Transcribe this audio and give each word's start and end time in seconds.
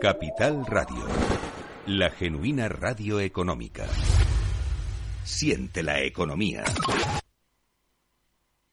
Capital 0.00 0.66
Radio, 0.66 1.06
la 1.86 2.10
genuina 2.10 2.68
radio 2.68 3.18
económica. 3.18 3.86
Siente 5.24 5.82
la 5.82 6.02
economía. 6.02 6.64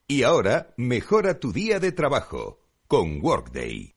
Y 0.05 0.23
ahora, 0.23 0.73
mejora 0.75 1.39
tu 1.39 1.53
día 1.53 1.79
de 1.79 1.93
trabajo 1.93 2.59
con 2.87 3.19
Workday. 3.21 3.92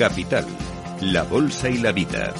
Capital, 0.00 0.46
la 1.02 1.24
Bolsa 1.24 1.68
y 1.68 1.76
la 1.76 1.92
Vida. 1.92 2.32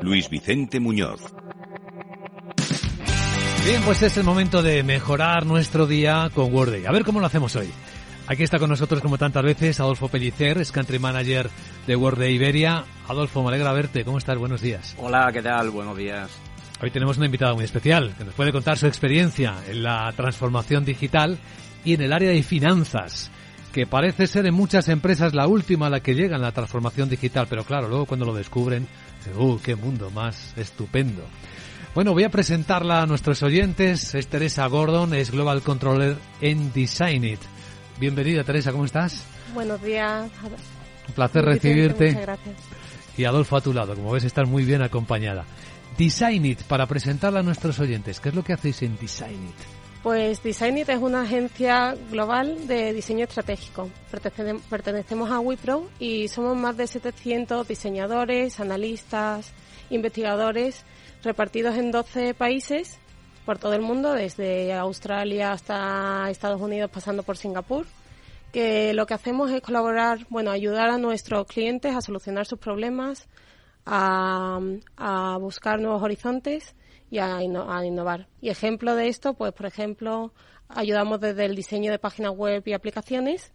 Luis 0.00 0.30
Vicente 0.30 0.80
Muñoz. 0.80 1.20
Bien, 3.66 3.82
pues 3.84 4.00
es 4.00 4.16
el 4.16 4.24
momento 4.24 4.62
de 4.62 4.82
mejorar 4.82 5.44
nuestro 5.44 5.86
día 5.86 6.30
con 6.34 6.54
Worday. 6.54 6.86
A 6.86 6.92
ver 6.92 7.04
cómo 7.04 7.20
lo 7.20 7.26
hacemos 7.26 7.56
hoy. 7.56 7.68
Aquí 8.26 8.42
está 8.42 8.58
con 8.58 8.70
nosotros, 8.70 9.02
como 9.02 9.18
tantas 9.18 9.42
veces, 9.42 9.80
Adolfo 9.80 10.08
Pellicer, 10.08 10.56
es 10.56 10.72
Country 10.72 10.98
Manager 10.98 11.50
de 11.86 11.96
Worday 11.96 12.34
Iberia. 12.34 12.84
Adolfo, 13.06 13.42
me 13.42 13.48
alegra 13.48 13.74
verte. 13.74 14.02
¿Cómo 14.02 14.16
estás? 14.16 14.38
Buenos 14.38 14.62
días. 14.62 14.96
Hola, 14.96 15.28
¿qué 15.30 15.42
tal? 15.42 15.68
Buenos 15.68 15.94
días. 15.94 16.30
Hoy 16.80 16.90
tenemos 16.90 17.18
una 17.18 17.26
invitada 17.26 17.52
muy 17.52 17.64
especial 17.64 18.14
que 18.16 18.24
nos 18.24 18.32
puede 18.32 18.52
contar 18.52 18.78
su 18.78 18.86
experiencia 18.86 19.56
en 19.68 19.82
la 19.82 20.10
transformación 20.16 20.86
digital 20.86 21.38
y 21.84 21.92
en 21.92 22.00
el 22.00 22.14
área 22.14 22.30
de 22.30 22.42
finanzas 22.42 23.30
que 23.72 23.86
parece 23.86 24.26
ser 24.26 24.46
en 24.46 24.54
muchas 24.54 24.88
empresas 24.88 25.34
la 25.34 25.46
última 25.46 25.86
a 25.86 25.90
la 25.90 26.00
que 26.00 26.14
llega 26.14 26.36
en 26.36 26.42
la 26.42 26.52
transformación 26.52 27.08
digital, 27.08 27.46
pero 27.48 27.64
claro, 27.64 27.88
luego 27.88 28.06
cuando 28.06 28.26
lo 28.26 28.34
descubren, 28.34 28.86
¡uh, 29.36 29.58
qué 29.58 29.76
mundo 29.76 30.10
más 30.10 30.52
estupendo! 30.56 31.22
Bueno, 31.94 32.12
voy 32.12 32.24
a 32.24 32.28
presentarla 32.28 33.02
a 33.02 33.06
nuestros 33.06 33.42
oyentes. 33.42 34.14
Es 34.14 34.28
Teresa 34.28 34.66
Gordon, 34.66 35.14
es 35.14 35.30
Global 35.30 35.62
Controller 35.62 36.16
en 36.40 36.72
Designit. 36.72 37.40
Bienvenida, 37.98 38.44
Teresa, 38.44 38.70
¿cómo 38.70 38.84
estás? 38.84 39.24
Buenos 39.52 39.82
días. 39.82 40.30
Un 41.08 41.14
placer 41.14 41.44
recibirte. 41.44 42.08
Muchas 42.08 42.22
gracias. 42.22 42.56
Y 43.16 43.24
Adolfo 43.24 43.56
a 43.56 43.60
tu 43.60 43.72
lado, 43.72 43.96
como 43.96 44.12
ves, 44.12 44.24
estás 44.24 44.48
muy 44.48 44.64
bien 44.64 44.82
acompañada. 44.82 45.44
Designit, 45.96 46.62
para 46.62 46.86
presentarla 46.86 47.40
a 47.40 47.42
nuestros 47.42 47.80
oyentes, 47.80 48.20
¿qué 48.20 48.28
es 48.28 48.34
lo 48.34 48.44
que 48.44 48.52
hacéis 48.52 48.82
en 48.82 48.96
Designit? 48.96 49.56
Pues 50.02 50.44
Designit 50.44 50.88
es 50.88 51.00
una 51.00 51.22
agencia 51.22 51.96
global 52.10 52.68
de 52.68 52.92
diseño 52.92 53.24
estratégico. 53.24 53.90
Pertenecemos 54.70 55.30
a 55.30 55.40
Wipro 55.40 55.88
y 55.98 56.28
somos 56.28 56.56
más 56.56 56.76
de 56.76 56.86
700 56.86 57.66
diseñadores, 57.66 58.60
analistas, 58.60 59.52
investigadores 59.90 60.84
repartidos 61.24 61.76
en 61.76 61.90
12 61.90 62.34
países 62.34 63.00
por 63.44 63.58
todo 63.58 63.72
el 63.74 63.82
mundo, 63.82 64.12
desde 64.12 64.72
Australia 64.72 65.50
hasta 65.50 66.30
Estados 66.30 66.60
Unidos, 66.60 66.90
pasando 66.92 67.24
por 67.24 67.36
Singapur. 67.36 67.84
Que 68.52 68.94
lo 68.94 69.04
que 69.04 69.14
hacemos 69.14 69.50
es 69.50 69.60
colaborar, 69.62 70.26
bueno, 70.30 70.52
ayudar 70.52 70.90
a 70.90 70.98
nuestros 70.98 71.46
clientes 71.48 71.94
a 71.96 72.02
solucionar 72.02 72.46
sus 72.46 72.60
problemas, 72.60 73.26
a, 73.84 74.60
a 74.96 75.38
buscar 75.38 75.80
nuevos 75.80 76.02
horizontes 76.02 76.76
y 77.10 77.18
a, 77.18 77.42
innovar. 77.42 78.28
Y 78.40 78.50
ejemplo 78.50 78.94
de 78.94 79.08
esto, 79.08 79.34
pues 79.34 79.52
por 79.52 79.66
ejemplo, 79.66 80.32
ayudamos 80.68 81.20
desde 81.20 81.44
el 81.44 81.54
diseño 81.54 81.90
de 81.90 81.98
páginas 81.98 82.32
web 82.32 82.62
y 82.66 82.72
aplicaciones 82.72 83.52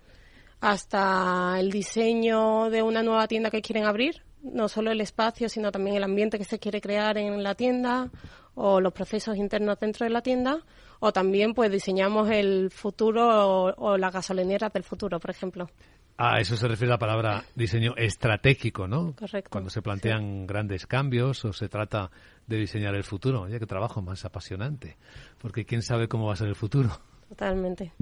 hasta 0.60 1.58
el 1.60 1.72
diseño 1.72 2.70
de 2.70 2.82
una 2.82 3.04
nueva 3.04 3.28
tienda 3.28 3.52
que 3.52 3.62
quieren 3.62 3.86
abrir, 3.86 4.24
no 4.42 4.70
solo 4.70 4.92
el 4.92 5.02
espacio, 5.02 5.50
sino 5.50 5.72
también 5.72 5.98
el 5.98 6.04
ambiente 6.04 6.38
que 6.38 6.46
se 6.46 6.60
quiere 6.60 6.80
crear 6.80 7.18
en 7.18 7.44
la 7.44 7.54
tienda 7.54 8.10
o 8.56 8.80
los 8.80 8.94
procesos 8.94 9.36
internos 9.36 9.80
dentro 9.80 10.06
de 10.06 10.12
la 10.12 10.22
tienda, 10.22 10.60
o 11.00 11.12
también 11.12 11.54
pues 11.54 11.72
diseñamos 11.72 12.30
el 12.30 12.72
futuro 12.72 13.28
o, 13.28 13.74
o 13.78 13.98
las 13.98 14.14
gasolineras 14.14 14.72
del 14.72 14.84
futuro, 14.84 15.20
por 15.20 15.32
ejemplo. 15.32 15.70
A 16.18 16.40
eso 16.40 16.56
se 16.56 16.68
refiere 16.68 16.90
la 16.90 17.00
palabra 17.00 17.44
diseño 17.56 17.96
estratégico, 17.98 18.88
¿no? 18.88 19.16
Correcto. 19.16 19.50
Cuando 19.50 19.70
se 19.70 19.82
plantean 19.82 20.46
grandes 20.46 20.86
cambios 20.86 21.44
o 21.46 21.54
se 21.54 21.70
trata 21.70 22.12
de 22.46 22.58
diseñar 22.58 22.94
el 22.96 23.04
futuro. 23.04 23.42
Oye, 23.42 23.60
qué 23.60 23.66
trabajo 23.66 24.02
más 24.02 24.24
apasionante, 24.24 24.98
porque 25.40 25.66
quién 25.66 25.82
sabe 25.82 26.08
cómo 26.08 26.28
va 26.28 26.34
a 26.34 26.38
ser 26.38 26.50
el 26.50 26.56
futuro. 26.56 26.90
Totalmente. 27.30 27.94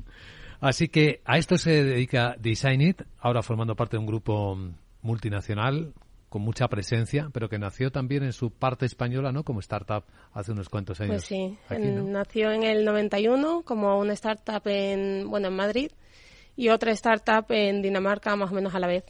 Así 0.59 0.89
que 0.89 1.21
a 1.25 1.37
esto 1.37 1.57
se 1.57 1.83
dedica 1.83 2.35
Designit, 2.37 3.01
ahora 3.19 3.41
formando 3.41 3.75
parte 3.75 3.95
de 3.95 4.01
un 4.01 4.05
grupo 4.05 4.57
multinacional 5.01 5.93
con 6.29 6.43
mucha 6.43 6.67
presencia, 6.67 7.29
pero 7.33 7.49
que 7.49 7.59
nació 7.59 7.91
también 7.91 8.23
en 8.23 8.31
su 8.31 8.51
parte 8.51 8.85
española, 8.85 9.31
¿no? 9.31 9.43
Como 9.43 9.59
startup 9.59 10.03
hace 10.33 10.51
unos 10.51 10.69
cuantos 10.69 11.01
años. 11.01 11.15
Pues 11.15 11.25
sí, 11.25 11.57
nació 11.69 12.51
en 12.51 12.63
el 12.63 12.85
91 12.85 13.63
como 13.63 13.99
una 13.99 14.13
startup 14.13 14.61
en, 14.65 15.29
bueno, 15.29 15.47
en 15.47 15.55
Madrid 15.55 15.91
y 16.55 16.69
otra 16.69 16.91
startup 16.91 17.45
en 17.49 17.81
Dinamarca 17.81 18.35
más 18.35 18.51
o 18.51 18.55
menos 18.55 18.73
a 18.75 18.79
la 18.79 18.87
vez. 18.87 19.05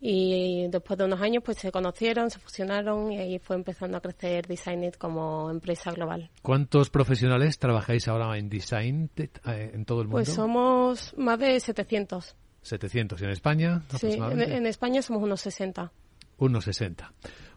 Y 0.00 0.66
después 0.68 0.98
de 0.98 1.04
unos 1.06 1.20
años 1.22 1.42
pues 1.42 1.56
se 1.56 1.72
conocieron, 1.72 2.30
se 2.30 2.38
fusionaron 2.38 3.10
y 3.10 3.18
ahí 3.18 3.38
fue 3.38 3.56
empezando 3.56 3.96
a 3.96 4.00
crecer 4.00 4.46
Designit 4.46 4.98
como 4.98 5.50
empresa 5.50 5.92
global. 5.92 6.30
¿Cuántos 6.42 6.90
profesionales 6.90 7.58
trabajáis 7.58 8.06
ahora 8.08 8.36
en 8.36 8.50
Design 8.50 9.10
eh, 9.16 9.70
en 9.72 9.84
todo 9.86 10.02
el 10.02 10.08
mundo? 10.08 10.18
Pues 10.18 10.28
somos 10.28 11.14
más 11.16 11.38
de 11.38 11.58
700. 11.58 12.36
700. 12.60 13.20
¿Y 13.20 13.24
en 13.24 13.30
España? 13.30 13.82
Sí, 13.98 14.12
en, 14.12 14.40
en, 14.40 14.66
España 14.66 15.00
somos 15.00 15.22
unos 15.22 15.40
60. 15.40 15.90
Unos 16.36 16.64
60. 16.64 17.12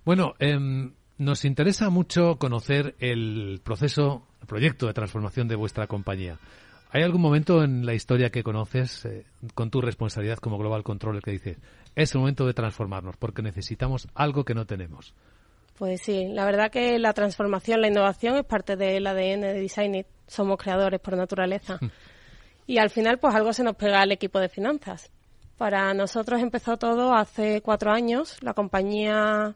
Bueno, 0.06 0.34
eh, 0.40 0.58
nos 1.18 1.46
interesa 1.46 1.90
mucho 1.90 2.38
conocer 2.38 2.96
el 3.00 3.60
proceso, 3.64 4.28
el 4.40 4.48
proyecto 4.48 4.88
de 4.88 4.94
transformación 4.94 5.48
de 5.48 5.56
vuestra 5.56 5.88
compañía. 5.88 6.40
¿Hay 6.90 7.04
algún 7.04 7.22
momento 7.22 7.64
en 7.64 7.86
la 7.86 7.94
historia 7.94 8.30
que 8.30 8.44
conoces 8.44 9.06
eh, 9.06 9.26
con 9.54 9.70
tu 9.70 9.82
responsabilidad 9.82 10.38
como 10.38 10.58
Global 10.58 10.84
Controller 10.84 11.22
que 11.22 11.32
dices, 11.32 11.58
es 11.96 12.14
el 12.14 12.20
momento 12.20 12.46
de 12.46 12.54
transformarnos 12.54 13.18
porque 13.18 13.42
necesitamos 13.42 14.08
algo 14.16 14.46
que 14.46 14.54
no 14.54 14.66
tenemos? 14.66 15.14
Pues 15.78 16.02
sí, 16.02 16.28
la 16.30 16.46
verdad 16.46 16.72
que 16.72 16.98
la 16.98 17.14
transformación, 17.14 17.82
la 17.82 17.88
innovación 17.88 18.38
es 18.38 18.46
parte 18.46 18.76
del 18.76 19.06
ADN 19.06 19.42
de 19.42 19.54
Designit. 19.54 20.08
Somos 20.28 20.58
creadores 20.58 21.00
por 21.00 21.16
naturaleza. 21.16 21.80
Y 22.70 22.80
al 22.80 22.90
final, 22.90 23.18
pues 23.18 23.34
algo 23.34 23.54
se 23.54 23.64
nos 23.64 23.78
pega 23.78 24.02
al 24.02 24.12
equipo 24.12 24.42
de 24.42 24.50
finanzas. 24.50 25.10
Para 25.58 25.94
nosotros 25.94 26.42
empezó 26.42 26.76
todo 26.76 27.16
hace 27.16 27.62
cuatro 27.62 27.92
años. 27.92 28.44
La 28.44 28.54
compañía 28.54 29.56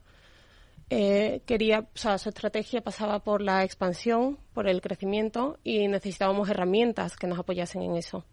eh, 0.93 1.41
quería, 1.45 1.79
o 1.79 1.97
sea, 1.97 2.17
su 2.17 2.27
estrategia 2.27 2.81
pasaba 2.81 3.19
por 3.19 3.41
la 3.41 3.63
expansión, 3.63 4.37
por 4.53 4.67
el 4.67 4.81
crecimiento 4.81 5.57
y 5.63 5.87
necesitábamos 5.87 6.49
herramientas 6.49 7.15
que 7.15 7.27
nos 7.27 7.39
apoyasen 7.39 7.81
en 7.81 7.95
eso. 7.95 8.25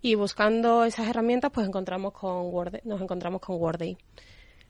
Y 0.00 0.14
buscando 0.14 0.84
esas 0.84 1.08
herramientas, 1.08 1.50
pues 1.52 1.66
encontramos 1.66 2.14
con 2.14 2.46
Word, 2.54 2.80
nos 2.84 3.02
encontramos 3.02 3.42
con 3.42 3.56
Worday. 3.56 3.98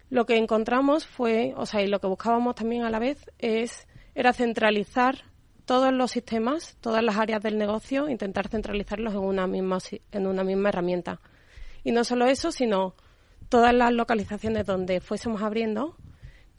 Lo 0.09 0.27
que 0.27 0.39
encontramos 0.39 1.07
fue, 1.07 1.55
o 1.57 1.67
sea, 1.67 1.83
y 1.83 1.87
lo 1.87 2.01
que 2.01 2.09
buscábamos 2.09 2.57
también 2.57 2.83
a 2.83 2.91
la 2.91 2.99
vez 2.99 3.31
es, 3.39 3.87
era 4.17 4.33
centralizar 4.33 5.23
todos 5.67 5.93
los 5.93 6.11
sistemas, 6.11 6.77
todas 6.81 7.05
las 7.05 7.17
áreas 7.17 7.41
del 7.45 7.59
negocio, 7.59 8.09
intentar 8.09 8.49
centralizarlos 8.49 9.15
en 9.15 9.21
una 9.21 9.47
misma, 9.47 9.79
en 10.11 10.27
una 10.27 10.43
misma 10.43 10.71
herramienta. 10.71 11.21
Y 11.85 11.93
no 11.93 12.03
solo 12.03 12.27
eso, 12.27 12.51
sino 12.51 12.97
todas 13.49 13.73
las 13.73 13.93
localizaciones 13.93 14.67
donde 14.67 15.01
fuésemos 15.01 15.43
abriendo, 15.43 15.95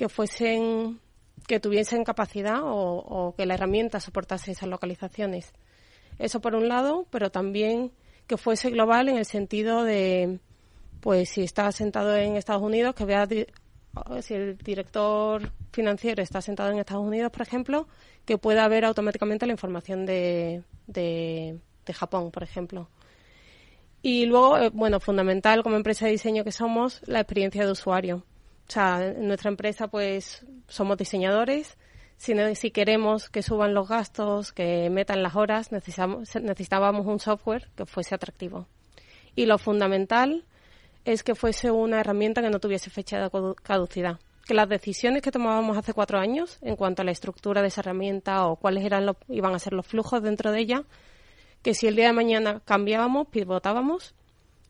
que 0.01 0.09
fuesen 0.09 0.99
que 1.45 1.59
tuviesen 1.59 2.03
capacidad 2.03 2.61
o, 2.63 3.35
que 3.37 3.45
la 3.45 3.53
herramienta 3.53 3.99
soportase 3.99 4.53
esas 4.53 4.67
localizaciones. 4.67 5.53
Eso 6.17 6.41
por 6.41 6.55
un 6.55 6.67
lado, 6.67 7.05
pero 7.11 7.29
también 7.29 7.91
que 8.25 8.35
fuese 8.35 8.71
global 8.71 9.09
en 9.09 9.17
el 9.17 9.25
sentido 9.25 9.83
de, 9.83 10.39
pues 11.01 11.29
si 11.29 11.43
está 11.43 11.71
sentado 11.71 12.15
en 12.15 12.35
Estados 12.35 12.63
Unidos, 12.63 12.95
que 12.95 13.05
vea 13.05 13.27
si 14.21 14.33
el 14.33 14.57
director 14.57 15.51
financiero 15.71 16.23
está 16.23 16.41
sentado 16.41 16.71
en 16.71 16.79
Estados 16.79 17.05
Unidos, 17.05 17.31
por 17.31 17.43
ejemplo, 17.43 17.87
que 18.25 18.39
pueda 18.39 18.67
ver 18.67 18.85
automáticamente 18.85 19.45
la 19.45 19.51
información 19.51 20.07
de, 20.07 20.63
de, 20.87 21.59
de 21.85 21.93
Japón, 21.93 22.31
por 22.31 22.41
ejemplo. 22.41 22.89
Y 24.01 24.25
luego, 24.25 24.57
eh, 24.57 24.71
bueno, 24.73 24.99
fundamental 24.99 25.61
como 25.61 25.75
empresa 25.75 26.05
de 26.05 26.13
diseño 26.13 26.43
que 26.43 26.51
somos, 26.51 27.03
la 27.05 27.19
experiencia 27.19 27.63
de 27.63 27.71
usuario. 27.71 28.25
O 28.71 28.73
sea, 28.73 29.05
en 29.05 29.27
nuestra 29.27 29.49
empresa 29.49 29.89
pues 29.89 30.45
somos 30.69 30.97
diseñadores. 30.97 31.77
Si, 32.15 32.33
si 32.55 32.71
queremos 32.71 33.29
que 33.29 33.43
suban 33.43 33.73
los 33.73 33.89
gastos, 33.89 34.53
que 34.53 34.89
metan 34.89 35.21
las 35.21 35.35
horas, 35.35 35.73
necesitamos, 35.73 36.33
necesitábamos 36.35 37.05
un 37.05 37.19
software 37.19 37.67
que 37.75 37.85
fuese 37.85 38.15
atractivo. 38.15 38.67
Y 39.35 39.45
lo 39.45 39.57
fundamental 39.57 40.45
es 41.03 41.21
que 41.21 41.35
fuese 41.35 41.69
una 41.69 41.99
herramienta 41.99 42.41
que 42.41 42.49
no 42.49 42.61
tuviese 42.61 42.89
fecha 42.89 43.19
de 43.19 43.29
caducidad. 43.61 44.21
Que 44.45 44.53
las 44.53 44.69
decisiones 44.69 45.21
que 45.21 45.33
tomábamos 45.33 45.77
hace 45.77 45.93
cuatro 45.93 46.17
años 46.17 46.57
en 46.61 46.77
cuanto 46.77 47.01
a 47.01 47.05
la 47.05 47.11
estructura 47.11 47.61
de 47.61 47.67
esa 47.67 47.81
herramienta 47.81 48.47
o 48.47 48.55
cuáles 48.55 48.85
eran 48.85 49.13
iban 49.27 49.53
a 49.53 49.59
ser 49.59 49.73
los 49.73 49.85
flujos 49.85 50.23
dentro 50.23 50.49
de 50.53 50.61
ella, 50.61 50.83
que 51.61 51.73
si 51.73 51.87
el 51.87 51.97
día 51.97 52.07
de 52.07 52.13
mañana 52.13 52.61
cambiábamos, 52.63 53.27
pivotábamos, 53.27 54.15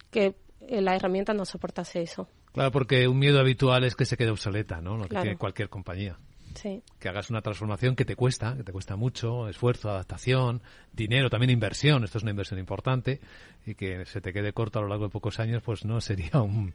que 0.09 0.33
eh, 0.61 0.81
la 0.81 0.95
herramienta 0.95 1.35
no 1.35 1.45
soportase 1.45 2.01
eso. 2.01 2.27
Claro, 2.53 2.71
porque 2.71 3.07
un 3.07 3.19
miedo 3.19 3.39
habitual 3.39 3.83
es 3.83 3.95
que 3.95 4.05
se 4.05 4.17
quede 4.17 4.29
obsoleta, 4.29 4.81
¿no? 4.81 4.97
Lo 4.97 5.07
que 5.07 5.15
tiene 5.15 5.37
cualquier 5.37 5.69
compañía. 5.69 6.17
Sí. 6.55 6.83
Que 6.99 7.07
hagas 7.07 7.29
una 7.29 7.41
transformación 7.41 7.95
que 7.95 8.03
te 8.03 8.15
cuesta, 8.15 8.55
que 8.57 8.63
te 8.63 8.73
cuesta 8.73 8.97
mucho, 8.97 9.47
esfuerzo, 9.47 9.89
adaptación, 9.89 10.61
dinero, 10.91 11.29
también 11.29 11.49
inversión, 11.49 12.03
esto 12.03 12.17
es 12.17 12.23
una 12.23 12.31
inversión 12.31 12.59
importante, 12.59 13.21
y 13.65 13.75
que 13.75 14.05
se 14.05 14.19
te 14.19 14.33
quede 14.33 14.51
corto 14.51 14.79
a 14.79 14.81
lo 14.81 14.89
largo 14.89 15.05
de 15.05 15.11
pocos 15.11 15.39
años, 15.39 15.63
pues 15.63 15.85
no 15.85 16.01
sería 16.01 16.31
un, 16.41 16.73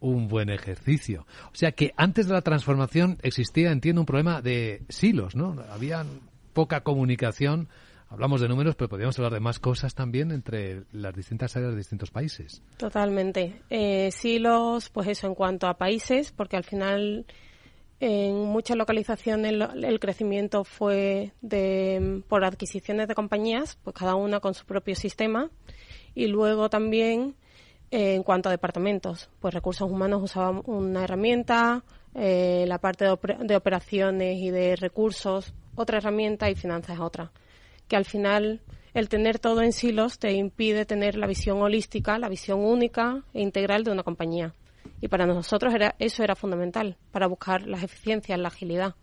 un 0.00 0.28
buen 0.28 0.50
ejercicio. 0.50 1.26
O 1.46 1.54
sea 1.54 1.72
que 1.72 1.92
antes 1.96 2.28
de 2.28 2.34
la 2.34 2.42
transformación 2.42 3.18
existía, 3.22 3.72
entiendo, 3.72 4.02
un 4.02 4.06
problema 4.06 4.40
de 4.40 4.82
silos, 4.88 5.34
¿no? 5.34 5.56
Había 5.70 6.04
poca 6.52 6.80
comunicación. 6.82 7.68
Hablamos 8.10 8.40
de 8.40 8.48
números, 8.48 8.74
pero 8.74 8.88
podríamos 8.88 9.18
hablar 9.18 9.34
de 9.34 9.40
más 9.40 9.58
cosas 9.58 9.94
también 9.94 10.30
entre 10.32 10.84
las 10.92 11.14
distintas 11.14 11.54
áreas 11.56 11.72
de 11.72 11.78
distintos 11.78 12.10
países. 12.10 12.62
Totalmente. 12.78 13.60
Eh, 13.68 14.10
silos, 14.12 14.88
pues 14.88 15.08
eso, 15.08 15.26
en 15.26 15.34
cuanto 15.34 15.66
a 15.66 15.74
países, 15.74 16.32
porque 16.32 16.56
al 16.56 16.64
final 16.64 17.26
en 18.00 18.44
muchas 18.44 18.76
localizaciones 18.76 19.52
el, 19.52 20.00
crecimiento 20.00 20.64
fue 20.64 21.32
de, 21.40 22.22
por 22.28 22.44
adquisiciones 22.44 23.08
de 23.08 23.14
compañías, 23.14 23.76
pues 23.82 23.94
cada 23.94 24.14
una 24.14 24.40
con 24.40 24.54
su 24.54 24.64
propio 24.64 24.94
sistema. 24.94 25.50
Y 26.14 26.28
luego 26.28 26.70
también 26.70 27.34
en 27.90 28.22
cuanto 28.22 28.48
a 28.48 28.52
departamentos, 28.52 29.30
pues 29.40 29.54
recursos 29.54 29.90
humanos 29.90 30.22
usaban 30.22 30.62
una 30.66 31.04
herramienta, 31.04 31.82
eh, 32.14 32.64
la 32.68 32.78
parte 32.78 33.04
de, 33.04 33.56
operaciones 33.56 34.38
y 34.38 34.50
de 34.50 34.76
recursos 34.76 35.54
otra 35.74 35.98
herramienta 35.98 36.50
y 36.50 36.54
finanzas 36.54 36.98
otra. 37.00 37.30
Que 37.88 37.96
al 37.96 38.04
final 38.04 38.60
el 38.94 39.08
tener 39.08 39.38
todo 39.38 39.62
en 39.62 39.72
silos 39.72 40.18
te 40.18 40.32
impide 40.32 40.84
tener 40.84 41.16
la 41.16 41.26
visión 41.26 41.60
holística, 41.60 42.18
la 42.18 42.28
visión 42.28 42.60
única 42.60 43.22
e 43.34 43.42
integral 43.42 43.84
de 43.84 43.92
una 43.92 44.02
compañía. 44.02 44.54
Y 45.00 45.08
para 45.08 45.26
nosotros 45.26 45.74
era, 45.74 45.94
eso 45.98 46.22
era 46.22 46.34
fundamental 46.34 46.96
para 47.12 47.26
buscar 47.26 47.66
las 47.66 47.82
eficiencias, 47.82 48.38
la 48.38 48.48
agilidad. 48.48 48.94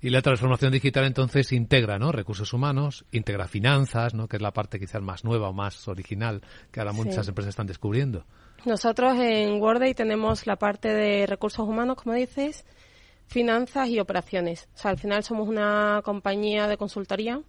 Y 0.00 0.10
la 0.10 0.22
transformación 0.22 0.72
digital 0.72 1.04
entonces 1.04 1.52
integra 1.52 1.98
¿no? 1.98 2.10
recursos 2.12 2.52
humanos, 2.52 3.04
integra 3.12 3.46
finanzas, 3.48 4.14
¿no? 4.14 4.28
que 4.28 4.36
es 4.36 4.42
la 4.42 4.52
parte 4.52 4.78
quizás 4.78 5.02
más 5.02 5.24
nueva 5.24 5.48
o 5.48 5.52
más 5.52 5.86
original 5.88 6.42
que 6.72 6.80
ahora 6.80 6.92
muchas 6.92 7.28
empresas 7.28 7.50
están 7.50 7.66
descubriendo. 7.66 8.24
Nosotros 8.64 9.16
en 9.18 9.60
Worday 9.60 9.94
tenemos 9.94 10.46
la 10.46 10.56
parte 10.56 10.88
de 10.88 11.26
recursos 11.26 11.68
humanos, 11.68 11.96
como 12.02 12.14
dices, 12.14 12.64
finanzas 13.26 13.88
y 13.88 14.00
operaciones. 14.00 14.68
O 14.74 14.78
sea, 14.78 14.90
al 14.90 14.98
final 14.98 15.22
somos 15.22 15.48
una 15.48 16.00
compañía 16.02 16.66
de 16.66 16.76
consultoría. 16.76 17.40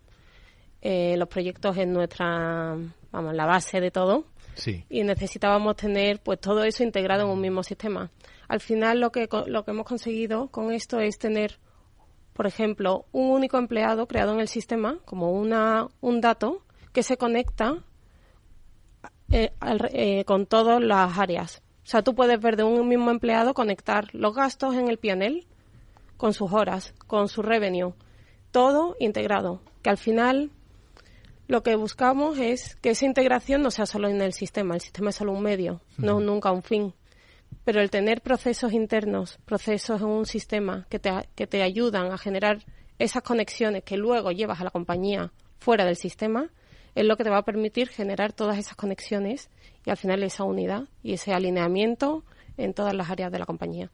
Eh, 0.81 1.15
los 1.17 1.27
proyectos 1.27 1.77
es 1.77 1.87
nuestra, 1.87 2.77
vamos, 3.11 3.33
la 3.33 3.45
base 3.45 3.81
de 3.81 3.91
todo. 3.91 4.25
Sí. 4.55 4.85
Y 4.89 5.03
necesitábamos 5.03 5.75
tener 5.75 6.19
pues 6.21 6.39
todo 6.39 6.63
eso 6.63 6.83
integrado 6.83 7.23
en 7.23 7.29
un 7.29 7.41
mismo 7.41 7.63
sistema. 7.63 8.11
Al 8.47 8.59
final 8.59 8.99
lo 8.99 9.11
que, 9.11 9.27
lo 9.47 9.63
que 9.63 9.71
hemos 9.71 9.85
conseguido 9.85 10.47
con 10.47 10.71
esto 10.71 10.99
es 10.99 11.17
tener 11.17 11.59
por 12.39 12.47
ejemplo, 12.47 13.05
un 13.11 13.31
único 13.31 13.57
empleado 13.57 14.07
creado 14.07 14.33
en 14.33 14.39
el 14.39 14.47
sistema, 14.47 14.97
como 15.03 15.33
una, 15.33 15.89
un 15.99 16.21
dato, 16.21 16.63
que 16.93 17.03
se 17.03 17.17
conecta 17.17 17.83
eh, 19.29 19.51
eh, 19.91 20.23
con 20.23 20.45
todas 20.45 20.81
las 20.81 21.17
áreas. 21.17 21.61
O 21.83 21.87
sea, 21.89 22.01
tú 22.01 22.15
puedes 22.15 22.39
ver 22.39 22.55
de 22.55 22.63
un 22.63 22.87
mismo 22.87 23.11
empleado 23.11 23.53
conectar 23.53 24.07
los 24.13 24.33
gastos 24.33 24.75
en 24.75 24.87
el 24.87 24.99
PNL 24.99 25.45
con 26.15 26.33
sus 26.33 26.53
horas, 26.53 26.93
con 27.07 27.27
su 27.27 27.41
revenue, 27.41 27.93
todo 28.51 28.95
integrado. 29.01 29.61
Que 29.81 29.89
al 29.89 29.97
final 29.97 30.49
lo 31.49 31.63
que 31.63 31.75
buscamos 31.75 32.37
es 32.37 32.75
que 32.75 32.91
esa 32.91 33.07
integración 33.07 33.63
no 33.63 33.71
sea 33.71 33.87
solo 33.87 34.07
en 34.07 34.21
el 34.21 34.33
sistema, 34.33 34.75
el 34.75 34.81
sistema 34.81 35.09
es 35.09 35.15
solo 35.15 35.31
un 35.31 35.41
medio, 35.41 35.81
no 35.97 36.19
nunca 36.19 36.51
un 36.51 36.61
fin. 36.61 36.93
Pero 37.65 37.81
el 37.81 37.89
tener 37.89 38.21
procesos 38.21 38.71
internos, 38.71 39.39
procesos 39.45 39.99
en 39.99 40.07
un 40.07 40.27
sistema 40.27 40.85
que 40.91 40.99
te, 40.99 41.11
que 41.33 41.47
te 41.47 41.63
ayudan 41.63 42.11
a 42.11 42.19
generar 42.19 42.59
esas 42.99 43.23
conexiones 43.23 43.83
que 43.83 43.97
luego 43.97 44.31
llevas 44.31 44.61
a 44.61 44.63
la 44.63 44.69
compañía 44.69 45.33
fuera 45.57 45.85
del 45.85 45.95
sistema, 45.95 46.51
es 46.93 47.03
lo 47.03 47.17
que 47.17 47.23
te 47.23 47.31
va 47.31 47.39
a 47.39 47.45
permitir 47.45 47.87
generar 47.87 48.31
todas 48.31 48.59
esas 48.59 48.75
conexiones 48.75 49.49
y 49.87 49.89
al 49.89 49.97
final 49.97 50.21
esa 50.21 50.43
unidad 50.43 50.83
y 51.01 51.13
ese 51.13 51.33
alineamiento 51.33 52.23
en 52.57 52.75
todas 52.75 52.93
las 52.93 53.09
áreas 53.09 53.31
de 53.31 53.39
la 53.39 53.47
compañía. 53.47 53.89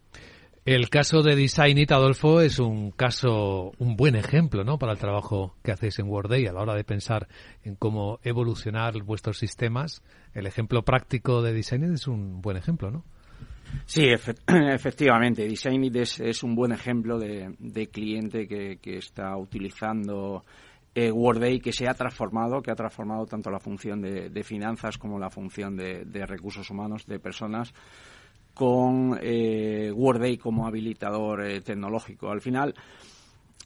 El 0.65 0.89
caso 0.89 1.21
de 1.21 1.35
Designit, 1.35 1.91
Adolfo, 1.91 2.41
es 2.41 2.57
un 2.57 2.89
caso, 2.89 3.71
un 3.77 3.95
buen 3.95 4.15
ejemplo, 4.15 4.63
¿no? 4.63 4.79
Para 4.79 4.93
el 4.93 4.97
trabajo 4.97 5.55
que 5.63 5.71
hacéis 5.71 5.99
en 5.99 6.07
Worday 6.07 6.47
a 6.47 6.53
la 6.53 6.61
hora 6.61 6.73
de 6.73 6.83
pensar 6.83 7.27
en 7.63 7.75
cómo 7.75 8.19
evolucionar 8.23 8.99
vuestros 9.03 9.37
sistemas. 9.37 10.01
El 10.33 10.47
ejemplo 10.47 10.81
práctico 10.81 11.43
de 11.43 11.53
Designit 11.53 11.91
es 11.91 12.07
un 12.07 12.41
buen 12.41 12.57
ejemplo, 12.57 12.89
¿no? 12.89 13.03
Sí, 13.85 14.07
efectivamente. 14.47 15.47
Designit 15.47 15.95
es, 15.97 16.41
un 16.41 16.55
buen 16.55 16.71
ejemplo 16.71 17.19
de, 17.19 17.87
cliente 17.91 18.47
que, 18.47 18.97
está 18.97 19.37
utilizando 19.37 20.45
eh, 20.95 21.11
que 21.61 21.73
se 21.73 21.87
ha 21.87 21.93
transformado, 21.93 22.63
que 22.63 22.71
ha 22.71 22.75
transformado 22.75 23.27
tanto 23.27 23.51
la 23.51 23.59
función 23.59 24.01
de, 24.01 24.43
finanzas 24.43 24.97
como 24.97 25.19
la 25.19 25.29
función 25.29 25.75
de, 25.75 26.25
recursos 26.25 26.71
humanos, 26.71 27.05
de 27.05 27.19
personas, 27.19 27.71
con 28.55 29.19
eh, 29.21 29.91
Worday 29.93 30.37
como 30.37 30.65
habilitador 30.65 31.45
eh, 31.45 31.61
tecnológico. 31.61 32.31
Al 32.31 32.41
final, 32.41 32.73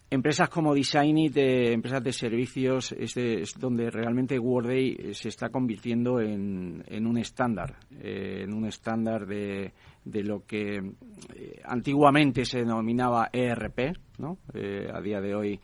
empresas 0.10 0.50
como 0.50 0.76
Designit, 0.76 1.38
empresas 1.38 2.04
de 2.04 2.12
servicios, 2.12 2.92
es, 2.92 3.54
donde 3.58 3.90
realmente 3.90 4.38
Worday 4.38 5.14
se 5.14 5.30
está 5.30 5.48
convirtiendo 5.48 6.20
en, 6.20 6.84
un 6.90 7.18
estándar, 7.18 7.78
en 8.02 8.54
un 8.54 8.66
estándar 8.66 9.26
de, 9.26 9.72
de 10.04 10.24
lo 10.24 10.46
que 10.46 10.78
eh, 10.78 11.62
antiguamente 11.66 12.46
se 12.46 12.60
denominaba 12.60 13.30
ERP, 13.32 13.96
¿no? 14.18 14.40
Eh, 14.54 14.88
a 14.92 15.02
día 15.02 15.22
de 15.22 15.36
hoy 15.36 15.60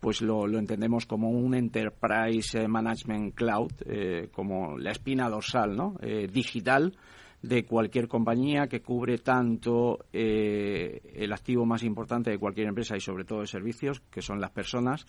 pues 0.00 0.20
lo, 0.20 0.46
entendemos 0.58 1.06
como 1.06 1.30
un 1.30 1.54
Enterprise 1.54 2.66
Management 2.66 3.36
Cloud, 3.36 3.70
eh, 3.86 4.30
como 4.32 4.76
la 4.76 4.90
espina 4.90 5.28
dorsal 5.28 5.76
¿no? 5.76 5.94
digital 6.28 6.96
de 7.42 7.64
cualquier 7.64 8.08
compañía 8.08 8.68
que 8.68 8.80
cubre 8.80 9.18
tanto 9.18 10.06
el 10.12 11.32
activo 11.32 11.66
más 11.66 11.82
importante 11.82 12.30
de 12.30 12.38
cualquier 12.38 12.68
empresa 12.68 12.96
y 12.96 13.00
sobre 13.00 13.24
todo 13.24 13.40
de 13.40 13.48
servicios, 13.48 14.00
que 14.10 14.22
son 14.22 14.40
las 14.40 14.50
personas, 14.50 15.06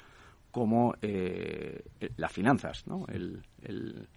como 0.52 0.96
las 2.18 2.32
finanzas, 2.32 2.88
¿no? 2.88 3.06
el, 3.08 3.44
el 3.62 4.08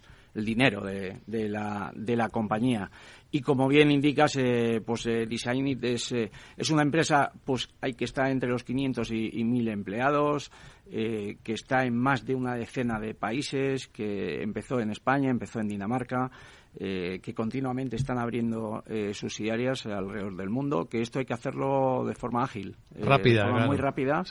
dinero 0.45 0.81
de, 0.81 1.21
de, 1.25 1.49
la, 1.49 1.91
de 1.95 2.15
la 2.15 2.29
compañía. 2.29 2.89
Y 3.31 3.41
como 3.41 3.67
bien 3.67 3.91
indicas, 3.91 4.35
eh, 4.37 4.81
pues 4.85 5.05
eh, 5.05 5.25
Designit 5.25 5.83
es, 5.83 6.11
eh, 6.13 6.31
es 6.55 6.69
una 6.69 6.81
empresa 6.81 7.31
pues 7.43 7.69
hay 7.81 7.93
que 7.93 8.05
está 8.05 8.29
entre 8.29 8.49
los 8.49 8.63
500 8.63 9.11
y, 9.11 9.29
y 9.33 9.43
1000 9.43 9.67
empleados, 9.67 10.51
eh, 10.89 11.37
que 11.43 11.53
está 11.53 11.83
en 11.83 11.97
más 11.97 12.25
de 12.25 12.35
una 12.35 12.55
decena 12.55 12.99
de 12.99 13.13
países, 13.13 13.87
que 13.87 14.41
empezó 14.41 14.79
en 14.79 14.91
España, 14.91 15.29
empezó 15.29 15.59
en 15.59 15.67
Dinamarca, 15.67 16.31
que 16.79 17.33
continuamente 17.33 17.95
están 17.95 18.19
abriendo 18.19 18.83
subsidiarias 19.11 19.87
alrededor 19.87 20.35
del 20.35 20.51
mundo, 20.51 20.87
que 20.87 21.01
esto 21.01 21.17
hay 21.17 21.25
que 21.25 21.33
hacerlo 21.33 22.05
de 22.05 22.13
forma 22.13 22.43
ágil, 22.43 22.75
rápida, 22.91 23.45
de 23.45 23.49
forma 23.49 23.65
muy 23.65 23.77
rápida, 23.77 24.21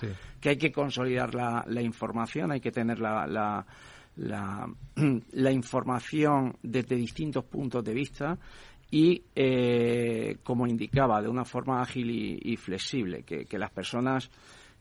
que 0.41 0.51
hay 0.51 0.57
que 0.57 0.71
consolidar 0.71 1.35
la, 1.35 1.65
la 1.67 1.83
información, 1.83 2.53
hay 2.53 2.61
que 2.61 2.71
tener 2.71 3.01
la, 3.01 3.27
la 3.27 3.67
la, 4.17 4.69
la 5.33 5.53
información 5.53 6.57
desde 6.63 6.97
distintos 6.97 7.45
puntos 7.45 7.85
de 7.85 7.95
vista 7.95 8.39
y, 8.91 9.23
eh, 9.35 10.37
como 10.43 10.67
indicaba, 10.67 11.21
de 11.21 11.29
una 11.29 11.45
forma 11.45 11.81
ágil 11.81 12.11
y, 12.11 12.57
flexible, 12.57 13.25
que, 13.25 13.59
las 13.59 13.71
personas 13.71 14.31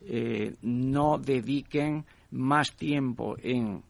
eh, 0.02 0.56
no 0.62 1.18
dediquen 1.18 2.06
más 2.32 2.76
tiempo 2.76 3.36
en 3.42 3.82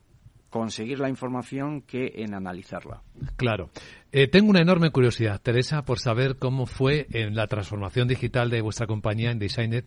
conseguir 0.49 0.99
la 0.99 1.09
información 1.09 1.81
que 1.81 2.13
en 2.15 2.33
analizarla. 2.33 3.01
Claro. 3.35 3.71
Eh, 4.13 4.27
tengo 4.27 4.49
una 4.49 4.61
enorme 4.61 4.89
curiosidad, 4.91 5.41
Teresa, 5.41 5.83
por 5.83 5.99
saber 5.99 6.37
cómo 6.37 6.65
fue 6.65 7.07
en 7.11 7.35
la 7.35 7.47
transformación 7.47 8.07
digital 8.07 8.49
de 8.49 8.61
vuestra 8.61 8.87
compañía 8.87 9.31
en 9.31 9.39
Designet 9.39 9.85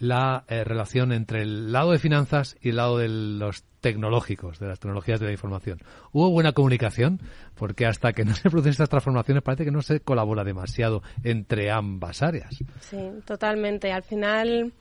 la 0.00 0.44
eh, 0.48 0.64
relación 0.64 1.12
entre 1.12 1.42
el 1.42 1.72
lado 1.72 1.92
de 1.92 1.98
finanzas 1.98 2.56
y 2.60 2.70
el 2.70 2.76
lado 2.76 2.98
de 2.98 3.08
los 3.08 3.64
tecnológicos, 3.80 4.58
de 4.58 4.66
las 4.66 4.80
tecnologías 4.80 5.20
de 5.20 5.26
la 5.26 5.32
información. 5.32 5.78
¿Hubo 6.12 6.30
buena 6.30 6.52
comunicación? 6.52 7.20
Porque 7.54 7.86
hasta 7.86 8.12
que 8.12 8.24
no 8.24 8.34
se 8.34 8.48
producen 8.48 8.72
estas 8.72 8.88
transformaciones 8.88 9.42
parece 9.42 9.64
que 9.64 9.70
no 9.70 9.82
se 9.82 10.00
colabora 10.00 10.42
demasiado 10.42 11.02
entre 11.22 11.70
ambas 11.70 12.22
áreas. 12.22 12.56
Sí, 12.80 12.98
totalmente. 13.26 13.92
Al 13.92 14.02
final 14.02 14.72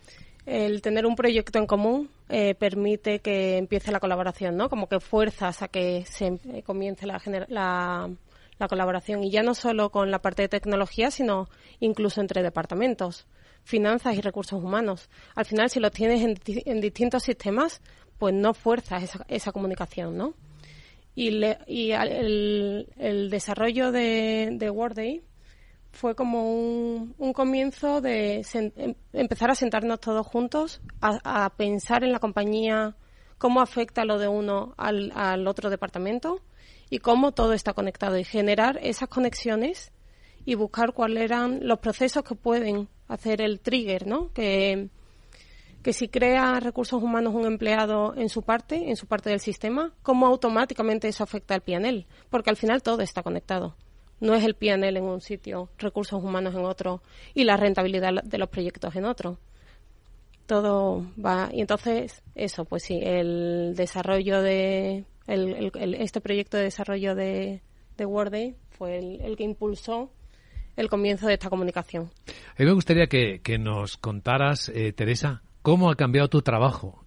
el 0.45 0.81
tener 0.81 1.05
un 1.05 1.15
proyecto 1.15 1.59
en 1.59 1.67
común 1.67 2.09
eh, 2.29 2.55
permite 2.55 3.19
que 3.19 3.57
empiece 3.57 3.91
la 3.91 3.99
colaboración, 3.99 4.55
¿no? 4.55 4.69
Como 4.69 4.88
que 4.88 5.01
fuerzas 5.01 5.61
a 5.61 5.67
que 5.67 6.05
se 6.05 6.27
eh, 6.27 6.63
comience 6.65 7.05
la, 7.05 7.21
la, 7.49 8.09
la, 8.57 8.67
colaboración 8.67 9.23
y 9.23 9.31
ya 9.31 9.43
no 9.43 9.53
solo 9.53 9.89
con 9.89 10.11
la 10.11 10.19
parte 10.19 10.43
de 10.43 10.49
tecnología, 10.49 11.11
sino 11.11 11.49
incluso 11.79 12.21
entre 12.21 12.41
departamentos, 12.41 13.27
finanzas 13.69 14.15
y 14.17 14.21
recursos 14.21 14.61
humanos. 14.61 15.09
Al 15.35 15.45
final, 15.45 15.69
si 15.69 15.79
lo 15.79 15.91
tienes 15.91 16.21
en, 16.23 16.81
distintos 16.81 17.23
sistemas, 17.23 17.81
pues 18.17 18.33
no 18.33 18.53
fuerzas 18.53 19.03
esa, 19.03 19.25
esa 19.27 19.51
comunicación, 19.51 20.17
¿no? 20.17 20.33
Y, 21.15 21.29
y 21.67 21.91
el, 21.91 23.27
desarrollo 23.29 23.91
de, 23.91 24.49
de 24.53 25.21
fue 25.91 26.15
como 26.15 26.51
un, 26.51 27.33
comienzo 27.33 28.01
de 28.01 28.45
em, 28.53 28.95
empezar 29.13 29.51
a 29.51 29.55
sentarnos 29.55 29.99
todos 29.99 30.25
juntos, 30.25 30.81
a, 31.01 31.49
pensar 31.55 32.03
en 32.03 32.11
la 32.11 32.19
compañía, 32.19 32.95
cómo 33.38 33.61
afecta 33.61 34.03
lo 34.03 34.17
de 34.17 34.27
uno 34.27 34.73
al, 34.77 35.11
al 35.13 35.47
otro 35.47 35.69
departamento 35.69 36.41
y 36.89 36.99
cómo 36.99 37.33
todo 37.33 37.53
está 37.53 37.73
conectado 37.73 38.17
y 38.17 38.23
generar 38.23 38.79
esas 38.81 39.09
conexiones 39.09 39.91
y 40.45 40.55
buscar 40.55 40.93
cuáles 40.93 41.23
eran 41.23 41.59
los 41.67 41.79
procesos 41.79 42.23
que 42.23 42.35
pueden 42.35 42.88
hacer 43.10 43.42
el 43.42 43.60
trigger, 43.60 44.08
¿no? 44.08 44.32
Que, 44.32 44.88
que 45.84 45.92
si 45.92 46.08
crea 46.08 46.60
recursos 46.62 47.04
humanos 47.04 47.34
un 47.34 47.46
empleado 47.46 48.13
en 48.16 48.30
su 48.30 48.44
parte, 48.44 48.89
en 48.89 48.96
su 48.96 49.08
parte 49.08 49.30
del 49.30 49.42
sistema, 49.42 49.94
cómo 50.01 50.28
automáticamente 50.28 51.10
eso 51.10 51.24
afecta 51.24 51.56
al 51.56 51.62
PNL, 51.62 52.06
porque 52.30 52.50
al 52.50 52.56
final 52.56 52.82
todo 52.82 53.01
está 53.01 53.24
conectado. 53.24 53.75
No 54.22 54.36
es 54.36 54.44
el 54.44 54.56
PNL 54.56 54.98
en 54.98 55.04
un 55.04 55.22
sitio, 55.22 55.70
recursos 55.78 56.22
humanos 56.22 56.54
en 56.54 56.66
otro 56.66 57.01
y 57.34 57.46
la 57.46 57.58
rentabilidad 57.58 58.24
de 58.24 58.38
los 58.38 58.50
proyectos 58.50 58.96
en 58.96 59.06
otro. 59.06 59.39
Todo 60.46 61.06
va. 61.24 61.50
Y 61.54 61.62
entonces, 61.62 62.22
eso, 62.36 62.66
pues 62.66 62.84
sí, 62.84 63.00
el 63.01 63.74
desarrollo 63.75 64.42
de. 64.42 65.06
este 65.28 66.22
proyecto 66.22 66.58
de 66.58 66.63
desarrollo 66.63 67.16
de, 67.16 67.62
de 67.98 68.06
Worday 68.06 68.56
fue 68.72 68.98
el, 68.98 69.36
que 69.38 69.44
impulsó 69.44 70.10
el 70.79 70.89
comienzo 70.89 71.27
de 71.27 71.33
esta 71.33 71.50
comunicación. 71.50 72.09
A 72.25 72.59
mí 72.59 72.65
me 72.65 72.71
gustaría 72.71 73.07
que, 73.07 73.57
nos 73.59 73.98
contaras, 73.98 74.69
eh, 74.69 74.93
Teresa, 74.93 75.43
cómo 75.62 75.91
ha 75.91 75.95
cambiado 75.95 76.29
tu 76.29 76.41
trabajo 76.41 77.05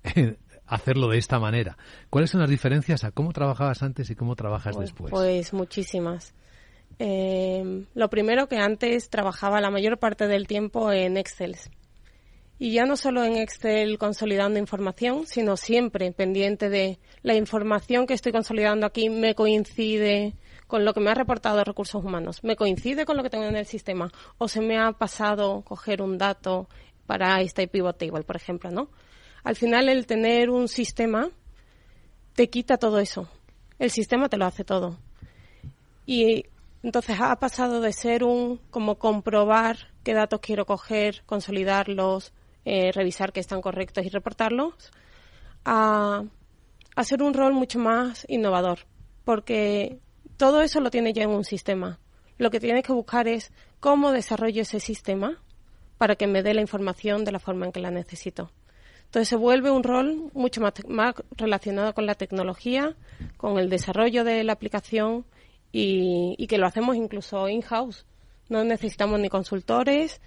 hacerlo 0.67 1.09
de 1.09 1.19
esta 1.19 1.38
manera. 1.38 1.76
¿Cuáles 2.11 2.31
son 2.31 2.41
las 2.41 2.50
diferencias 2.50 3.05
a 3.05 3.11
cómo 3.11 3.33
trabajabas 3.33 3.83
antes 3.83 4.11
y 4.11 4.14
cómo 4.14 4.37
trabajas 4.37 4.76
pues, 4.76 4.91
después? 4.91 5.11
Pues 5.11 5.52
muchísimas. 5.52 6.35
Eh, 6.99 7.85
lo 7.95 8.11
primero 8.11 8.47
que 8.49 8.59
antes 8.59 9.09
trabajaba 9.09 9.61
la 9.61 9.71
mayor 9.71 9.99
parte 9.99 10.29
del 10.29 10.47
tiempo 10.47 10.93
en 10.93 11.17
Excel. 11.17 11.57
Y 12.59 12.73
ya 12.73 12.85
no 12.85 12.97
solo 12.97 13.25
en 13.25 13.37
Excel 13.37 13.99
consolidando 13.99 14.59
información, 14.59 15.26
sino 15.26 15.57
siempre 15.57 16.12
pendiente 16.12 16.69
de 16.69 16.99
la 17.23 17.35
información 17.35 18.07
que 18.07 18.14
estoy 18.14 18.33
consolidando 18.33 18.87
aquí 18.87 19.09
me 19.09 19.35
coincide 19.35 20.35
con 20.73 20.87
lo 20.87 20.95
que 20.95 21.00
me 21.00 21.11
ha 21.11 21.14
reportado 21.14 21.62
recursos 21.64 22.02
humanos, 22.02 22.43
me 22.43 22.57
coincide 22.57 23.05
con 23.05 23.19
lo 23.19 23.23
que 23.23 23.29
tengo 23.29 23.45
en 23.45 23.57
el 23.57 23.67
sistema 23.67 24.11
o 24.38 24.49
se 24.49 24.62
me 24.62 24.79
ha 24.79 24.91
pasado 24.93 25.61
coger 25.61 26.00
un 26.00 26.17
dato 26.17 26.67
para 27.07 27.43
este 27.43 27.69
pivot 27.69 27.99
table, 27.99 28.23
por 28.23 28.37
ejemplo, 28.37 28.71
¿no? 28.71 28.88
Al 29.45 29.55
final 29.55 29.91
el 29.91 30.07
tener 30.07 30.49
un 30.49 30.69
sistema 30.69 31.29
te 32.35 32.49
quita 32.49 32.79
todo 32.79 33.00
eso. 33.00 33.29
El 33.79 33.91
sistema 33.91 34.31
te 34.31 34.38
lo 34.38 34.47
hace 34.47 34.64
todo. 34.64 34.97
Y 36.07 36.47
entonces 36.83 37.19
ha 37.21 37.37
pasado 37.37 37.83
de 37.83 37.93
ser 37.93 38.25
un 38.25 38.57
como 38.71 38.95
comprobar 38.95 39.76
qué 40.02 40.14
datos 40.14 40.41
quiero 40.41 40.64
coger, 40.64 41.23
consolidarlos, 41.26 42.33
eh, 42.64 42.93
revisar 42.93 43.35
que 43.35 43.41
están 43.41 43.61
correctos 43.61 44.07
y 44.07 44.09
reportarlos, 44.09 44.91
a, 45.67 46.25
ser 47.02 47.23
un 47.23 47.35
rol 47.35 47.52
mucho 47.52 47.79
más 47.79 48.25
innovador, 48.26 48.79
porque 49.26 49.99
todo 50.43 50.61
eso 50.61 50.81
lo 50.81 50.91
tiene 50.91 51.13
ya 51.13 51.23
en 51.23 51.31
un 51.31 51.45
sistema. 51.45 52.01
Lo 52.37 52.51
que 52.51 52.59
tienes 52.59 52.83
que 52.83 52.93
buscar 52.93 53.29
es 53.29 53.53
cómo 53.79 54.11
desarrollo 54.11 54.63
ese 54.63 54.81
sistema 54.81 55.41
para 55.99 56.17
que 56.17 56.27
me 56.27 56.43
dé 56.43 56.53
la 56.53 56.61
información 56.61 57.25
de 57.25 57.31
la 57.31 57.39
forma 57.39 57.67
en 57.67 57.71
que 57.71 57.79
la 57.79 57.93
necesito. 57.93 58.51
Entonces 59.05 59.29
se 59.29 59.37
vuelve 59.37 59.71
un 59.71 59.85
rol 59.85 60.33
mucho 60.35 60.61
más, 60.61 61.15
relacionado 61.37 61.95
con 61.95 62.07
la 62.07 62.17
tecnología, 62.17 62.97
con 63.37 63.57
el 63.61 63.71
desarrollo 63.71 64.25
de 64.25 64.43
la 64.43 64.55
aplicación 64.55 65.25
y, 65.71 66.45
que 66.49 66.59
lo 66.59 66.67
hacemos 66.67 66.97
incluso 66.97 67.49
in-house. 67.49 68.05
No 68.49 68.65
necesitamos 68.65 69.21
ni 69.21 69.29
consultores. 69.29 70.21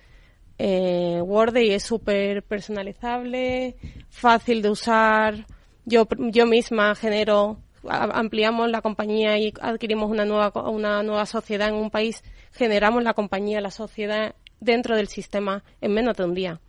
Eh, 0.57 1.19
Worday 1.21 1.71
es 1.71 1.83
súper 1.83 2.41
personalizable, 2.41 3.75
fácil 4.07 4.61
de 4.61 4.69
usar. 4.69 5.45
Yo, 5.83 6.07
yo 6.17 6.45
misma 6.45 6.95
genero, 6.95 7.59
ampliamos 7.89 8.69
la 8.69 8.81
compañía 8.81 9.37
y 9.37 9.53
adquirimos 9.61 10.09
una 10.09 10.25
nueva, 10.25 10.51
una 10.69 11.03
nueva 11.03 11.25
sociedad 11.25 11.69
en 11.69 11.75
un 11.75 11.89
país, 11.89 12.23
generamos 12.51 13.03
la 13.03 13.13
compañía, 13.13 13.61
la 13.61 13.71
sociedad 13.71 14.35
dentro 14.59 14.95
del 14.95 15.07
sistema 15.07 15.63
en 15.81 15.93
menos 15.93 16.17
de 16.17 16.23
un 16.23 16.33
día. 16.33 16.61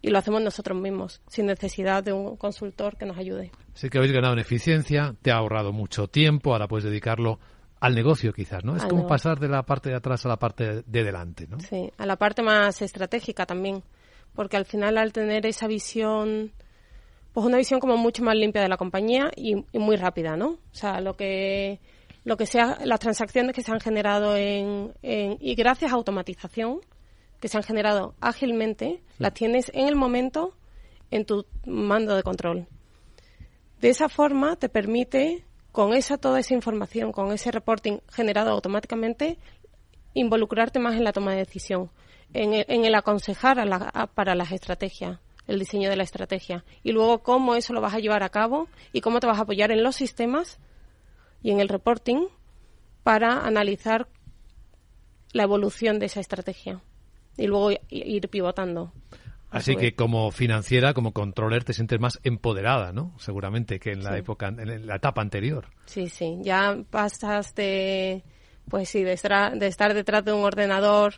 Y 0.00 0.10
lo 0.10 0.18
hacemos 0.18 0.42
nosotros 0.42 0.76
mismos, 0.78 1.22
sin 1.28 1.46
necesidad 1.46 2.02
de 2.02 2.12
un 2.12 2.36
consultor 2.36 2.96
que 2.96 3.06
nos 3.06 3.16
ayude. 3.18 3.52
Sé 3.74 3.88
que 3.88 3.98
habéis 3.98 4.12
ganado 4.12 4.32
en 4.34 4.40
eficiencia, 4.40 5.14
te 5.22 5.30
ha 5.30 5.36
ahorrado 5.36 5.72
mucho 5.72 6.08
tiempo, 6.08 6.52
ahora 6.52 6.66
puedes 6.66 6.84
dedicarlo 6.84 7.38
al 7.82 7.94
negocio 7.94 8.32
quizás, 8.32 8.64
¿no? 8.64 8.76
Es 8.76 8.84
como 8.84 9.08
pasar 9.08 9.40
de 9.40 9.48
la 9.48 9.64
parte 9.64 9.90
de 9.90 9.96
atrás 9.96 10.24
a 10.24 10.28
la 10.28 10.38
parte 10.38 10.82
de 10.86 11.04
delante, 11.04 11.48
¿no? 11.48 11.58
Sí, 11.58 11.90
a 11.98 12.06
la 12.06 12.16
parte 12.16 12.42
más 12.42 12.80
estratégica 12.80 13.44
también, 13.44 13.82
porque 14.34 14.56
al 14.56 14.66
final 14.66 14.98
al 14.98 15.12
tener 15.12 15.46
esa 15.46 15.66
visión, 15.66 16.52
pues 17.32 17.46
una 17.46 17.56
visión 17.56 17.80
como 17.80 17.96
mucho 17.96 18.22
más 18.22 18.36
limpia 18.36 18.62
de 18.62 18.68
la 18.68 18.76
compañía 18.76 19.30
y, 19.36 19.64
muy 19.72 19.96
rápida, 19.96 20.36
¿no? 20.36 20.50
O 20.50 20.74
sea, 20.74 21.00
lo 21.00 21.16
que 21.16 21.80
lo 22.24 22.36
que 22.36 22.46
sea, 22.46 22.78
las 22.84 23.00
transacciones 23.00 23.52
que 23.54 23.62
se 23.62 23.72
han 23.72 23.80
generado 23.80 24.36
en, 24.36 24.92
y 25.02 25.54
gracias 25.56 25.90
a 25.90 25.94
automatización 25.96 26.80
que 27.40 27.48
se 27.48 27.56
han 27.56 27.64
generado 27.64 28.14
ágilmente, 28.20 29.02
las 29.18 29.34
tienes 29.34 29.72
en 29.74 29.88
el 29.88 29.96
momento 29.96 30.54
en 31.10 31.24
tu 31.24 31.44
mando 31.66 32.14
de 32.14 32.22
control. 32.22 32.68
De 33.80 33.88
esa 33.88 34.08
forma 34.08 34.54
te 34.54 34.68
permite 34.68 35.44
con 35.72 35.94
esa 35.94 36.18
toda 36.18 36.38
esa 36.38 36.54
información, 36.54 37.10
con 37.10 37.32
ese 37.32 37.50
reporting 37.50 37.98
generado 38.12 38.50
automáticamente, 38.50 39.38
involucrarte 40.14 40.78
más 40.78 40.94
en 40.94 41.02
la 41.02 41.12
toma 41.12 41.32
de 41.32 41.38
decisión, 41.38 41.90
en 42.34 42.84
el, 42.84 42.94
aconsejar 42.94 43.56
para 44.14 44.34
las 44.34 44.52
estrategias, 44.52 45.18
el 45.46 45.58
diseño 45.58 45.90
de 45.90 45.96
la 45.96 46.04
estrategia, 46.04 46.64
y 46.82 46.92
luego 46.92 47.22
cómo 47.22 47.54
eso 47.54 47.72
lo 47.72 47.80
vas 47.80 47.94
a 47.94 47.98
llevar 47.98 48.22
a 48.22 48.28
cabo 48.28 48.68
y 48.92 49.00
cómo 49.00 49.20
te 49.20 49.26
vas 49.26 49.38
a 49.38 49.42
apoyar 49.42 49.70
en 49.70 49.82
los 49.82 49.96
sistemas 49.96 50.58
y 51.42 51.50
en 51.50 51.60
el 51.60 51.68
reporting 51.68 52.26
para 53.02 53.44
analizar 53.44 54.08
la 55.32 55.42
evolución 55.42 55.98
de 55.98 56.06
esa 56.06 56.20
estrategia 56.20 56.80
y 57.36 57.46
luego 57.46 57.70
ir 57.88 58.28
pivotando. 58.28 58.92
Así 59.50 59.76
que 59.76 59.94
como 59.94 60.30
financiera, 60.30 60.94
como 60.94 61.12
controller, 61.12 61.62
te 61.62 61.74
sientes 61.74 62.00
más 62.00 62.20
empoderada, 62.22 62.92
¿no? 62.92 63.14
Seguramente 63.18 63.78
que 63.78 63.92
en 63.92 64.02
la 64.02 64.16
época, 64.16 64.48
en 64.48 64.86
la 64.86 64.96
etapa 64.96 65.20
anterior. 65.20 65.66
Sí, 65.84 66.08
sí. 66.08 66.38
Ya 66.40 66.78
pasas 66.88 67.54
de, 67.54 68.24
pues 68.68 68.88
sí, 68.88 69.02
de 69.02 69.12
estar, 69.12 69.58
de 69.58 69.66
estar 69.66 69.92
detrás 69.92 70.24
de 70.24 70.32
un 70.32 70.42
ordenador 70.42 71.16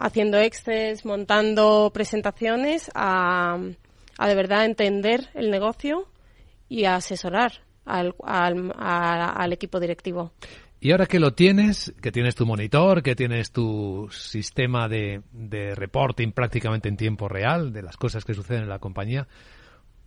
haciendo 0.00 0.38
excels, 0.38 1.04
montando 1.04 1.90
presentaciones, 1.94 2.90
a, 2.94 3.58
a 4.18 4.28
de 4.28 4.34
verdad 4.34 4.64
entender 4.64 5.28
el 5.34 5.50
negocio 5.50 6.08
y 6.68 6.86
a 6.86 6.96
asesorar 6.96 7.52
al, 7.84 8.14
al, 8.24 8.72
al 8.76 9.52
equipo 9.52 9.78
directivo. 9.78 10.32
Y 10.80 10.92
ahora 10.92 11.04
que 11.04 11.20
lo 11.20 11.34
tienes, 11.34 11.92
que 12.00 12.10
tienes 12.10 12.34
tu 12.34 12.46
monitor, 12.46 13.02
que 13.02 13.14
tienes 13.14 13.52
tu 13.52 14.08
sistema 14.10 14.88
de, 14.88 15.20
de 15.32 15.74
reporting 15.74 16.32
prácticamente 16.32 16.88
en 16.88 16.96
tiempo 16.96 17.28
real 17.28 17.70
de 17.72 17.82
las 17.82 17.98
cosas 17.98 18.24
que 18.24 18.32
suceden 18.32 18.62
en 18.62 18.70
la 18.70 18.78
compañía, 18.78 19.28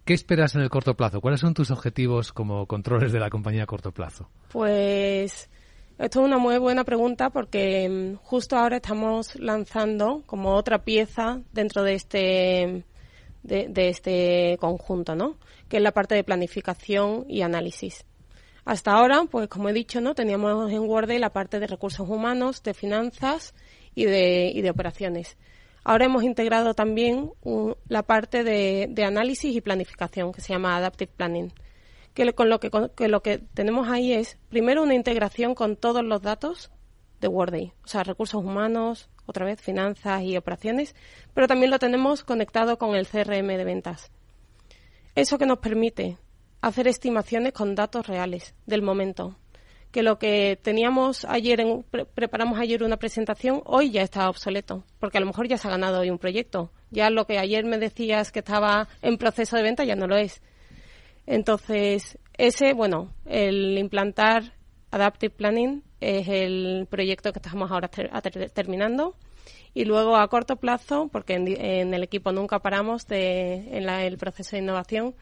¿qué 0.04 0.16
esperas 0.16 0.56
en 0.56 0.62
el 0.62 0.70
corto 0.70 0.96
plazo? 0.96 1.22
¿Cuáles 1.22 1.42
son 1.42 1.54
tus 1.54 1.70
objetivos 1.70 2.34
como 2.34 2.66
controles 2.66 3.12
de 3.12 3.20
la 3.20 3.30
compañía 3.30 3.64
a 3.64 3.68
corto 3.68 3.92
plazo? 3.92 4.32
Pues 4.52 5.52
esto 6.04 6.20
es 6.20 6.26
una 6.26 6.38
muy 6.38 6.58
buena 6.58 6.84
pregunta 6.84 7.30
porque 7.30 7.88
mm, 7.90 8.16
justo 8.24 8.58
ahora 8.58 8.78
estamos 8.78 9.36
lanzando 9.36 10.24
como 10.26 10.56
otra 10.56 10.84
pieza 10.84 11.42
dentro 11.54 11.84
de 11.84 11.94
este 11.96 12.84
de, 13.44 13.90
este 13.90 14.58
conjunto, 14.60 15.16
¿no? 15.16 15.38
Que 15.70 15.78
es 15.78 15.84
la 15.84 15.92
parte 15.92 16.16
de 16.16 16.24
planificación 16.24 17.26
y 17.28 17.42
análisis. 17.42 18.06
Hasta 18.66 18.94
ahora, 18.94 19.26
pues 19.30 19.50
como 19.50 19.70
he 19.70 19.74
dicho, 19.74 20.00
¿no? 20.00 20.16
Teníamos 20.16 20.72
en 20.72 20.80
Word 20.80 21.12
la 21.20 21.32
parte 21.32 21.60
de 21.60 21.68
recursos 21.68 22.08
humanos, 22.08 22.64
de 22.64 22.74
finanzas 22.74 23.54
y 23.94 24.06
de, 24.06 24.52
y 24.54 24.62
de 24.62 24.70
operaciones. 24.70 25.38
Ahora 25.84 26.06
hemos 26.06 26.24
integrado 26.24 26.74
también 26.74 27.32
la 27.90 28.04
parte 28.04 28.46
de, 28.46 29.04
análisis 29.06 29.54
y 29.54 29.60
planificación, 29.60 30.32
que 30.32 30.40
se 30.40 30.54
llama 30.54 30.78
Adaptive 30.78 31.12
Planning. 31.18 31.52
Que, 32.14 32.34
con 32.34 32.50
lo 32.50 32.60
que, 32.60 32.70
que, 32.96 33.08
lo 33.08 33.24
que 33.24 33.40
tenemos 33.40 33.90
ahí 33.90 34.14
es, 34.14 34.38
primero, 34.50 34.84
una 34.84 34.94
integración 34.94 35.56
con 35.56 35.76
todos 35.76 36.04
los 36.04 36.22
datos 36.22 36.72
de 37.20 37.28
WordAid, 37.28 37.72
o 37.84 37.88
sea, 37.88 38.04
recursos 38.04 38.44
humanos, 38.44 39.10
otra 39.26 39.46
vez, 39.46 39.62
finanzas 39.62 40.24
y 40.24 40.38
operaciones, 40.38 40.96
pero 41.34 41.48
también 41.48 41.72
lo 41.72 41.80
tenemos 41.80 42.24
conectado 42.24 42.78
con 42.78 42.96
el 42.96 43.08
CRM 43.08 43.48
de 43.48 43.64
ventas. 43.64 44.12
Eso 45.16 45.38
que 45.38 45.46
nos 45.46 45.60
permite 45.60 46.18
hacer 46.62 46.88
estimaciones 46.88 47.54
con 47.54 47.76
datos 47.76 48.08
reales 48.08 48.56
del 48.66 48.82
momento. 48.82 49.38
Que 49.92 50.02
lo 50.02 50.18
que 50.18 50.58
teníamos 50.62 51.24
ayer, 51.26 51.60
en, 51.60 51.84
preparamos 52.16 52.58
ayer 52.60 52.84
una 52.84 52.98
presentación, 52.98 53.62
hoy 53.66 53.92
ya 53.92 54.02
está 54.02 54.28
obsoleto, 54.28 54.84
porque 55.00 55.18
a 55.18 55.22
lo 55.22 55.28
mejor 55.28 55.48
ya 55.48 55.58
se 55.58 55.68
ha 55.68 55.72
ganado 55.72 56.00
hoy 56.00 56.10
un 56.10 56.18
proyecto. 56.18 56.72
Ya 56.90 57.10
lo 57.10 57.28
que 57.28 57.38
ayer 57.38 57.64
me 57.64 57.78
decías 57.78 58.32
que 58.32 58.40
estaba 58.40 58.88
en 59.02 59.18
proceso 59.18 59.56
de 59.56 59.64
venta 59.64 59.84
ya 59.84 59.96
no 59.96 60.08
lo 60.08 60.16
es. 60.16 60.42
Entonces, 61.26 62.18
ese, 62.38 62.74
bueno, 62.74 63.14
el 63.26 63.78
implantar 63.78 64.54
Adaptive 64.92 65.34
Planning 65.34 65.84
es 66.00 66.28
el 66.28 66.88
proyecto 66.90 67.32
que 67.32 67.40
estamos 67.40 67.72
ahora 67.72 67.90
terminando. 67.90 69.16
Y 69.74 69.86
luego 69.86 70.16
a 70.18 70.28
corto 70.28 70.58
plazo, 70.58 71.10
porque 71.12 71.34
en, 71.34 71.94
el 71.94 72.04
equipo 72.04 72.32
nunca 72.32 72.60
paramos 72.60 73.08
de, 73.08 73.76
en 73.76 73.90
el 73.90 74.18
proceso 74.18 74.56
de 74.56 74.62
innovación, 74.62 75.16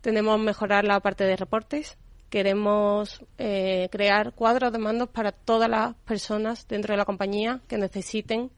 tenemos 0.00 0.40
mejorar 0.40 0.84
la 0.84 1.00
parte 1.00 1.24
de 1.24 1.36
reportes. 1.36 1.98
Queremos 2.30 3.22
eh, 3.36 3.88
crear 3.90 4.32
cuadros 4.32 4.72
de 4.72 4.78
mandos 4.78 5.10
para 5.10 5.32
todas 5.32 5.68
las 5.68 5.94
personas 5.96 6.66
dentro 6.66 6.94
de 6.94 6.98
la 6.98 7.04
compañía 7.04 7.60
que 7.68 7.76
necesiten 7.76 8.50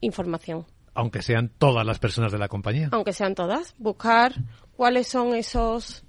información. 0.00 0.66
Aunque 0.94 1.22
sean 1.22 1.50
todas 1.58 1.86
las 1.86 1.98
personas 1.98 2.32
de 2.32 2.38
la 2.38 2.48
compañía. 2.48 2.88
Aunque 2.90 3.12
sean 3.12 3.34
todas. 3.34 3.74
Buscar 3.78 4.32
cuáles 4.76 5.06
son 5.06 5.34
esos 5.34 6.04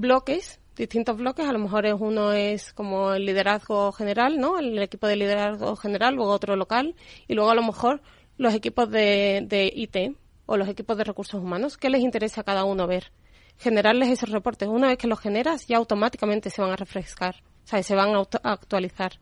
bloques, 0.00 0.60
distintos 0.76 1.16
bloques. 1.16 1.46
A 1.46 1.52
lo 1.52 1.58
mejor 1.58 1.86
es 1.86 1.94
uno 1.98 2.32
es 2.32 2.72
como 2.72 3.12
el 3.12 3.26
liderazgo 3.26 3.92
general, 3.92 4.38
¿no? 4.38 4.58
El 4.58 4.78
equipo 4.78 5.06
de 5.06 5.16
liderazgo 5.16 5.76
general, 5.76 6.14
luego 6.14 6.30
otro 6.30 6.56
local. 6.56 6.94
Y 7.26 7.34
luego 7.34 7.50
a 7.50 7.54
lo 7.54 7.62
mejor 7.62 8.00
los 8.36 8.54
equipos 8.54 8.90
de, 8.90 9.44
de 9.46 9.72
IT 9.74 10.16
o 10.46 10.56
los 10.56 10.68
equipos 10.68 10.96
de 10.96 11.04
recursos 11.04 11.40
humanos. 11.42 11.76
¿Qué 11.76 11.90
les 11.90 12.02
interesa 12.02 12.40
a 12.40 12.44
cada 12.44 12.64
uno 12.64 12.86
ver? 12.86 13.12
Generarles 13.58 14.08
esos 14.08 14.30
reportes. 14.30 14.68
Una 14.68 14.88
vez 14.88 14.98
que 14.98 15.08
los 15.08 15.20
generas, 15.20 15.66
ya 15.66 15.76
automáticamente 15.76 16.50
se 16.50 16.62
van 16.62 16.70
a 16.70 16.76
refrescar. 16.76 17.36
O 17.64 17.66
sea, 17.68 17.82
se 17.82 17.94
van 17.94 18.14
a 18.14 18.20
actualizar. 18.50 19.12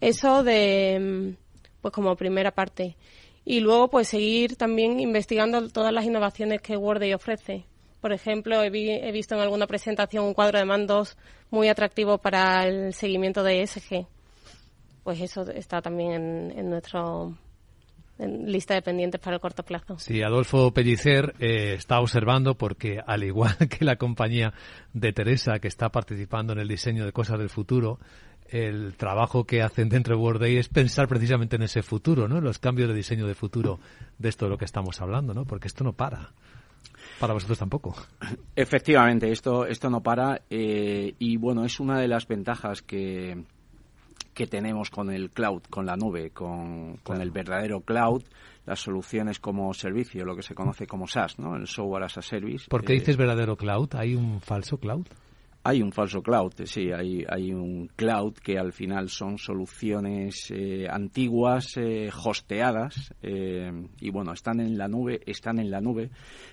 Eso 0.00 0.42
de, 0.42 1.36
pues 1.80 1.92
como 1.92 2.16
primera 2.16 2.52
parte 2.52 2.96
y 3.44 3.60
luego 3.60 3.88
pues 3.88 4.08
seguir 4.08 4.56
también 4.56 5.00
investigando 5.00 5.68
todas 5.68 5.92
las 5.92 6.04
innovaciones 6.04 6.60
que 6.60 6.76
Worday 6.76 7.12
ofrece. 7.14 7.66
Por 8.02 8.12
ejemplo, 8.12 8.62
he, 8.62 8.68
visto 9.12 9.34
en 9.34 9.40
alguna 9.40 9.66
presentación 9.66 10.24
un 10.24 10.34
cuadro 10.34 10.58
de 10.58 10.66
mandos 10.66 11.16
muy 11.50 11.68
atractivo 11.68 12.18
para 12.18 12.66
el 12.66 12.92
seguimiento 12.92 13.42
de 13.42 13.62
ESG. 13.62 14.06
Pues 15.04 15.20
eso 15.20 15.48
está 15.50 15.80
también 15.80 16.12
en, 16.12 16.58
en 16.58 16.68
nuestro 16.68 17.34
lista 18.18 18.74
de 18.74 18.82
pendientes 18.82 19.20
para 19.20 19.36
el 19.36 19.40
corto 19.40 19.62
plazo. 19.62 19.98
Sí, 19.98 20.20
Adolfo 20.20 20.72
Pellicer 20.72 21.34
eh, 21.38 21.74
está 21.74 22.00
observando 22.00 22.56
porque, 22.56 23.00
al 23.06 23.22
igual 23.22 23.56
que 23.70 23.84
la 23.84 23.96
compañía 23.96 24.52
de 24.92 25.12
Teresa, 25.12 25.60
que 25.60 25.68
está 25.68 25.90
participando 25.90 26.52
en 26.52 26.58
el 26.58 26.68
diseño 26.68 27.04
de 27.04 27.12
cosas 27.12 27.38
del 27.38 27.50
futuro, 27.50 28.00
el 28.48 28.96
trabajo 28.96 29.44
que 29.44 29.62
hacen 29.62 29.88
dentro 29.88 30.16
de 30.16 30.22
WordAid 30.22 30.58
es 30.58 30.68
pensar 30.68 31.06
precisamente 31.06 31.56
en 31.56 31.62
ese 31.62 31.82
futuro, 31.82 32.26
¿no? 32.26 32.40
Los 32.40 32.58
cambios 32.58 32.88
de 32.88 32.94
diseño 32.94 33.26
de 33.28 33.34
futuro 33.36 33.80
de 34.18 34.28
esto 34.28 34.46
de 34.46 34.50
lo 34.50 34.58
que 34.58 34.64
estamos 34.64 35.00
hablando, 35.00 35.32
¿no? 35.34 35.44
Porque 35.44 35.68
esto 35.68 35.84
no 35.84 35.92
para. 35.92 36.32
Para 37.18 37.34
vosotros 37.34 37.58
tampoco. 37.58 37.94
Efectivamente, 38.56 39.30
esto, 39.30 39.66
esto 39.66 39.90
no 39.90 40.02
para 40.02 40.42
eh, 40.50 41.14
y 41.18 41.36
bueno, 41.36 41.64
es 41.64 41.80
una 41.80 41.98
de 41.98 42.08
las 42.08 42.26
ventajas 42.26 42.82
que, 42.82 43.44
que 44.34 44.46
tenemos 44.46 44.90
con 44.90 45.10
el 45.10 45.30
cloud, 45.30 45.62
con 45.70 45.86
la 45.86 45.96
nube, 45.96 46.30
con, 46.30 46.96
con 47.02 47.20
el 47.20 47.30
verdadero 47.30 47.80
cloud, 47.80 48.22
las 48.66 48.80
soluciones 48.80 49.38
como 49.38 49.72
servicio, 49.74 50.24
lo 50.24 50.36
que 50.36 50.42
se 50.42 50.54
conoce 50.54 50.86
como 50.86 51.06
SaaS, 51.06 51.38
¿no? 51.38 51.56
El 51.56 51.66
software 51.66 52.04
as 52.04 52.18
a 52.18 52.22
service. 52.22 52.66
¿Por 52.68 52.84
qué 52.84 52.92
eh, 52.92 52.98
dices 53.00 53.16
verdadero 53.16 53.56
cloud? 53.56 53.90
¿Hay 53.94 54.14
un 54.14 54.40
falso 54.40 54.78
cloud? 54.78 55.06
Hay 55.64 55.80
un 55.80 55.92
falso 55.92 56.22
cloud, 56.22 56.52
sí, 56.64 56.90
hay, 56.90 57.24
hay 57.28 57.52
un 57.52 57.86
cloud 57.94 58.34
que 58.34 58.58
al 58.58 58.72
final 58.72 59.08
son 59.08 59.38
soluciones 59.38 60.50
eh, 60.50 60.88
antiguas, 60.90 61.76
eh, 61.76 62.10
hosteadas, 62.24 63.14
eh, 63.22 63.70
y 64.00 64.10
bueno, 64.10 64.32
están 64.32 64.58
en 64.58 64.76
la 64.76 64.88
nube, 64.88 65.20
están 65.24 65.60
en 65.60 65.70
la 65.70 65.80
nube, 65.80 66.10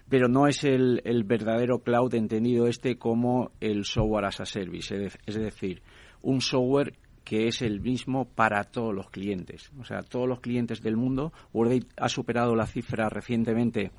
pero 0.08 0.28
no 0.28 0.46
es 0.46 0.64
el, 0.64 1.02
el 1.06 1.24
verdadero 1.24 1.80
cloud 1.80 2.14
entendido 2.14 2.68
este 2.68 3.00
como 3.00 3.50
el 3.60 3.84
software 3.84 4.26
as 4.26 4.42
a 4.42 4.46
service, 4.46 4.96
es 5.26 5.36
decir, 5.36 5.82
un 6.22 6.40
software 6.40 6.94
que 7.24 7.48
es 7.48 7.64
el 7.64 7.82
mismo 7.82 8.26
para 8.26 8.64
todos 8.66 8.94
los 8.94 9.10
clientes. 9.10 9.72
O 9.80 9.86
sea, 9.86 10.04
todos 10.04 10.28
los 10.28 10.40
clientes 10.40 10.84
del 10.84 10.98
mundo, 10.98 11.34
WordAid 11.52 11.86
ha 11.98 12.10
superado 12.10 12.56
la 12.56 12.68
cifra 12.68 13.10
recientemente 13.10 13.92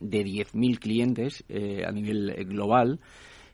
de 0.00 0.24
10.000 0.24 0.78
clientes 0.78 1.44
a 1.48 1.90
nivel 1.90 2.32
global 2.46 3.00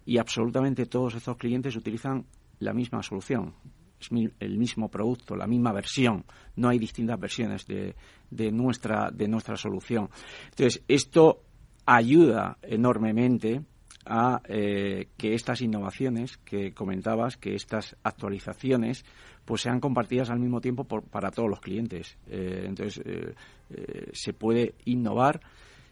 y 0.05 0.19
absolutamente 0.19 0.87
todos 0.87 1.15
estos 1.15 1.37
clientes 1.37 1.77
utilizan 1.77 2.27
la 2.61 2.73
misma 2.73 3.03
solución, 3.03 3.55
es 4.01 4.09
el 4.41 4.59
mismo 4.59 4.91
producto, 4.91 5.37
la 5.37 5.47
misma 5.47 5.73
versión, 5.73 6.25
no 6.57 6.69
hay 6.69 6.79
distintas 6.79 7.19
versiones 7.19 7.67
de, 7.67 7.95
de, 8.31 8.53
nuestra, 8.53 9.11
de 9.11 9.29
nuestra 9.29 9.57
solución. 9.57 10.11
Entonces, 10.51 10.83
esto 10.89 11.43
ayuda 11.87 12.59
enormemente 12.63 13.63
a 14.07 14.43
eh, 14.49 15.09
que 15.17 15.35
estas 15.35 15.63
innovaciones 15.63 16.37
que 16.39 16.73
comentabas, 16.73 17.37
que 17.37 17.55
estas 17.55 17.97
actualizaciones, 18.03 19.05
pues 19.45 19.63
sean 19.63 19.81
compartidas 19.81 20.31
al 20.31 20.41
mismo 20.41 20.61
tiempo 20.61 20.85
por, 20.85 21.05
para 21.05 21.31
todos 21.31 21.49
los 21.49 21.61
clientes. 21.61 22.19
Eh, 22.27 22.65
entonces, 22.67 23.03
eh, 23.05 24.11
se 24.13 24.33
puede 24.35 24.75
innovar 24.85 25.41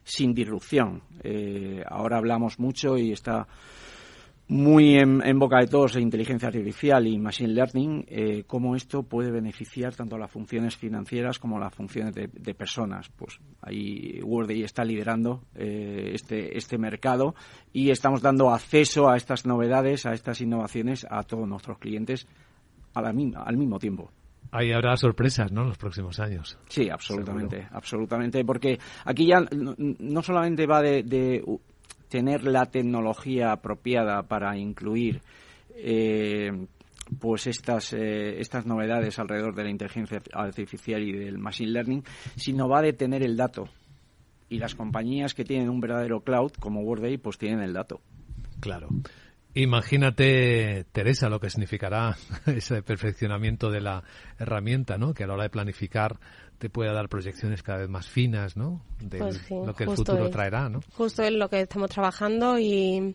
sin 0.05 0.35
disrupción. 0.35 1.03
ahora 1.89 2.19
hablamos 2.19 2.59
mucho 2.59 2.99
y 2.99 3.13
está 3.13 3.47
muy 4.53 4.99
en, 4.99 5.39
boca 5.39 5.61
de 5.61 5.67
todos 5.67 5.97
inteligencia 5.97 6.49
artificial 6.49 7.07
y 7.07 7.19
machine 7.19 7.55
learning, 7.55 8.05
eh, 8.07 8.45
cómo 8.47 8.77
esto 8.77 9.03
puede 9.03 9.31
beneficiar 9.31 9.95
tanto 9.95 10.17
a 10.17 10.19
las 10.19 10.31
funciones 10.31 10.77
financieras 10.77 11.39
como 11.39 11.57
a 11.57 11.61
las 11.61 11.75
funciones 11.75 12.15
de, 12.15 12.55
personas. 12.55 13.09
Pues 13.09 13.41
ahí 13.63 14.21
Wordy 14.23 14.63
está 14.63 14.85
liderando 14.85 15.45
eh, 15.55 16.11
este, 16.13 16.57
este 16.59 16.77
mercado 16.77 17.35
y 17.73 17.91
estamos 17.91 18.21
dando 18.21 18.51
acceso 18.51 19.09
a 19.09 19.17
estas 19.17 19.47
novedades, 19.47 20.05
a 20.05 20.13
estas 20.13 20.43
innovaciones 20.43 21.07
a 21.09 21.23
todos 21.23 21.49
nuestros 21.49 21.79
clientes 21.79 22.27
a 22.93 23.01
la, 23.01 23.09
al 23.09 23.57
mismo 23.57 23.79
tiempo. 23.79 24.11
Ahí 24.51 24.71
habrá 24.71 24.95
sorpresas, 24.99 25.51
¿no? 25.51 25.63
En 25.63 25.69
los 25.69 25.79
próximos 25.79 26.21
años. 26.21 26.59
Sí, 26.69 26.91
absolutamente, 26.91 27.67
absolutamente, 27.71 28.45
porque 28.45 28.79
aquí 29.07 29.27
ya 29.27 29.41
no, 29.41 30.23
solamente 30.23 30.67
va 30.67 30.83
de, 30.83 31.43
tener 32.13 32.45
la 32.45 32.67
tecnología 32.67 33.53
apropiada 33.53 34.23
para 34.25 34.55
incluir 34.59 35.23
eh, 35.75 36.67
pues 37.19 37.47
estas, 37.47 37.95
eh, 37.95 38.39
estas 38.39 38.67
novedades 38.67 39.19
alrededor 39.19 39.55
de 39.55 39.65
la 39.65 39.71
inteligencia 39.71 40.21
artificial 40.35 41.03
y 41.03 41.13
del 41.13 41.39
machine 41.39 41.71
learning, 41.71 42.05
sino 42.37 42.69
va 42.69 42.83
de 42.83 42.93
tener 42.93 43.23
el 43.23 43.35
dato. 43.35 43.71
Y 44.51 44.59
las 44.59 44.75
compañías 44.75 45.33
que 45.33 45.47
tienen 45.47 45.71
un 45.71 45.81
verdadero 45.81 46.21
cloud, 46.21 46.53
como 46.61 46.83
Workday, 46.83 47.17
pues 47.17 47.39
tienen 47.39 47.61
el 47.61 47.73
dato. 47.73 48.03
Claro. 48.61 48.89
Imagínate, 49.55 50.87
Teresa, 50.93 51.29
lo 51.29 51.39
que 51.39 51.51
significará 51.51 52.17
ese 52.47 52.83
perfeccionamiento 52.83 53.71
de 53.71 53.81
la 53.81 54.03
herramienta, 54.39 54.97
¿no? 54.97 55.13
Que 55.13 55.25
a 55.25 55.27
la 55.27 55.35
hora 55.35 55.43
de 55.45 55.51
planificar 55.51 56.19
te 56.59 56.71
pueda 56.71 56.93
dar 56.93 57.09
proyecciones 57.09 57.63
cada 57.63 57.79
vez 57.79 57.89
más 57.89 58.09
finas, 58.09 58.57
¿no? 58.57 58.83
De 59.01 59.19
pues 59.19 59.51
lo 59.51 59.75
que 59.75 59.85
el 59.85 59.91
futuro 59.91 60.31
traerá, 60.31 60.69
¿no? 60.69 60.81
Justo 60.97 61.23
es 61.23 61.33
lo 61.33 61.51
que 61.51 61.61
estamos 61.61 61.91
trabajando 61.91 62.59
y, 62.59 63.15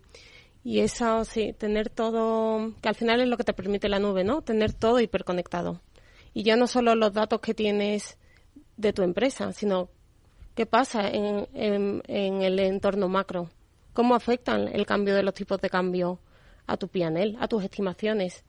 y 0.63 0.79
eso, 0.81 1.23
sí, 1.23 1.53
tener 1.57 1.89
todo, 1.89 2.73
que 2.81 2.89
al 2.89 2.95
final 2.95 3.21
es 3.21 3.27
lo 3.29 3.37
que 3.37 3.45
te 3.45 3.53
permite 3.53 3.87
la 3.87 3.99
nube, 3.99 4.23
¿no? 4.23 4.41
Tener 4.41 4.73
todo 4.73 4.99
hiperconectado. 4.99 5.81
Y 6.33 6.43
ya 6.43 6.55
no 6.55 6.67
solo 6.67 6.93
los 6.93 7.13
datos 7.13 7.39
que 7.39 7.53
tienes 7.53 8.17
de 8.75 8.93
tu 8.93 9.01
empresa, 9.01 9.53
sino 9.53 9.89
qué 10.53 10.65
pasa 10.65 11.07
en, 11.09 11.47
en, 11.53 12.41
el 12.41 12.59
entorno 12.59 13.07
macro, 13.07 13.49
cómo 13.93 14.13
afectan 14.13 14.67
el 14.67 14.85
cambio 14.85 15.15
de 15.15 15.23
los 15.23 15.33
tipos 15.33 15.61
de 15.61 15.69
cambio 15.69 16.19
a 16.67 16.77
tu 16.77 16.87
PNL, 16.87 17.37
a 17.39 17.47
tus 17.47 17.63
estimaciones. 17.63 18.43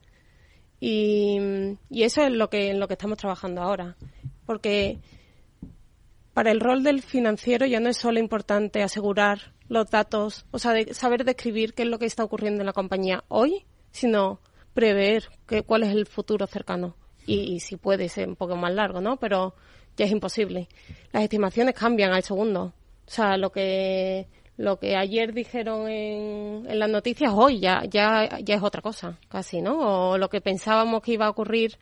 Y, 0.79 1.39
y, 1.89 2.03
eso 2.03 2.21
es 2.21 2.31
lo 2.31 2.49
que, 2.49 2.69
en 2.69 2.79
lo 2.79 2.87
que 2.87 2.93
estamos 2.93 3.17
trabajando 3.17 3.61
ahora 3.61 3.97
porque 4.49 4.97
para 6.33 6.49
el 6.49 6.59
rol 6.59 6.81
del 6.81 7.03
financiero 7.03 7.67
ya 7.67 7.79
no 7.79 7.87
es 7.87 7.97
solo 7.97 8.17
importante 8.17 8.81
asegurar 8.81 9.53
los 9.67 9.91
datos, 9.91 10.47
o 10.49 10.57
sea, 10.57 10.73
saber 10.91 11.23
describir 11.23 11.75
qué 11.75 11.83
es 11.83 11.87
lo 11.87 11.99
que 11.99 12.07
está 12.07 12.23
ocurriendo 12.23 12.63
en 12.63 12.65
la 12.65 12.73
compañía 12.73 13.23
hoy, 13.27 13.67
sino 13.91 14.41
prever 14.73 15.29
cuál 15.67 15.83
es 15.83 15.89
el 15.89 16.07
futuro 16.07 16.47
cercano. 16.47 16.95
Y, 17.27 17.59
si 17.59 17.77
puede 17.77 18.09
ser 18.09 18.27
un 18.27 18.35
poco 18.35 18.55
más 18.55 18.73
largo, 18.73 19.01
¿no? 19.01 19.17
Pero 19.17 19.53
ya 19.95 20.05
es 20.05 20.11
imposible. 20.11 20.67
Las 21.11 21.21
estimaciones 21.21 21.75
cambian 21.75 22.11
al 22.11 22.23
segundo. 22.23 22.73
O 23.05 23.11
sea, 23.11 23.37
lo 23.37 23.51
que 23.51 24.27
lo 24.59 24.77
que 24.77 24.97
ayer 24.97 25.33
dijeron 25.33 25.87
en, 25.87 26.69
en 26.69 26.79
las 26.79 26.89
noticias 26.89 27.31
hoy 27.33 27.61
ya, 27.61 27.85
ya, 27.89 28.39
ya 28.43 28.55
es 28.55 28.61
otra 28.61 28.81
cosa, 28.81 29.17
casi, 29.29 29.61
¿no? 29.61 30.11
O 30.11 30.17
lo 30.17 30.27
que 30.29 30.41
pensábamos 30.41 31.01
que 31.01 31.13
iba 31.13 31.27
a 31.27 31.29
ocurrir 31.29 31.77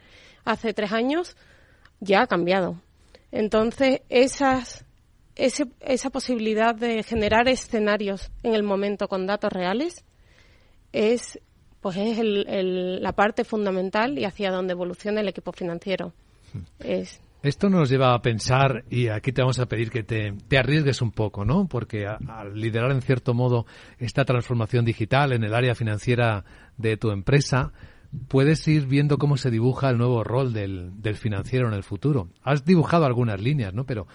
hace 0.45 0.75
tres 0.75 0.91
años, 0.91 1.35
ya 2.01 2.21
ha 2.21 2.27
cambiado. 2.27 2.79
Entonces, 3.31 4.01
esas, 4.09 4.85
esa 5.35 6.09
posibilidad 6.11 6.75
de 6.75 7.01
generar 7.01 7.47
escenarios 7.47 8.29
en 8.43 8.53
el 8.53 8.61
momento 8.61 9.07
con 9.07 9.25
datos 9.25 9.51
reales 9.51 10.05
es, 10.93 11.39
pues 11.81 11.97
es 11.97 12.19
el, 12.19 13.01
la 13.01 13.13
parte 13.13 13.43
fundamental 13.43 14.19
y 14.19 14.25
hacia 14.25 14.51
donde 14.51 14.73
evoluciona 14.73 15.21
el 15.21 15.27
equipo 15.29 15.51
financiero. 15.51 16.13
Es, 16.77 17.21
Esto 17.47 17.69
nos 17.69 17.89
lleva 17.89 18.13
a 18.13 18.21
pensar, 18.21 18.83
y 18.89 19.07
aquí 19.07 19.31
te 19.31 19.41
vamos 19.41 19.57
a 19.60 19.67
pedir 19.67 19.89
que 19.89 20.03
te, 20.03 20.36
arriesgues 20.57 21.01
un 21.01 21.12
poco, 21.12 21.45
¿no? 21.45 21.65
Porque 21.69 22.05
al 22.05 22.60
liderar 22.60 22.91
en 22.91 23.01
cierto 23.01 23.33
modo 23.33 23.65
esta 23.99 24.25
transformación 24.25 24.83
digital 24.83 25.31
en 25.31 25.45
el 25.45 25.53
área 25.53 25.73
financiera 25.73 26.43
de 26.75 26.97
tu 26.97 27.10
empresa, 27.10 27.71
puedes 28.27 28.67
ir 28.67 28.86
viendo 28.88 29.17
cómo 29.17 29.38
se 29.38 29.49
dibuja 29.49 29.89
el 29.89 29.97
nuevo 29.97 30.25
rol 30.25 30.51
del, 30.51 30.91
financiero 31.15 31.69
en 31.69 31.73
el 31.73 31.83
futuro. 31.83 32.27
Has 32.43 32.65
dibujado 32.65 33.05
algunas 33.05 33.39
líneas, 33.39 33.73
¿no? 33.73 33.86
Pero, 33.86 34.07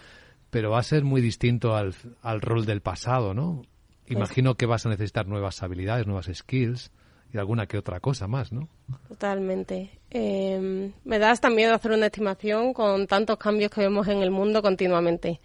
pero 0.51 0.71
va 0.71 0.81
a 0.81 0.83
ser 0.83 1.03
muy 1.03 1.23
distinto 1.23 1.75
al, 1.75 1.95
al 2.21 2.43
rol 2.43 2.67
del 2.67 2.83
pasado, 2.83 3.33
¿no? 3.33 3.63
Pues 4.03 4.11
Imagino 4.11 4.57
que 4.57 4.67
vas 4.67 4.85
a 4.85 4.91
necesitar 4.91 5.27
nuevas 5.27 5.63
habilidades, 5.63 6.07
nuevas 6.07 6.29
skills 6.31 6.93
y 7.33 7.39
alguna 7.39 7.67
que 7.67 7.79
otra 7.79 8.01
cosa 8.01 8.27
más, 8.27 8.53
¿no? 8.53 8.69
Totalmente. 9.09 9.91
Eh, 10.11 10.93
me 11.05 11.19
da 11.19 11.31
hasta 11.31 11.49
miedo 11.49 11.75
hacer 11.75 11.93
una 11.93 12.07
estimación 12.07 12.75
con 12.75 13.07
tantos 13.07 13.39
cambios 13.39 13.71
que 13.71 13.81
vemos 13.81 14.07
en 14.09 14.23
el 14.23 14.31
mundo 14.31 14.61
continuamente. 14.61 15.41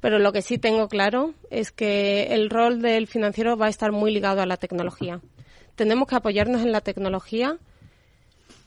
Pero 0.00 0.18
lo 0.18 0.32
que 0.32 0.42
sí 0.42 0.58
tengo 0.58 0.88
claro 0.88 1.34
es 1.50 1.70
que 1.70 2.34
el 2.34 2.50
rol 2.50 2.82
del 2.82 3.06
financiero 3.06 3.56
va 3.56 3.66
a 3.66 3.70
estar 3.70 3.92
muy 3.92 4.12
ligado 4.12 4.40
a 4.40 4.46
la 4.46 4.56
tecnología. 4.56 5.20
Tenemos 5.76 6.08
que 6.08 6.16
apoyarnos 6.16 6.62
en 6.62 6.72
la 6.72 6.80
tecnología 6.80 7.58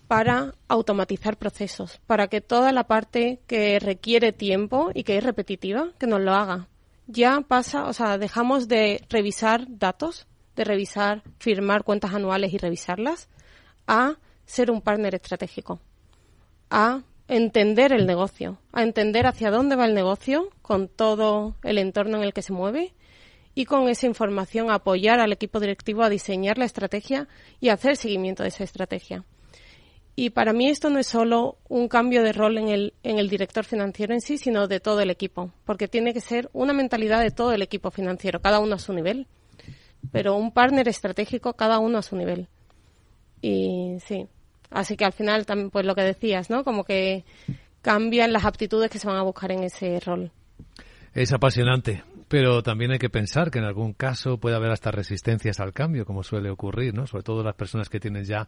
para 0.08 0.56
automatizar 0.68 1.38
procesos, 1.38 2.02
para 2.06 2.28
que 2.28 2.42
toda 2.42 2.72
la 2.74 2.86
parte 2.86 3.40
que 3.48 3.80
requiere 3.80 4.34
tiempo 4.34 4.92
y 4.94 5.04
que 5.04 5.18
es 5.18 5.24
repetitiva, 5.24 5.90
que 5.98 6.08
nos 6.08 6.22
lo 6.22 6.34
haga. 6.34 6.68
Ya 7.08 7.42
pasa, 7.42 7.86
o 7.86 7.94
sea, 7.94 8.18
dejamos 8.18 8.68
de 8.68 9.06
revisar 9.10 9.66
datos 9.68 10.28
de 10.56 10.64
revisar, 10.64 11.24
firmar 11.40 11.84
cuentas 11.84 12.14
anuales 12.14 12.54
y 12.54 12.58
revisarlas, 12.58 13.30
a 13.88 14.18
ser 14.46 14.72
un 14.72 14.82
partner 14.82 15.16
estratégico, 15.16 15.80
a 16.70 17.04
entender 17.28 17.94
el 17.94 18.06
negocio, 18.06 18.58
a 18.74 18.84
entender 18.84 19.26
hacia 19.26 19.52
dónde 19.52 19.76
va 19.76 19.86
el 19.86 19.94
negocio 19.94 20.50
con 20.62 20.88
todo 20.90 21.56
el 21.64 21.78
entorno 21.78 22.18
en 22.18 22.24
el 22.24 22.34
que 22.34 22.42
se 22.42 22.54
mueve 22.54 22.94
y 23.56 23.66
con 23.66 23.88
esa 23.90 24.08
información 24.08 24.70
apoyar 24.70 25.20
al 25.20 25.32
equipo 25.32 25.60
directivo 25.60 26.04
a 26.04 26.10
diseñar 26.10 26.58
la 26.58 26.66
estrategia 26.66 27.28
y 27.60 27.70
hacer 27.70 27.96
seguimiento 27.96 28.44
de 28.44 28.50
esa 28.50 28.64
estrategia. 28.64 29.26
Y 30.16 30.32
para 30.32 30.52
mí 30.52 30.70
esto 30.70 30.90
no 30.90 31.00
es 31.00 31.08
solo 31.08 31.58
un 31.70 31.88
cambio 31.88 32.22
de 32.22 32.34
rol 32.34 32.58
en 32.58 32.68
el, 32.68 32.94
en 33.04 33.18
el 33.18 33.30
director 33.30 33.64
financiero 33.64 34.14
en 34.14 34.22
sí, 34.22 34.38
sino 34.38 34.68
de 34.68 34.82
todo 34.82 35.00
el 35.00 35.10
equipo, 35.10 35.54
porque 35.66 35.88
tiene 35.88 36.14
que 36.14 36.20
ser 36.20 36.50
una 36.52 36.74
mentalidad 36.74 37.22
de 37.22 37.32
todo 37.32 37.54
el 37.54 37.62
equipo 37.62 37.92
financiero, 37.92 38.42
cada 38.42 38.60
uno 38.60 38.76
a 38.76 38.80
su 38.80 38.94
nivel 38.94 39.28
pero 40.12 40.36
un 40.36 40.52
partner 40.52 40.88
estratégico 40.88 41.54
cada 41.54 41.80
uno 41.80 41.98
a 41.98 42.02
su 42.02 42.16
nivel. 42.16 42.48
Y 43.42 43.98
sí, 44.06 44.28
así 44.70 44.98
que 44.98 45.06
al 45.06 45.14
final 45.14 45.46
también 45.46 45.70
pues 45.70 45.86
lo 45.86 45.96
que 45.96 46.02
decías, 46.02 46.50
¿no? 46.50 46.64
Como 46.64 46.84
que 46.84 47.24
cambian 47.82 48.34
las 48.34 48.46
aptitudes 48.46 48.90
que 48.90 49.00
se 49.00 49.08
van 49.08 49.18
a 49.18 49.24
buscar 49.24 49.52
en 49.52 49.64
ese 49.64 50.00
rol. 50.00 50.32
Es 51.14 51.34
apasionante, 51.34 52.04
pero 52.28 52.64
también 52.64 52.92
hay 52.92 53.00
que 53.00 53.10
pensar 53.10 53.52
que 53.52 53.60
en 53.60 53.66
algún 53.66 53.94
caso 53.94 54.38
puede 54.38 54.56
haber 54.56 54.72
hasta 54.72 54.92
resistencias 54.92 55.60
al 55.60 55.74
cambio, 55.74 56.06
como 56.06 56.24
suele 56.24 56.50
ocurrir, 56.50 56.94
¿no? 56.94 57.06
Sobre 57.08 57.24
todo 57.24 57.44
las 57.44 57.56
personas 57.56 57.90
que 57.90 58.00
tienen 58.00 58.24
ya 58.24 58.48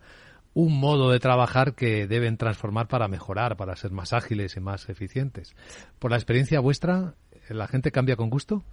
un 0.54 0.80
modo 0.80 1.10
de 1.10 1.20
trabajar 1.20 1.74
que 1.74 2.08
deben 2.08 2.38
transformar 2.38 2.88
para 2.88 3.08
mejorar, 3.08 3.58
para 3.58 3.76
ser 3.76 3.92
más 3.92 4.14
ágiles 4.14 4.56
y 4.56 4.60
más 4.60 4.88
eficientes. 4.88 5.56
Por 6.00 6.12
la 6.12 6.18
experiencia 6.18 6.60
vuestra, 6.60 7.16
¿la 7.50 7.68
gente 7.68 7.92
cambia 7.92 8.16
con 8.16 8.30
gusto? 8.30 8.64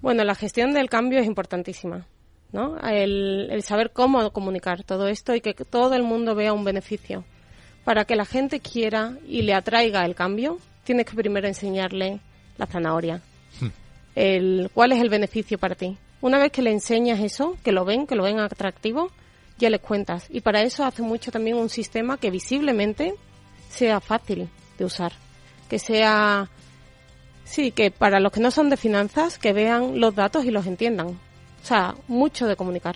Bueno, 0.00 0.24
la 0.24 0.34
gestión 0.34 0.72
del 0.72 0.88
cambio 0.88 1.18
es 1.18 1.26
importantísima. 1.26 2.06
¿No? 2.52 2.78
El, 2.78 3.62
saber 3.62 3.90
cómo 3.90 4.30
comunicar 4.32 4.84
todo 4.84 5.08
esto 5.08 5.34
y 5.34 5.40
que 5.40 5.54
todo 5.54 5.94
el 5.94 6.02
mundo 6.02 6.34
vea 6.34 6.52
un 6.52 6.64
beneficio. 6.64 7.24
Para 7.84 8.04
que 8.04 8.16
la 8.16 8.24
gente 8.24 8.60
quiera 8.60 9.12
y 9.28 9.42
le 9.42 9.54
atraiga 9.54 10.04
el 10.04 10.14
cambio, 10.14 10.58
tienes 10.84 11.06
que 11.06 11.14
primero 11.14 11.46
enseñarle 11.46 12.20
la 12.58 12.66
zanahoria. 12.66 13.20
Hmm. 13.60 13.68
El, 14.14 14.70
¿Cuál 14.74 14.92
es 14.92 15.00
el 15.00 15.08
beneficio 15.08 15.58
para 15.58 15.74
ti? 15.74 15.96
Una 16.20 16.38
vez 16.38 16.50
que 16.50 16.62
le 16.62 16.72
enseñas 16.72 17.20
eso, 17.20 17.56
que 17.62 17.72
lo 17.72 17.84
ven, 17.84 18.06
que 18.06 18.16
lo 18.16 18.24
ven 18.24 18.40
atractivo, 18.40 19.10
ya 19.58 19.70
les 19.70 19.80
cuentas. 19.80 20.26
Y 20.30 20.40
para 20.40 20.62
eso 20.62 20.84
hace 20.84 21.02
mucho 21.02 21.30
también 21.30 21.56
un 21.56 21.68
sistema 21.68 22.16
que 22.16 22.30
visiblemente 22.30 23.14
sea 23.68 24.00
fácil 24.00 24.48
de 24.78 24.84
usar. 24.84 25.12
Que 25.68 25.78
sea, 25.78 26.48
sí, 27.44 27.70
que 27.70 27.90
para 27.90 28.20
los 28.20 28.32
que 28.32 28.40
no 28.40 28.50
son 28.50 28.70
de 28.70 28.76
finanzas, 28.76 29.38
que 29.38 29.52
vean 29.52 30.00
los 30.00 30.14
datos 30.14 30.44
y 30.44 30.50
los 30.50 30.66
entiendan. 30.66 31.18
O 31.66 31.68
sea, 31.68 31.96
mucho 32.06 32.46
de 32.46 32.54
comunicar. 32.54 32.94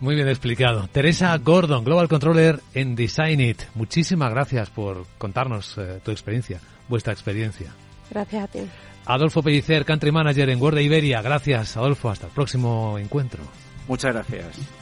Muy 0.00 0.16
bien 0.16 0.26
explicado. 0.26 0.88
Teresa 0.88 1.38
Gordon, 1.38 1.84
Global 1.84 2.08
Controller 2.08 2.58
en 2.74 2.96
Design 2.96 3.40
It. 3.40 3.62
Muchísimas 3.76 4.32
gracias 4.32 4.68
por 4.68 5.06
contarnos 5.16 5.78
eh, 5.78 6.00
tu 6.04 6.10
experiencia, 6.10 6.58
vuestra 6.88 7.12
experiencia. 7.12 7.72
Gracias 8.10 8.42
a 8.42 8.48
ti. 8.48 8.58
Adolfo 9.06 9.44
Pellicer, 9.44 9.84
Country 9.84 10.10
Manager 10.10 10.50
en 10.50 10.58
Guarda 10.58 10.82
Iberia. 10.82 11.22
Gracias, 11.22 11.76
Adolfo. 11.76 12.10
Hasta 12.10 12.26
el 12.26 12.32
próximo 12.32 12.98
encuentro. 12.98 13.44
Muchas 13.86 14.12
gracias. 14.12 14.81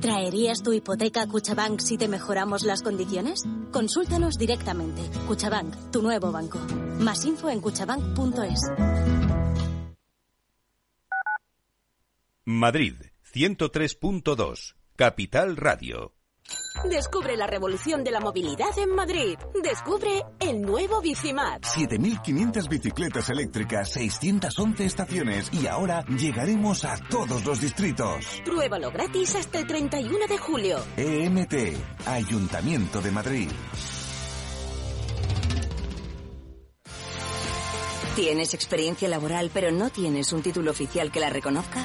¿Traerías 0.00 0.62
tu 0.62 0.72
hipoteca 0.72 1.22
a 1.22 1.26
Cuchabank 1.26 1.80
si 1.80 1.98
te 1.98 2.06
mejoramos 2.06 2.62
las 2.62 2.82
condiciones? 2.82 3.42
Consúltanos 3.72 4.38
directamente. 4.38 5.02
Cuchabank, 5.26 5.90
tu 5.90 6.02
nuevo 6.02 6.30
banco. 6.30 6.58
Más 7.00 7.24
info 7.24 7.50
en 7.50 7.60
cuchabank.es. 7.60 8.60
Madrid, 12.44 12.94
103.2. 13.34 14.74
Capital 14.96 15.56
Radio. 15.56 16.17
Descubre 16.84 17.36
la 17.36 17.46
revolución 17.46 18.04
de 18.04 18.10
la 18.10 18.20
movilidad 18.20 18.76
en 18.78 18.94
Madrid. 18.94 19.36
Descubre 19.62 20.24
el 20.38 20.62
nuevo 20.62 21.00
Bicimat. 21.00 21.62
7.500 21.62 22.68
bicicletas 22.68 23.28
eléctricas, 23.30 23.90
611 23.90 24.84
estaciones 24.84 25.50
y 25.52 25.66
ahora 25.66 26.04
llegaremos 26.06 26.84
a 26.84 26.96
todos 27.08 27.44
los 27.44 27.60
distritos. 27.60 28.24
Pruébalo 28.44 28.90
gratis 28.90 29.34
hasta 29.34 29.58
el 29.58 29.66
31 29.66 30.26
de 30.28 30.38
julio. 30.38 30.78
EMT, 30.96 31.54
Ayuntamiento 32.06 33.00
de 33.00 33.10
Madrid. 33.10 33.48
¿Tienes 38.14 38.52
experiencia 38.54 39.08
laboral 39.08 39.50
pero 39.52 39.70
no 39.70 39.90
tienes 39.90 40.32
un 40.32 40.42
título 40.42 40.70
oficial 40.70 41.12
que 41.12 41.20
la 41.20 41.30
reconozca? 41.30 41.84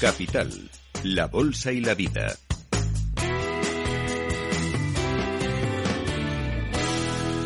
Capital, 0.00 0.50
la 1.04 1.26
Bolsa 1.26 1.72
y 1.72 1.80
la 1.80 1.94
Vida. 1.94 2.34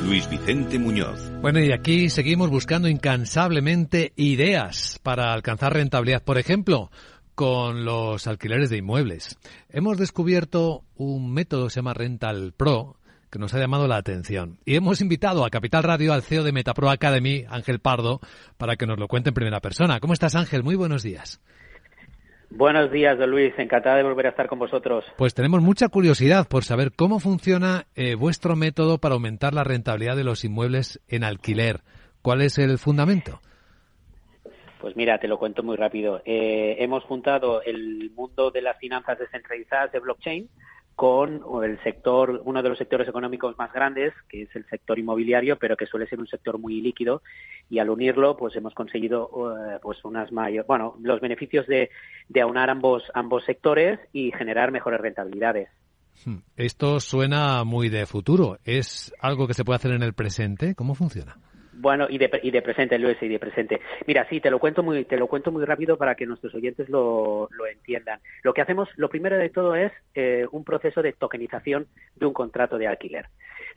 Luis 0.05 0.29
Vicente 0.29 0.81
Muñoz. 0.81 1.31
Bueno, 1.41 1.61
y 1.61 1.71
aquí 1.71 2.11
seguimos 2.11 2.51
buscando 2.51 2.89
incansablemente 2.89 4.13
ideas 4.17 4.99
para 5.05 5.33
alcanzar 5.33 5.75
rentabilidad. 5.75 6.25
Por 6.25 6.39
ejemplo, 6.39 6.91
con 7.37 7.85
los 7.85 8.27
alquileres 8.27 8.69
de 8.69 8.79
inmuebles. 8.79 9.39
Hemos 9.69 9.97
descubierto 9.97 10.83
un 10.97 11.33
método 11.33 11.71
se 11.71 11.77
llama 11.77 11.95
Rental 11.95 12.53
Pro 12.57 12.97
que 13.31 13.39
nos 13.39 13.55
ha 13.55 13.61
llamado 13.61 13.87
la 13.87 13.97
atención. 13.97 14.59
Y 14.65 14.75
hemos 14.75 15.01
invitado 15.01 15.45
a 15.45 15.51
Capital 15.51 15.85
Radio 15.85 16.13
al 16.13 16.23
CEO 16.23 16.43
de 16.43 16.51
Metapro 16.51 16.91
Academy, 16.91 17.45
Ángel 17.49 17.79
Pardo, 17.79 18.21
para 18.59 18.75
que 18.75 18.87
nos 18.87 18.99
lo 18.99 19.07
cuente 19.07 19.31
en 19.31 19.35
primera 19.35 19.61
persona. 19.61 20.01
¿Cómo 20.01 20.15
estás, 20.15 20.35
Ángel? 20.35 20.65
Muy 20.65 20.75
buenos 20.75 21.05
días. 21.05 21.41
Buenos 22.51 22.91
días, 22.91 23.17
don 23.17 23.31
Luis. 23.31 23.55
Encantada 23.59 23.97
de 23.97 24.03
volver 24.03 24.27
a 24.27 24.31
estar 24.31 24.49
con 24.49 24.59
vosotros. 24.59 25.05
Pues 25.17 25.35
tenemos 25.35 25.63
mucha 25.63 25.89
curiosidad 25.89 26.49
por 26.49 26.65
saber 26.65 26.91
cómo 26.95 27.21
funciona 27.21 27.87
eh, 27.95 28.17
vuestro 28.17 28.57
método 28.57 28.99
para 28.99 29.15
aumentar 29.15 29.55
la 29.55 29.63
rentabilidad 29.63 30.17
de 30.17 30.25
los 30.25 30.45
inmuebles 30.45 31.01
en 31.09 31.23
alquiler. 31.23 31.81
¿Cuál 32.23 32.43
es 32.43 32.59
el 32.59 32.79
fundamento? 32.79 33.41
Pues 34.81 34.97
mira, 34.97 35.19
te 35.19 35.29
lo 35.29 35.39
cuento 35.39 35.63
muy 35.63 35.77
rápido. 35.77 36.23
Eh, 36.25 36.77
hemos 36.81 37.05
juntado 37.05 37.63
el 37.63 38.11
mundo 38.17 38.51
de 38.51 38.63
las 38.63 38.79
finanzas 38.79 39.19
descentralizadas 39.19 39.93
de 39.93 40.01
blockchain 40.01 40.49
con 40.95 41.43
el 41.65 41.83
sector, 41.83 42.43
uno 42.45 42.63
de 42.63 42.69
los 42.69 42.79
sectores 42.79 43.09
económicos 43.09 43.57
más 43.57 43.73
grandes, 43.73 44.13
que 44.29 44.43
es 44.43 44.55
el 44.55 44.67
sector 44.67 44.99
inmobiliario, 44.99 45.57
pero 45.57 45.77
que 45.77 45.87
suele 45.87 46.07
ser 46.07 46.21
un 46.21 46.27
sector 46.27 46.59
muy 46.59 46.81
líquido, 46.81 47.23
y 47.71 47.79
al 47.79 47.89
unirlo, 47.89 48.37
pues 48.37 48.55
hemos 48.57 48.75
conseguido, 48.75 49.31
eh, 49.57 49.79
pues 49.81 50.05
unas 50.05 50.31
mayores, 50.31 50.67
bueno, 50.67 50.97
los 51.01 51.21
beneficios 51.21 51.67
de, 51.67 51.91
de 52.29 52.41
aunar 52.41 52.69
ambos 52.69 53.03
ambos 53.15 53.45
sectores 53.45 53.99
y 54.13 54.31
generar 54.33 54.73
mejores 54.73 55.01
rentabilidades. 55.01 55.69
Hmm. 56.25 56.39
Esto 56.57 57.01
suena 57.01 57.65
muy 57.65 57.89
de 57.89 58.05
futuro. 58.05 58.59
¿Es 58.65 59.15
algo 59.21 59.47
que 59.47 59.55
se 59.55 59.65
puede 59.65 59.77
hacer 59.77 59.93
en 59.93 60.03
el 60.03 60.13
presente? 60.13 60.75
¿Cómo 60.75 60.95
funciona? 60.95 61.39
Bueno, 61.73 62.07
y 62.09 62.19
de, 62.19 62.31
y 62.43 62.51
de 62.51 62.63
presente, 62.63 62.99
Luis, 62.99 63.17
y 63.23 63.29
de 63.29 63.39
presente. 63.39 63.81
Mira, 64.07 64.27
sí, 64.29 64.41
te 64.41 64.51
lo 64.51 64.59
cuento 64.59 64.83
muy, 64.83 65.05
te 65.05 65.17
lo 65.17 65.29
cuento 65.29 65.53
muy 65.53 65.65
rápido 65.65 65.97
para 65.97 66.15
que 66.15 66.27
nuestros 66.27 66.55
oyentes 66.55 66.89
lo, 66.89 67.49
lo 67.53 67.67
entiendan. 67.67 68.21
Lo 68.43 68.53
que 68.53 68.61
hacemos, 68.61 68.89
lo 68.97 69.09
primero 69.09 69.37
de 69.37 69.51
todo 69.51 69.75
es 69.75 69.93
eh, 70.15 70.47
un 70.51 70.65
proceso 70.65 71.03
de 71.03 71.13
tokenización 71.13 71.87
de 72.17 72.27
un 72.27 72.33
contrato 72.33 72.77
de 72.77 72.89
alquiler. 72.89 73.27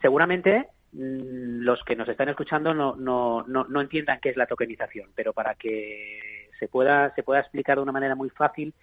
Seguramente 0.02 0.68
mm, 0.92 1.62
los 1.62 1.84
que 1.84 1.96
nos 1.96 2.10
están 2.10 2.30
escuchando 2.30 2.74
no, 2.74 2.96
no, 2.96 3.44
no, 3.48 3.66
no 3.66 3.82
entiendan 3.82 4.20
qué 4.22 4.30
es 4.30 4.38
la 4.38 4.48
tokenización, 4.48 5.10
pero 5.16 5.34
para 5.34 5.56
que 5.56 6.50
se 6.60 6.68
pueda, 6.68 7.14
se 7.16 7.24
pueda 7.24 7.42
explicar 7.42 7.78
de 7.78 7.84
una 7.84 7.92
manera 7.92 8.16
muy 8.16 8.30
fácil, 8.30 8.74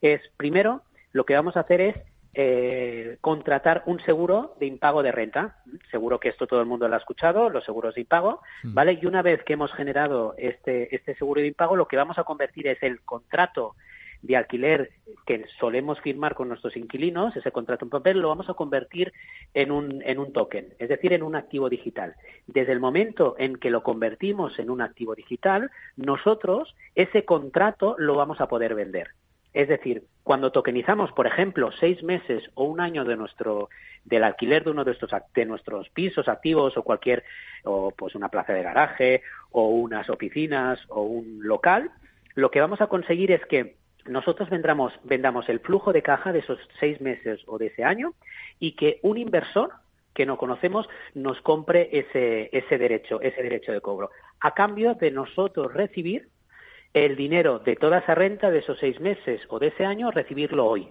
es 0.00 0.20
primero 0.36 0.82
lo 1.12 1.24
que 1.24 1.34
vamos 1.34 1.56
a 1.56 1.60
hacer 1.60 1.80
es 1.80 1.96
eh, 2.34 3.18
contratar 3.20 3.82
un 3.86 4.00
seguro 4.00 4.54
de 4.60 4.66
impago 4.66 5.02
de 5.02 5.12
renta. 5.12 5.56
Seguro 5.90 6.20
que 6.20 6.28
esto 6.28 6.46
todo 6.46 6.60
el 6.60 6.66
mundo 6.66 6.88
lo 6.88 6.94
ha 6.94 6.98
escuchado, 6.98 7.50
los 7.50 7.64
seguros 7.64 7.94
de 7.94 8.02
impago, 8.02 8.40
Mm. 8.62 8.74
¿vale? 8.74 8.98
Y 9.00 9.06
una 9.06 9.22
vez 9.22 9.42
que 9.44 9.54
hemos 9.54 9.72
generado 9.72 10.34
este, 10.38 10.94
este 10.94 11.14
seguro 11.16 11.40
de 11.40 11.48
impago, 11.48 11.76
lo 11.76 11.88
que 11.88 11.96
vamos 11.96 12.18
a 12.18 12.24
convertir 12.24 12.66
es 12.68 12.82
el 12.82 13.00
contrato 13.00 13.74
de 14.22 14.36
alquiler 14.36 14.90
que 15.26 15.46
solemos 15.58 16.00
firmar 16.00 16.34
con 16.34 16.48
nuestros 16.48 16.76
inquilinos, 16.76 17.34
ese 17.36 17.52
contrato 17.52 17.86
en 17.86 17.90
papel, 17.90 18.18
lo 18.18 18.28
vamos 18.28 18.50
a 18.50 18.54
convertir 18.54 19.12
en 19.54 19.70
un, 19.70 20.02
en 20.04 20.18
un 20.18 20.32
token, 20.32 20.74
es 20.78 20.88
decir, 20.88 21.12
en 21.14 21.22
un 21.22 21.34
activo 21.34 21.70
digital. 21.70 22.14
Desde 22.46 22.72
el 22.72 22.80
momento 22.80 23.34
en 23.38 23.56
que 23.56 23.70
lo 23.70 23.82
convertimos 23.82 24.58
en 24.58 24.68
un 24.68 24.82
activo 24.82 25.14
digital, 25.14 25.70
nosotros 25.96 26.74
ese 26.94 27.24
contrato 27.24 27.96
lo 27.98 28.14
vamos 28.14 28.40
a 28.40 28.48
poder 28.48 28.74
vender. 28.74 29.08
Es 29.52 29.68
decir, 29.68 30.04
cuando 30.22 30.52
tokenizamos, 30.52 31.10
por 31.12 31.26
ejemplo, 31.26 31.72
seis 31.72 32.02
meses 32.02 32.44
o 32.54 32.64
un 32.64 32.80
año 32.80 33.04
de 33.04 33.16
nuestro 33.16 33.68
del 34.04 34.24
alquiler 34.24 34.64
de 34.64 34.70
uno 34.70 34.84
de 34.84 34.92
estos 34.92 35.10
de 35.34 35.44
nuestros 35.44 35.88
pisos 35.90 36.28
activos 36.28 36.76
o 36.76 36.82
cualquier 36.82 37.24
o 37.64 37.90
pues 37.90 38.14
una 38.14 38.28
plaza 38.28 38.52
de 38.52 38.62
garaje 38.62 39.22
o 39.50 39.68
unas 39.68 40.08
oficinas 40.08 40.80
o 40.88 41.02
un 41.02 41.40
local, 41.42 41.90
lo 42.34 42.50
que 42.50 42.60
vamos 42.60 42.80
a 42.80 42.86
conseguir 42.86 43.32
es 43.32 43.44
que 43.46 43.76
nosotros 44.06 44.48
vendamos, 44.48 44.92
vendamos 45.04 45.48
el 45.48 45.60
flujo 45.60 45.92
de 45.92 46.02
caja 46.02 46.32
de 46.32 46.38
esos 46.38 46.58
seis 46.78 47.00
meses 47.00 47.40
o 47.46 47.58
de 47.58 47.66
ese 47.66 47.84
año 47.84 48.14
y 48.58 48.72
que 48.72 48.98
un 49.02 49.18
inversor 49.18 49.72
que 50.14 50.26
no 50.26 50.38
conocemos 50.38 50.88
nos 51.14 51.40
compre 51.42 51.88
ese, 51.92 52.50
ese 52.52 52.78
derecho, 52.78 53.20
ese 53.20 53.42
derecho 53.42 53.72
de 53.72 53.80
cobro, 53.80 54.10
a 54.40 54.54
cambio 54.54 54.94
de 54.94 55.10
nosotros 55.10 55.72
recibir 55.72 56.28
el 56.94 57.16
dinero 57.16 57.58
de 57.60 57.76
toda 57.76 57.98
esa 57.98 58.14
renta 58.14 58.50
de 58.50 58.58
esos 58.58 58.78
seis 58.78 59.00
meses 59.00 59.40
o 59.48 59.58
de 59.58 59.68
ese 59.68 59.84
año, 59.84 60.10
recibirlo 60.10 60.66
hoy. 60.66 60.88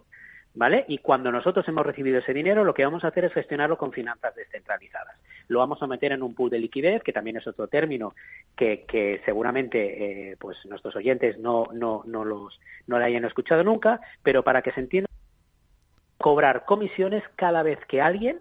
¿Vale? 0.55 0.83
Y 0.88 0.97
cuando 0.97 1.31
nosotros 1.31 1.67
hemos 1.67 1.85
recibido 1.85 2.17
ese 2.17 2.33
dinero, 2.33 2.63
lo 2.63 2.73
que 2.73 2.83
vamos 2.83 3.03
a 3.03 3.09
hacer 3.09 3.23
es 3.23 3.33
gestionarlo 3.33 3.77
con 3.77 3.91
finanzas 3.91 4.35
descentralizadas. 4.35 5.15
Lo 5.47 5.59
vamos 5.59 5.81
a 5.81 5.88
meter 5.88 6.12
en 6.12 6.23
un 6.23 6.33
pool 6.33 6.49
de 6.49 6.57
liquidez, 6.57 7.03
que 7.03 7.13
también 7.13 7.38
es 7.38 7.45
otro 7.45 7.67
término 7.67 8.15
que, 8.57 8.83
que 8.88 9.21
seguramente 9.25 10.31
eh, 10.31 10.38
pues 10.39 10.57
nuestros 10.65 10.95
oyentes 10.95 11.38
no, 11.38 11.67
no, 11.71 12.01
no, 12.05 12.25
los, 12.25 12.59
no 12.88 12.97
lo 12.97 13.05
hayan 13.05 13.25
escuchado 13.25 13.63
nunca, 13.63 14.01
pero 14.23 14.43
para 14.43 14.63
que 14.63 14.71
se 14.71 14.79
entienda, 14.79 15.07
cobrar 16.17 16.65
comisiones 16.65 17.23
cada 17.35 17.62
vez 17.62 17.79
que 17.88 18.01
alguien 18.01 18.39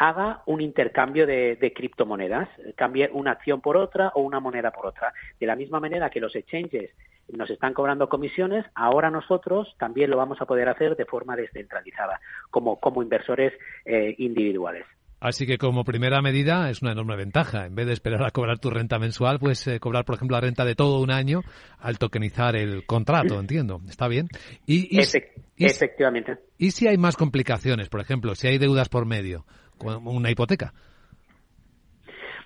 haga 0.00 0.42
un 0.46 0.62
intercambio 0.62 1.26
de, 1.26 1.56
de, 1.56 1.72
criptomonedas, 1.74 2.48
cambie 2.74 3.10
una 3.12 3.32
acción 3.32 3.60
por 3.60 3.76
otra 3.76 4.12
o 4.14 4.22
una 4.22 4.40
moneda 4.40 4.70
por 4.70 4.86
otra. 4.86 5.12
De 5.38 5.46
la 5.46 5.56
misma 5.56 5.78
manera 5.78 6.08
que 6.08 6.20
los 6.20 6.34
exchanges 6.34 6.90
nos 7.28 7.50
están 7.50 7.74
cobrando 7.74 8.08
comisiones, 8.08 8.64
ahora 8.74 9.10
nosotros 9.10 9.68
también 9.78 10.08
lo 10.08 10.16
vamos 10.16 10.40
a 10.40 10.46
poder 10.46 10.70
hacer 10.70 10.96
de 10.96 11.04
forma 11.04 11.36
descentralizada, 11.36 12.18
como, 12.50 12.80
como 12.80 13.02
inversores 13.02 13.52
eh, 13.84 14.14
individuales. 14.16 14.86
Así 15.20 15.46
que 15.46 15.58
como 15.58 15.84
primera 15.84 16.22
medida 16.22 16.70
es 16.70 16.80
una 16.80 16.92
enorme 16.92 17.14
ventaja. 17.16 17.66
En 17.66 17.74
vez 17.74 17.86
de 17.86 17.92
esperar 17.92 18.24
a 18.24 18.30
cobrar 18.30 18.58
tu 18.58 18.70
renta 18.70 18.98
mensual, 18.98 19.38
pues 19.38 19.66
eh, 19.66 19.80
cobrar, 19.80 20.06
por 20.06 20.14
ejemplo, 20.14 20.38
la 20.38 20.40
renta 20.40 20.64
de 20.64 20.74
todo 20.74 21.02
un 21.02 21.10
año 21.10 21.42
al 21.78 21.98
tokenizar 21.98 22.56
el 22.56 22.86
contrato, 22.86 23.38
entiendo. 23.40 23.82
Está 23.86 24.08
bien. 24.08 24.28
Y, 24.64 24.96
y, 24.96 25.00
Efect 25.00 25.36
y 25.58 25.66
efectivamente. 25.66 26.38
¿Y 26.56 26.70
si 26.70 26.88
hay 26.88 26.96
más 26.96 27.16
complicaciones? 27.16 27.90
Por 27.90 28.00
ejemplo, 28.00 28.34
si 28.34 28.46
hay 28.46 28.56
deudas 28.56 28.88
por 28.88 29.04
medio, 29.04 29.44
una 29.80 30.30
hipoteca. 30.30 30.72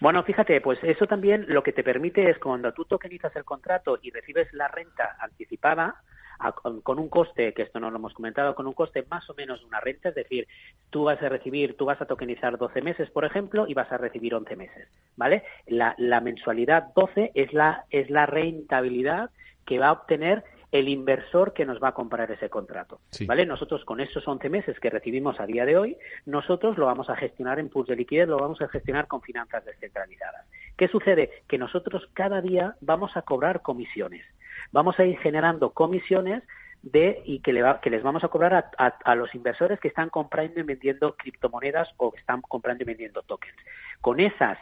Bueno, 0.00 0.22
fíjate, 0.22 0.60
pues 0.60 0.78
eso 0.82 1.06
también 1.06 1.46
lo 1.48 1.62
que 1.62 1.72
te 1.72 1.82
permite 1.82 2.28
es 2.28 2.38
cuando 2.38 2.72
tú 2.72 2.84
tokenizas 2.84 3.34
el 3.36 3.44
contrato 3.44 3.98
y 4.02 4.10
recibes 4.10 4.52
la 4.52 4.68
renta 4.68 5.16
anticipada, 5.20 6.02
a, 6.38 6.52
con, 6.52 6.80
con, 6.80 6.98
un 6.98 7.08
coste, 7.08 7.54
que 7.54 7.62
esto 7.62 7.78
no 7.80 7.90
lo 7.90 7.96
hemos 7.96 8.12
comentado, 8.12 8.54
con 8.54 8.66
un 8.66 8.74
coste 8.74 9.06
más 9.08 9.28
o 9.30 9.34
menos 9.34 9.60
de 9.60 9.66
una 9.66 9.80
renta, 9.80 10.08
es 10.08 10.14
decir, 10.14 10.48
tú 10.90 11.04
vas 11.04 11.22
a 11.22 11.28
recibir, 11.28 11.76
tú 11.76 11.84
vas 11.84 12.00
a 12.00 12.06
tokenizar 12.06 12.58
12 12.58 12.82
meses, 12.82 13.08
por 13.10 13.24
ejemplo, 13.24 13.66
y 13.68 13.74
vas 13.74 13.90
a 13.92 13.96
recibir 13.98 14.34
11 14.34 14.56
meses, 14.56 14.88
¿vale? 15.16 15.44
La, 15.66 15.94
la 15.96 16.20
mensualidad 16.20 16.88
12 16.94 17.30
es 17.34 17.52
la, 17.52 17.84
es 17.90 18.10
la 18.10 18.26
rentabilidad 18.26 19.30
que 19.64 19.78
va 19.78 19.88
a 19.88 19.92
obtener 19.92 20.44
el 20.74 20.88
inversor 20.88 21.52
que 21.52 21.64
nos 21.64 21.80
va 21.80 21.90
a 21.90 21.94
comprar 21.94 22.32
ese 22.32 22.50
contrato, 22.50 22.98
sí. 23.10 23.26
¿vale? 23.26 23.46
Nosotros 23.46 23.84
con 23.84 24.00
esos 24.00 24.26
11 24.26 24.48
meses 24.48 24.80
que 24.80 24.90
recibimos 24.90 25.38
a 25.38 25.46
día 25.46 25.64
de 25.64 25.78
hoy, 25.78 25.96
nosotros 26.26 26.76
lo 26.76 26.86
vamos 26.86 27.08
a 27.08 27.14
gestionar 27.14 27.60
en 27.60 27.68
pools 27.68 27.86
de 27.86 27.94
liquidez, 27.94 28.26
lo 28.26 28.38
vamos 28.38 28.60
a 28.60 28.66
gestionar 28.66 29.06
con 29.06 29.22
finanzas 29.22 29.64
descentralizadas. 29.64 30.44
¿Qué 30.76 30.88
sucede? 30.88 31.30
Que 31.46 31.58
nosotros 31.58 32.08
cada 32.12 32.40
día 32.40 32.74
vamos 32.80 33.16
a 33.16 33.22
cobrar 33.22 33.62
comisiones. 33.62 34.26
Vamos 34.72 34.98
a 34.98 35.04
ir 35.04 35.16
generando 35.18 35.70
comisiones 35.70 36.42
de 36.82 37.22
y 37.24 37.38
que, 37.38 37.52
le 37.52 37.62
va, 37.62 37.80
que 37.80 37.90
les 37.90 38.02
vamos 38.02 38.24
a 38.24 38.28
cobrar 38.28 38.54
a, 38.54 38.70
a, 38.76 38.86
a, 39.04 39.14
los 39.14 39.32
inversores 39.32 39.78
que 39.78 39.86
están 39.86 40.10
comprando 40.10 40.58
y 40.58 40.64
vendiendo 40.64 41.14
criptomonedas 41.14 41.88
o 41.98 42.10
que 42.10 42.18
están 42.18 42.42
comprando 42.42 42.82
y 42.82 42.86
vendiendo 42.86 43.22
tokens. 43.22 43.54
Con 44.00 44.18
esas 44.18 44.58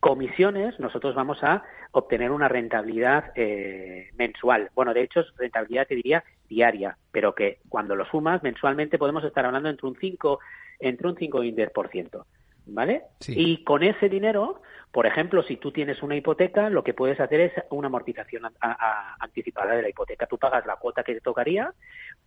comisiones 0.00 0.78
nosotros 0.78 1.14
vamos 1.14 1.42
a 1.42 1.62
obtener 1.92 2.30
una 2.30 2.48
rentabilidad 2.48 3.32
eh, 3.34 4.10
mensual. 4.16 4.70
Bueno, 4.74 4.94
de 4.94 5.02
hecho, 5.02 5.20
es 5.20 5.26
rentabilidad 5.36 5.86
te 5.86 5.96
diría 5.96 6.24
diaria, 6.48 6.96
pero 7.10 7.34
que 7.34 7.58
cuando 7.68 7.96
lo 7.96 8.04
sumas 8.06 8.42
mensualmente 8.42 8.98
podemos 8.98 9.24
estar 9.24 9.44
hablando 9.44 9.68
entre 9.68 9.86
un 9.86 9.96
5, 9.96 10.38
entre 10.80 11.08
un 11.08 11.16
5 11.16 11.44
y 11.44 11.50
un 11.50 11.56
10%. 11.56 12.24
¿Vale? 12.70 13.04
Sí. 13.20 13.32
Y 13.34 13.64
con 13.64 13.82
ese 13.82 14.10
dinero, 14.10 14.60
por 14.92 15.06
ejemplo, 15.06 15.42
si 15.42 15.56
tú 15.56 15.72
tienes 15.72 16.02
una 16.02 16.16
hipoteca, 16.16 16.68
lo 16.68 16.84
que 16.84 16.92
puedes 16.92 17.18
hacer 17.18 17.40
es 17.40 17.52
una 17.70 17.86
amortización 17.86 18.44
a, 18.44 18.52
a, 18.60 19.16
anticipada 19.20 19.74
de 19.74 19.80
la 19.80 19.88
hipoteca. 19.88 20.26
Tú 20.26 20.36
pagas 20.36 20.66
la 20.66 20.76
cuota 20.76 21.02
que 21.02 21.14
te 21.14 21.22
tocaría, 21.22 21.72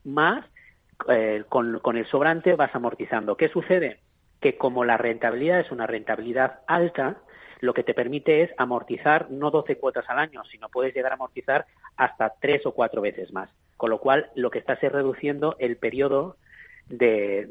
más 0.03 0.43
eh, 1.09 1.43
con, 1.47 1.79
con 1.79 1.95
el 1.95 2.07
sobrante 2.07 2.55
vas 2.55 2.73
amortizando. 2.73 3.37
¿Qué 3.37 3.49
sucede? 3.49 3.99
Que 4.39 4.57
como 4.57 4.83
la 4.83 4.97
rentabilidad 4.97 5.59
es 5.59 5.71
una 5.71 5.85
rentabilidad 5.85 6.61
alta, 6.65 7.17
lo 7.61 7.73
que 7.73 7.83
te 7.83 7.93
permite 7.93 8.41
es 8.41 8.49
amortizar 8.57 9.29
no 9.31 9.51
12 9.51 9.77
cuotas 9.77 10.05
al 10.09 10.19
año, 10.19 10.43
sino 10.51 10.67
puedes 10.67 10.93
llegar 10.93 11.11
a 11.11 11.15
amortizar 11.15 11.65
hasta 11.95 12.33
tres 12.41 12.65
o 12.65 12.73
cuatro 12.73 13.01
veces 13.01 13.31
más. 13.31 13.49
con 13.77 13.89
lo 13.89 13.99
cual 13.99 14.29
lo 14.35 14.51
que 14.51 14.59
está 14.59 14.73
es 14.73 14.91
reduciendo 14.91 15.55
el 15.57 15.77
periodo 15.77 16.37
de, 16.87 17.47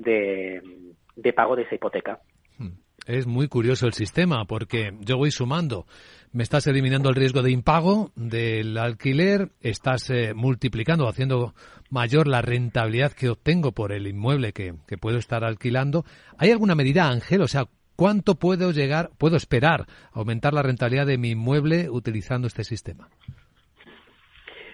de, 1.17 1.33
pago 1.33 1.57
de 1.57 1.63
esa 1.63 1.75
hipoteca. 1.75 2.21
Hmm. 2.57 2.75
Es 3.07 3.27
muy 3.27 3.49
curioso 3.49 3.87
el 3.87 3.95
sistema 3.95 4.45
porque 4.45 4.93
yo 5.01 5.17
voy 5.17 5.33
sumando. 5.33 5.87
Me 6.33 6.45
estás 6.45 6.69
eliminando 6.69 7.09
el 7.09 7.17
riesgo 7.17 7.43
de 7.43 7.51
impago 7.51 8.13
del 8.15 8.79
alquiler, 8.79 9.51
estás 9.61 10.09
eh, 10.11 10.33
multiplicando, 10.35 11.09
haciendo 11.09 11.55
mayor 11.89 12.29
la 12.29 12.43
rentabilidad 12.43 13.13
que 13.13 13.31
obtengo 13.31 13.73
por 13.73 13.91
el 13.91 14.07
inmueble 14.07 14.53
que, 14.53 14.75
que 14.87 14.99
puedo 14.99 15.19
estar 15.19 15.43
alquilando. 15.43 16.05
¿Hay 16.39 16.53
alguna 16.53 16.77
medida, 16.77 17.09
Ángel? 17.09 17.43
O 17.43 17.49
sea, 17.49 17.67
¿cuánto 18.01 18.37
puedo 18.37 18.71
llegar, 18.71 19.11
puedo 19.19 19.37
esperar 19.37 19.85
aumentar 20.15 20.55
la 20.55 20.63
rentabilidad 20.63 21.05
de 21.05 21.19
mi 21.19 21.33
inmueble 21.33 21.91
utilizando 21.91 22.47
este 22.47 22.65
sistema? 22.65 23.11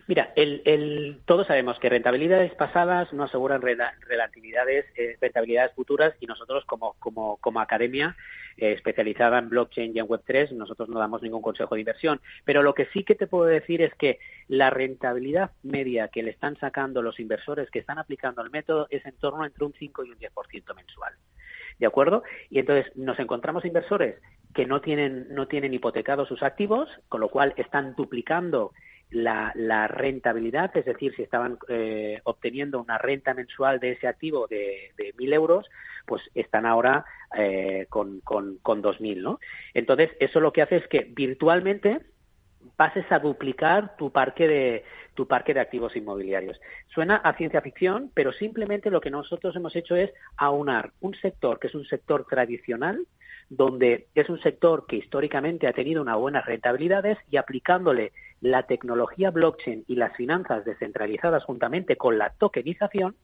Mira, 0.06 0.32
el, 0.36 1.18
todos 1.24 1.48
sabemos 1.48 1.76
que 1.80 1.88
rentabilidades 1.88 2.54
pasadas 2.54 3.12
no 3.12 3.24
aseguran 3.24 3.60
eh, 3.66 5.16
rentabilidades 5.20 5.74
futuras 5.74 6.14
y 6.20 6.26
nosotros 6.26 6.64
como 6.66 7.60
academia 7.60 8.16
eh, 8.58 8.72
especializada 8.72 9.40
en 9.40 9.48
blockchain 9.48 9.90
y 9.92 9.98
en 9.98 10.06
Web3, 10.06 10.52
nosotros 10.52 10.88
no 10.88 11.00
damos 11.00 11.20
ningún 11.20 11.42
consejo 11.42 11.74
de 11.74 11.80
inversión. 11.80 12.20
Pero 12.44 12.62
lo 12.62 12.74
que 12.74 12.86
sí 12.92 13.02
que 13.02 13.16
te 13.16 13.26
puedo 13.26 13.46
decir 13.46 13.82
es 13.82 13.92
que 13.96 14.20
la 14.46 14.70
rentabilidad 14.70 15.50
media 15.64 16.06
que 16.08 16.22
le 16.22 16.30
están 16.30 16.56
sacando 16.60 17.02
los 17.02 17.18
inversores 17.18 17.70
que 17.72 17.80
están 17.80 17.98
aplicando 17.98 18.40
el 18.40 18.50
método 18.50 18.86
es 18.88 19.04
en 19.04 19.16
torno 19.16 19.44
entre 19.44 19.64
un 19.64 19.74
5 19.76 20.04
y 20.04 20.10
un 20.10 20.18
10% 20.18 20.76
mensual. 20.76 21.14
¿De 21.78 21.86
acuerdo? 21.86 22.22
Y 22.50 22.58
entonces 22.58 22.90
nos 22.96 23.18
encontramos 23.18 23.64
inversores 23.64 24.16
que 24.54 24.64
no 24.66 24.80
tienen, 24.80 25.26
no 25.34 25.46
tienen 25.46 25.74
hipotecados 25.74 26.28
sus 26.28 26.42
activos, 26.42 26.88
con 27.08 27.20
lo 27.20 27.28
cual 27.28 27.52
están 27.56 27.94
duplicando 27.94 28.72
la, 29.10 29.86
rentabilidad, 29.88 30.76
es 30.76 30.84
decir, 30.84 31.14
si 31.14 31.22
estaban 31.22 31.58
eh, 31.68 32.20
obteniendo 32.24 32.80
una 32.80 32.98
renta 32.98 33.34
mensual 33.34 33.78
de 33.78 33.92
ese 33.92 34.08
activo 34.08 34.46
de, 34.48 34.92
de 34.96 35.14
1.000 35.14 35.34
euros, 35.34 35.66
pues 36.06 36.22
están 36.34 36.66
ahora 36.66 37.04
eh, 37.36 37.86
con, 37.88 38.20
con, 38.20 38.58
con 38.62 38.82
2.000, 38.82 39.22
¿no? 39.22 39.38
Entonces, 39.74 40.10
eso 40.18 40.40
lo 40.40 40.52
que 40.52 40.62
hace 40.62 40.76
es 40.76 40.88
que 40.88 41.06
virtualmente 41.14 42.00
pases 42.76 43.11
a 43.11 43.18
duplicar 43.18 43.96
tu 43.96 44.11
parque 44.11 44.48
de 44.48 44.85
tu 45.14 45.26
parque 45.26 45.55
de 45.55 45.61
activos 45.61 45.96
inmobiliarios. 45.96 46.61
Suena 46.88 47.16
a 47.16 47.35
ciencia 47.35 47.62
ficción, 47.62 48.11
pero 48.12 48.33
simplemente 48.33 48.90
lo 48.90 49.00
que 49.00 49.11
nosotros 49.11 49.57
hemos 49.57 49.74
hecho 49.74 49.96
es 49.96 50.12
aunar 50.37 50.92
un 51.00 51.14
sector 51.14 51.59
que 51.59 51.68
es 51.68 51.74
un 51.74 51.87
sector 51.87 52.26
tradicional 52.29 53.07
donde 53.48 54.09
es 54.14 54.29
un 54.29 54.40
sector 54.40 54.87
que 54.87 54.96
históricamente 54.96 55.66
ha 55.66 55.72
tenido 55.72 56.02
unas 56.02 56.18
buenas 56.18 56.44
rentabilidades 56.44 57.18
y 57.31 57.37
aplicándole 57.37 58.12
la 58.40 58.64
tecnología 58.64 59.31
blockchain 59.31 59.85
y 59.87 59.96
las 59.96 60.16
finanzas 60.16 60.64
descentralizadas 60.64 61.44
juntamente 61.44 61.96
con 61.96 62.18
la 62.18 62.31
tokenización 62.31 63.14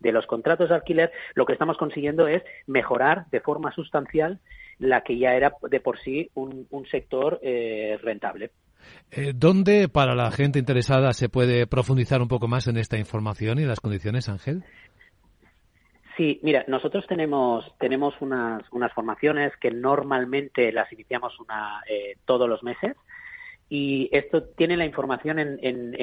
de 0.00 0.12
los 0.12 0.26
contratos 0.26 0.68
de 0.68 0.76
alquiler, 0.76 1.12
lo 1.34 1.46
que 1.46 1.52
estamos 1.52 1.76
consiguiendo 1.76 2.26
es 2.28 2.42
mejorar 2.66 3.26
de 3.30 3.40
forma 3.40 3.72
sustancial 3.72 4.40
la 4.78 5.02
que 5.02 5.18
ya 5.18 5.34
era 5.34 5.54
de 5.68 5.80
por 5.80 5.98
sí 6.00 6.30
un, 6.34 6.66
sector 6.90 7.38
eh, 7.42 7.98
rentable. 8.02 8.50
Eh, 9.10 9.32
¿Dónde 9.34 9.88
para 9.88 10.14
la 10.14 10.30
gente 10.30 10.58
interesada 10.58 11.12
se 11.12 11.28
puede 11.28 11.66
profundizar 11.66 12.22
un 12.22 12.28
poco 12.28 12.48
más 12.48 12.66
en 12.66 12.76
esta 12.76 12.98
información 12.98 13.58
y 13.58 13.64
las 13.64 13.80
condiciones, 13.80 14.28
Ángel? 14.28 14.64
Sí, 16.16 16.40
mira, 16.42 16.64
nosotros 16.68 17.06
tenemos 17.06 17.64
tenemos 17.78 18.14
unas, 18.20 18.62
unas 18.70 18.92
formaciones 18.92 19.52
que 19.60 19.70
normalmente 19.70 20.70
las 20.72 20.92
iniciamos 20.92 21.38
una, 21.40 21.82
eh, 21.88 22.16
todos 22.26 22.48
los 22.48 22.62
meses 22.62 22.96
y 23.68 24.10
esto 24.12 24.42
tiene 24.42 24.76
la 24.76 24.84
información 24.84 25.38
en, 25.38 25.58
en. 25.62 25.94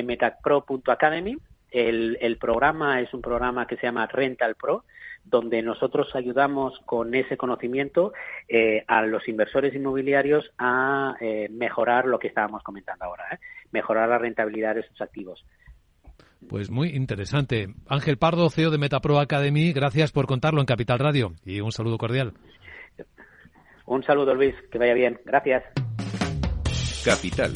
El, 1.71 2.17
el 2.19 2.37
programa 2.37 2.99
es 2.99 3.13
un 3.13 3.21
programa 3.21 3.67
que 3.67 3.75
se 3.75 3.83
llama 3.83 4.07
Rental 4.07 4.55
Pro, 4.55 4.85
donde 5.23 5.61
nosotros 5.61 6.07
ayudamos 6.15 6.79
con 6.85 7.13
ese 7.13 7.37
conocimiento 7.37 8.13
eh, 8.47 8.83
a 8.87 9.03
los 9.03 9.27
inversores 9.27 9.75
inmobiliarios 9.75 10.51
a 10.57 11.15
eh, 11.19 11.47
mejorar 11.51 12.05
lo 12.05 12.19
que 12.19 12.27
estábamos 12.27 12.63
comentando 12.63 13.05
ahora, 13.05 13.39
mejorar 13.71 14.09
la 14.09 14.17
rentabilidad 14.17 14.75
de 14.75 14.87
sus 14.87 14.99
activos. 15.01 15.45
Pues 16.47 16.71
muy 16.71 16.89
interesante. 16.89 17.67
Ángel 17.87 18.17
Pardo, 18.17 18.49
CEO 18.49 18.71
de 18.71 18.77
Metapro 18.77 19.19
Academy, 19.19 19.73
gracias 19.73 20.11
por 20.11 20.25
contarlo 20.25 20.61
en 20.61 20.65
Capital 20.65 20.99
Radio 20.99 21.33
y 21.45 21.59
un 21.59 21.71
saludo 21.71 21.97
cordial. 21.97 22.33
Un 23.85 24.03
saludo, 24.03 24.35
Luis, 24.35 24.55
que 24.71 24.77
vaya 24.77 24.93
bien. 24.93 25.19
Gracias. 25.25 25.63
Capital, 27.03 27.53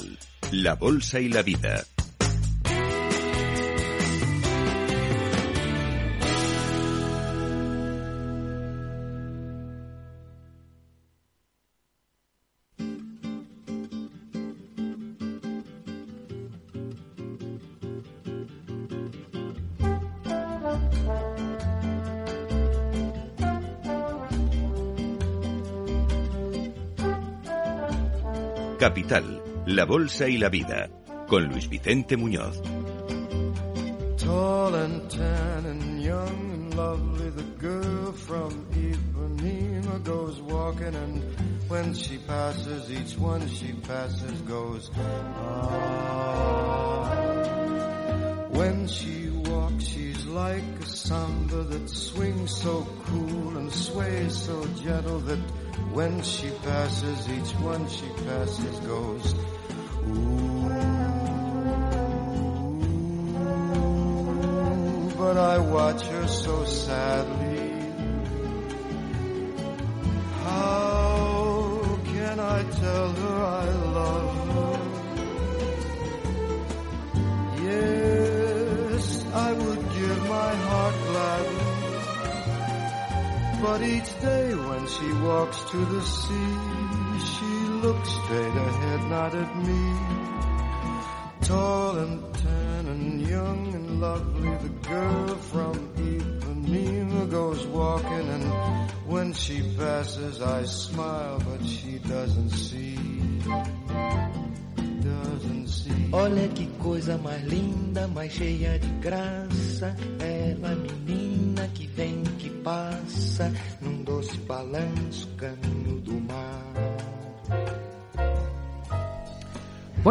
la 0.51 0.75
bolsa 0.75 1.19
y 1.19 1.29
la 1.29 1.43
vida. 1.43 1.83
Capital, 28.83 29.41
la 29.65 29.85
Bolsa 29.85 30.27
y 30.27 30.37
la 30.37 30.49
Vida, 30.49 30.89
con 31.29 31.45
Luis 31.45 31.69
Vicente 31.69 32.17
Muñoz. 32.17 32.61
Tall 34.17 34.75
and 34.75 35.09
tan 35.09 35.65
and 35.67 36.03
young 36.03 36.51
and 36.51 36.75
lovely, 36.75 37.29
the 37.29 37.43
girl 37.61 38.11
from 38.11 38.65
Ipanema 38.73 40.03
goes 40.03 40.41
walking 40.41 40.93
and 40.93 41.23
when 41.69 41.93
she 41.93 42.17
passes, 42.17 42.91
each 42.91 43.17
one 43.17 43.47
she 43.47 43.71
passes 43.71 44.41
goes, 44.41 44.91
ah. 44.97 46.19
When 48.49 48.85
she 48.89 49.29
walks, 49.45 49.85
she's 49.85 50.25
like 50.25 50.61
a 50.81 50.85
samba 50.85 51.63
that 51.63 51.89
swings 51.89 52.57
so 52.61 52.85
cool 53.05 53.57
and 53.59 53.71
sways 53.71 54.35
so 54.35 54.67
gentle 54.83 55.19
that 55.19 55.39
when 55.91 56.21
she 56.21 56.49
passes, 56.63 57.29
each 57.29 57.51
one 57.59 57.87
she 57.87 58.07
passes 58.25 58.79
goes, 58.81 59.35
ooh. 60.07 60.53
But 65.17 65.37
I 65.37 65.57
watch 65.57 66.01
her 66.07 66.27
so 66.27 66.65
sadly. 66.65 67.71
How 70.43 71.99
can 72.05 72.39
I 72.39 72.63
tell 72.63 73.09
her 73.13 73.43
I 73.43 73.82
But 83.63 83.81
each 83.81 84.19
day 84.19 84.53
when 84.55 84.85
she 84.87 85.09
walks 85.23 85.63
to 85.71 85.77
the 85.77 86.01
sea, 86.01 86.53
she 87.31 87.51
looks 87.85 88.09
straight 88.09 88.55
ahead, 88.67 89.01
not 89.09 89.33
at 89.33 89.51
me. 89.65 89.83
Tall 91.43 91.97
and 91.99 92.33
tan 92.35 92.87
and 92.87 93.21
young 93.21 93.73
and 93.73 94.01
lovely, 94.01 94.51
the 94.67 94.73
girl 94.89 95.35
from 95.51 95.75
Ipanema 95.95 97.29
goes 97.31 97.65
walking 97.67 98.27
and 98.35 98.43
when 99.07 99.31
she 99.31 99.61
passes 99.77 100.41
I 100.41 100.65
smile 100.65 101.41
but 101.47 101.65
she 101.65 101.99
doesn't 101.99 102.49
see. 102.49 102.97
Doesn't 105.01 105.67
see. 105.69 106.09
Olha 106.11 106.49
que 106.49 106.67
coisa 106.81 107.17
mais 107.17 107.41
linda, 107.45 108.09
mais 108.09 108.31
cheia 108.33 108.77
de 108.77 108.89
graça, 108.99 109.95
ela 110.19 110.75
menina 110.75 111.67
que 111.73 111.87
vem 111.87 112.12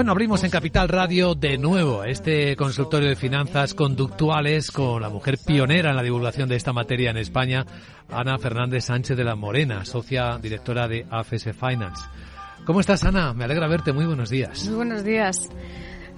Bueno, 0.02 0.14
abrimos 0.14 0.42
en 0.42 0.50
Capital 0.50 0.88
Radio 0.88 1.36
de 1.36 1.58
nuevo 1.58 2.02
este 2.02 2.56
consultorio 2.56 3.08
de 3.08 3.14
finanzas 3.14 3.72
conductuales 3.72 4.72
con 4.72 5.00
la 5.00 5.08
mujer 5.08 5.38
pionera 5.38 5.90
en 5.90 5.96
la 5.96 6.02
divulgación 6.02 6.48
de 6.48 6.56
esta 6.56 6.72
materia 6.72 7.12
en 7.12 7.18
España, 7.18 7.64
Ana 8.10 8.36
Fernández 8.36 8.86
Sánchez 8.86 9.16
de 9.16 9.22
la 9.22 9.36
Morena, 9.36 9.84
socia 9.84 10.38
directora 10.42 10.88
de 10.88 11.06
AFS 11.08 11.52
Finance. 11.52 12.04
¿Cómo 12.66 12.80
estás, 12.80 13.04
Ana? 13.04 13.32
Me 13.32 13.44
alegra 13.44 13.68
verte. 13.68 13.92
Muy 13.92 14.04
buenos 14.04 14.28
días. 14.28 14.66
Muy 14.66 14.74
buenos 14.74 15.04
días 15.04 15.48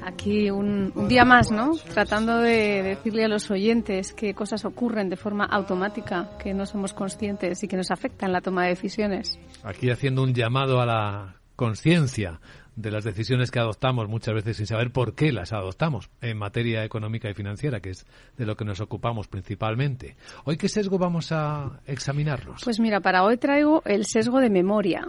aquí 0.02 0.50
un, 0.50 0.90
día 1.06 1.26
más, 1.26 1.50
¿no? 1.50 1.72
Tratando 1.92 2.38
de 2.38 2.82
decirle 2.82 3.26
a 3.26 3.28
los 3.28 3.50
oyentes 3.50 4.14
qué 4.14 4.32
cosas 4.32 4.64
ocurren 4.64 5.10
de 5.10 5.16
forma 5.16 5.44
automática, 5.44 6.30
que 6.42 6.54
no 6.54 6.64
somos 6.64 6.94
conscientes 6.94 7.62
y 7.62 7.68
que 7.68 7.76
nos 7.76 7.90
afectan 7.90 8.32
la 8.32 8.40
toma 8.40 8.62
de 8.62 8.70
decisiones. 8.70 9.38
Aquí 9.62 9.90
haciendo 9.90 10.22
un 10.22 10.32
llamado 10.32 10.80
a 10.80 10.86
la 10.86 11.36
conciencia 11.54 12.40
de 12.76 12.90
las 12.90 13.04
decisiones 13.04 13.50
que 13.50 13.58
adoptamos 13.58 14.08
muchas 14.08 14.34
veces 14.34 14.56
sin 14.56 14.66
saber 14.66 14.90
por 14.90 15.14
qué 15.14 15.32
las 15.32 15.52
adoptamos 15.52 16.10
en 16.20 16.36
materia 16.38 16.84
económica 16.84 17.30
y 17.30 17.34
financiera, 17.34 17.80
que 17.80 17.90
es 17.90 18.06
de 18.36 18.46
lo 18.46 18.56
que 18.56 18.64
nos 18.64 18.80
ocupamos 18.80 19.28
principalmente. 19.28 20.16
Hoy, 20.44 20.56
¿qué 20.56 20.68
sesgo 20.68 20.98
vamos 20.98 21.32
a 21.32 21.80
examinarnos? 21.86 22.62
Pues 22.64 22.80
mira, 22.80 23.00
para 23.00 23.24
hoy 23.24 23.36
traigo 23.36 23.82
el 23.84 24.06
sesgo 24.06 24.40
de 24.40 24.50
memoria. 24.50 25.06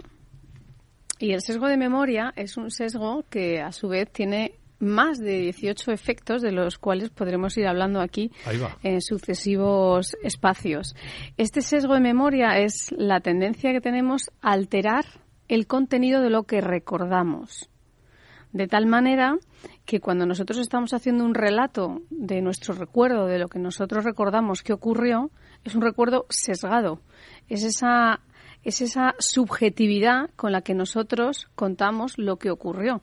Y 1.18 1.32
el 1.32 1.40
sesgo 1.40 1.66
de 1.66 1.76
memoria 1.76 2.32
es 2.36 2.56
un 2.56 2.70
sesgo 2.70 3.24
que 3.30 3.60
a 3.60 3.72
su 3.72 3.88
vez 3.88 4.10
tiene 4.12 4.52
más 4.78 5.18
de 5.18 5.38
18 5.38 5.90
efectos 5.92 6.42
de 6.42 6.52
los 6.52 6.76
cuales 6.78 7.08
podremos 7.10 7.56
ir 7.56 7.66
hablando 7.66 8.00
aquí 8.00 8.30
en 8.82 9.00
sucesivos 9.00 10.16
espacios. 10.22 10.94
Este 11.38 11.62
sesgo 11.62 11.94
de 11.94 12.00
memoria 12.00 12.58
es 12.58 12.92
la 12.96 13.20
tendencia 13.20 13.72
que 13.72 13.80
tenemos 13.80 14.30
a 14.42 14.52
alterar 14.52 15.06
el 15.48 15.66
contenido 15.66 16.20
de 16.20 16.30
lo 16.30 16.44
que 16.44 16.60
recordamos. 16.60 17.70
De 18.52 18.68
tal 18.68 18.86
manera 18.86 19.38
que 19.84 20.00
cuando 20.00 20.24
nosotros 20.24 20.58
estamos 20.58 20.94
haciendo 20.94 21.24
un 21.24 21.34
relato 21.34 22.02
de 22.10 22.40
nuestro 22.40 22.74
recuerdo, 22.74 23.26
de 23.26 23.38
lo 23.38 23.48
que 23.48 23.58
nosotros 23.58 24.04
recordamos 24.04 24.62
que 24.62 24.72
ocurrió, 24.72 25.30
es 25.64 25.74
un 25.74 25.82
recuerdo 25.82 26.26
sesgado. 26.30 27.00
Es 27.48 27.64
esa, 27.64 28.20
es 28.62 28.80
esa 28.80 29.14
subjetividad 29.18 30.30
con 30.36 30.52
la 30.52 30.62
que 30.62 30.74
nosotros 30.74 31.48
contamos 31.54 32.14
lo 32.16 32.38
que 32.38 32.50
ocurrió 32.50 33.02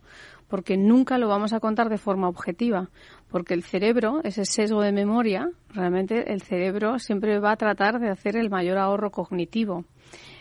porque 0.54 0.78
nunca 0.78 1.18
lo 1.18 1.28
vamos 1.28 1.52
a 1.52 1.60
contar 1.60 1.90
de 1.90 1.98
forma 1.98 2.30
objetiva, 2.30 2.92
porque 3.32 3.56
el 3.56 3.64
cerebro, 3.64 4.22
ese 4.24 4.46
sesgo 4.46 4.84
de 4.84 4.92
memoria, 4.92 5.50
realmente 5.70 6.32
el 6.32 6.44
cerebro 6.44 7.00
siempre 7.00 7.40
va 7.40 7.54
a 7.54 7.58
tratar 7.58 8.00
de 8.00 8.12
hacer 8.12 8.38
el 8.38 8.52
mayor 8.52 8.78
ahorro 8.78 9.10
cognitivo. 9.10 9.86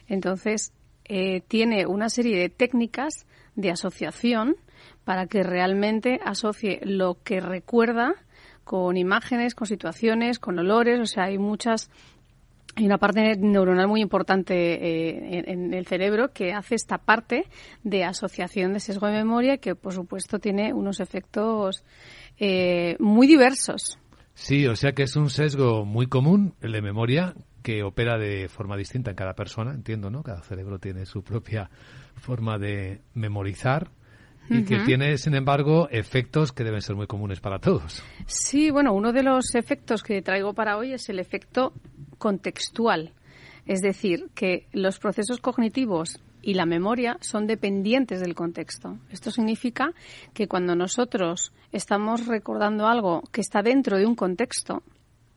Entonces, 0.09 0.74
eh, 1.05 1.42
tiene 1.48 1.86
una 1.86 2.09
serie 2.09 2.38
de 2.38 2.48
técnicas 2.48 3.26
de 3.55 3.70
asociación 3.70 4.57
para 5.05 5.26
que 5.26 5.42
realmente 5.42 6.20
asocie 6.24 6.80
lo 6.82 7.18
que 7.22 7.40
recuerda 7.40 8.14
con 8.64 8.96
imágenes, 8.96 9.55
con 9.55 9.66
situaciones, 9.66 10.38
con 10.38 10.59
olores, 10.59 11.00
o 11.00 11.07
sea, 11.07 11.24
hay 11.24 11.38
muchas 11.38 11.90
hay 12.74 12.86
una 12.86 12.96
parte 12.96 13.36
neuronal 13.36 13.86
muy 13.86 14.00
importante 14.00 14.55
eh, 14.55 15.44
en, 15.46 15.74
el 15.74 15.86
cerebro 15.86 16.32
que 16.32 16.55
hace 16.55 16.74
esta 16.74 16.96
parte 16.96 17.44
de 17.82 18.05
asociación 18.05 18.72
de 18.72 18.80
sesgo 18.80 19.09
de 19.09 19.12
memoria 19.12 19.59
que, 19.59 19.74
por 19.74 19.92
supuesto, 19.92 20.38
tiene 20.38 20.72
unos 20.72 21.00
efectos 21.00 21.84
eh, 22.38 22.96
muy 22.98 23.26
diversos. 23.26 23.98
Sí, 24.34 24.66
o 24.66 24.74
sea 24.74 24.92
que 24.92 25.03
es 25.03 25.16
un 25.16 25.28
sesgo 25.28 25.84
muy 25.84 26.07
común, 26.07 26.55
el 26.62 26.72
de 26.72 26.80
memoria, 26.80 27.34
que 27.62 27.82
opera 27.82 28.18
de 28.18 28.48
forma 28.48 28.76
distinta 28.76 29.10
en 29.10 29.16
cada 29.16 29.34
persona, 29.34 29.72
entiendo, 29.72 30.10
¿no? 30.10 30.22
Cada 30.22 30.42
cerebro 30.42 30.78
tiene 30.78 31.06
su 31.06 31.22
propia 31.22 31.70
forma 32.16 32.58
de 32.58 33.00
memorizar 33.14 33.90
y 34.48 34.64
que 34.64 34.80
tiene, 34.80 35.16
sin 35.18 35.34
embargo, 35.34 35.88
efectos 35.90 36.52
que 36.52 36.64
deben 36.64 36.82
ser 36.82 36.96
muy 36.96 37.06
comunes 37.06 37.40
para 37.40 37.58
todos. 37.58 38.02
Sí, 38.26 38.70
bueno, 38.70 38.92
uno 38.92 39.12
de 39.12 39.22
los 39.22 39.54
efectos 39.54 40.02
que 40.02 40.20
traigo 40.20 40.52
para 40.52 40.76
hoy 40.76 40.92
es 40.92 41.08
el 41.08 41.18
efecto 41.18 41.72
contextual. 42.18 43.12
Es 43.66 43.80
decir, 43.80 44.28
que 44.34 44.66
los 44.72 44.98
procesos 44.98 45.38
cognitivos 45.40 46.20
y 46.42 46.54
la 46.54 46.66
memoria 46.66 47.16
son 47.20 47.46
dependientes 47.46 48.20
del 48.20 48.34
contexto. 48.34 48.98
Esto 49.10 49.30
significa 49.30 49.92
que 50.34 50.48
cuando 50.48 50.74
nosotros 50.74 51.52
estamos 51.70 52.26
recordando 52.26 52.88
algo 52.88 53.22
que 53.30 53.40
está 53.40 53.62
dentro 53.62 53.96
de 53.96 54.06
un 54.06 54.16
contexto, 54.16 54.82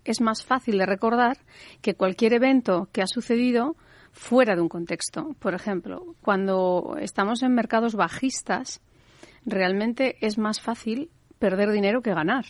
es 0.06 0.22
más 0.22 0.46
fácil 0.46 0.78
de 0.78 0.86
recordar 0.86 1.38
que 1.82 1.96
cualquier 1.96 2.34
evento 2.34 2.88
que 2.92 3.02
ha 3.02 3.08
sucedido 3.08 3.76
fuera 4.12 4.56
de 4.56 4.62
un 4.62 4.70
contexto. 4.70 5.36
Por 5.40 5.54
ejemplo, 5.54 6.16
cuando 6.22 6.96
estamos 7.00 7.44
en 7.44 7.54
mercados 7.54 7.96
bajistas, 7.96 8.82
realmente 9.46 10.16
es 10.22 10.38
más 10.38 10.62
fácil 10.62 11.10
perder 11.40 11.72
dinero 11.72 12.02
que 12.02 12.14
ganar 12.14 12.46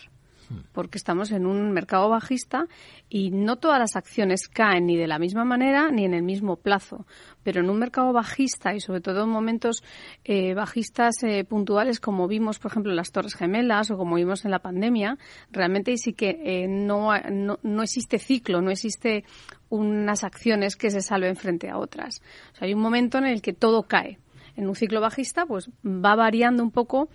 porque 0.72 0.98
estamos 0.98 1.30
en 1.32 1.46
un 1.46 1.72
mercado 1.72 2.08
bajista 2.08 2.66
y 3.08 3.30
no 3.30 3.56
todas 3.56 3.78
las 3.78 3.96
acciones 3.96 4.48
caen 4.48 4.86
ni 4.86 4.96
de 4.96 5.06
la 5.06 5.18
misma 5.18 5.44
manera 5.44 5.90
ni 5.90 6.04
en 6.04 6.14
el 6.14 6.22
mismo 6.22 6.56
plazo. 6.56 7.06
Pero 7.42 7.60
en 7.60 7.70
un 7.70 7.78
mercado 7.78 8.12
bajista 8.12 8.74
y 8.74 8.80
sobre 8.80 9.00
todo 9.00 9.24
en 9.24 9.30
momentos 9.30 9.82
eh, 10.24 10.54
bajistas 10.54 11.22
eh, 11.22 11.44
puntuales 11.44 12.00
como 12.00 12.28
vimos, 12.28 12.58
por 12.58 12.70
ejemplo, 12.70 12.92
en 12.92 12.96
las 12.96 13.12
Torres 13.12 13.34
Gemelas 13.34 13.90
o 13.90 13.96
como 13.96 14.16
vimos 14.16 14.44
en 14.44 14.50
la 14.50 14.60
pandemia, 14.60 15.18
realmente 15.50 15.96
sí 15.96 16.12
que 16.12 16.40
eh, 16.44 16.68
no, 16.68 17.10
no, 17.30 17.58
no 17.62 17.82
existe 17.82 18.18
ciclo, 18.18 18.60
no 18.60 18.70
existe 18.70 19.24
unas 19.68 20.24
acciones 20.24 20.76
que 20.76 20.90
se 20.90 21.00
salven 21.00 21.36
frente 21.36 21.68
a 21.68 21.78
otras. 21.78 22.22
Hay 22.60 22.74
un 22.74 22.80
momento 22.80 23.18
en 23.18 23.26
el 23.26 23.42
que 23.42 23.52
todo 23.52 23.84
cae 23.84 24.18
en 24.56 24.68
un 24.68 24.74
ciclo 24.74 25.00
bajista, 25.00 25.46
pues 25.46 25.70
va 25.84 26.14
variando 26.14 26.62
un 26.62 26.70
poco 26.70 27.08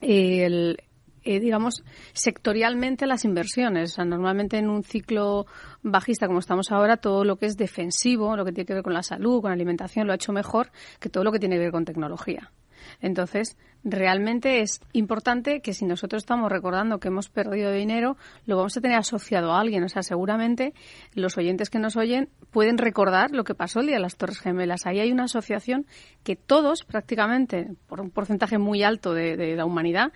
el, 0.00 0.78
eh, 1.26 1.40
digamos, 1.40 1.82
sectorialmente 2.12 3.06
las 3.06 3.24
inversiones. 3.24 3.92
O 3.92 3.94
sea, 3.96 4.04
normalmente 4.04 4.58
en 4.58 4.70
un 4.70 4.84
ciclo 4.84 5.46
bajista 5.82 6.26
como 6.26 6.38
estamos 6.38 6.70
ahora, 6.70 6.96
todo 6.96 7.24
lo 7.24 7.36
que 7.36 7.46
es 7.46 7.56
defensivo, 7.56 8.36
lo 8.36 8.44
que 8.44 8.52
tiene 8.52 8.66
que 8.66 8.74
ver 8.74 8.82
con 8.82 8.94
la 8.94 9.02
salud, 9.02 9.40
con 9.40 9.50
la 9.50 9.54
alimentación, 9.54 10.06
lo 10.06 10.12
ha 10.12 10.16
hecho 10.16 10.32
mejor 10.32 10.70
que 11.00 11.08
todo 11.08 11.24
lo 11.24 11.32
que 11.32 11.40
tiene 11.40 11.56
que 11.56 11.62
ver 11.62 11.72
con 11.72 11.84
tecnología. 11.84 12.52
Entonces, 13.00 13.56
realmente 13.84 14.60
es 14.60 14.80
importante 14.92 15.60
que 15.60 15.72
si 15.72 15.84
nosotros 15.84 16.22
estamos 16.22 16.50
recordando 16.50 16.98
que 16.98 17.08
hemos 17.08 17.28
perdido 17.28 17.72
dinero, 17.72 18.16
lo 18.46 18.56
vamos 18.56 18.76
a 18.76 18.80
tener 18.80 18.98
asociado 18.98 19.52
a 19.52 19.60
alguien. 19.60 19.84
O 19.84 19.88
sea, 19.88 20.02
seguramente 20.02 20.74
los 21.14 21.36
oyentes 21.38 21.70
que 21.70 21.78
nos 21.78 21.96
oyen 21.96 22.28
pueden 22.50 22.78
recordar 22.78 23.30
lo 23.30 23.44
que 23.44 23.54
pasó 23.54 23.80
el 23.80 23.86
día 23.86 23.96
de 23.96 24.02
las 24.02 24.16
Torres 24.16 24.40
Gemelas. 24.40 24.86
Ahí 24.86 25.00
hay 25.00 25.12
una 25.12 25.24
asociación 25.24 25.86
que 26.24 26.36
todos, 26.36 26.84
prácticamente, 26.84 27.68
por 27.86 28.00
un 28.00 28.10
porcentaje 28.10 28.58
muy 28.58 28.82
alto 28.82 29.14
de, 29.14 29.36
de 29.36 29.56
la 29.56 29.64
humanidad, 29.64 30.12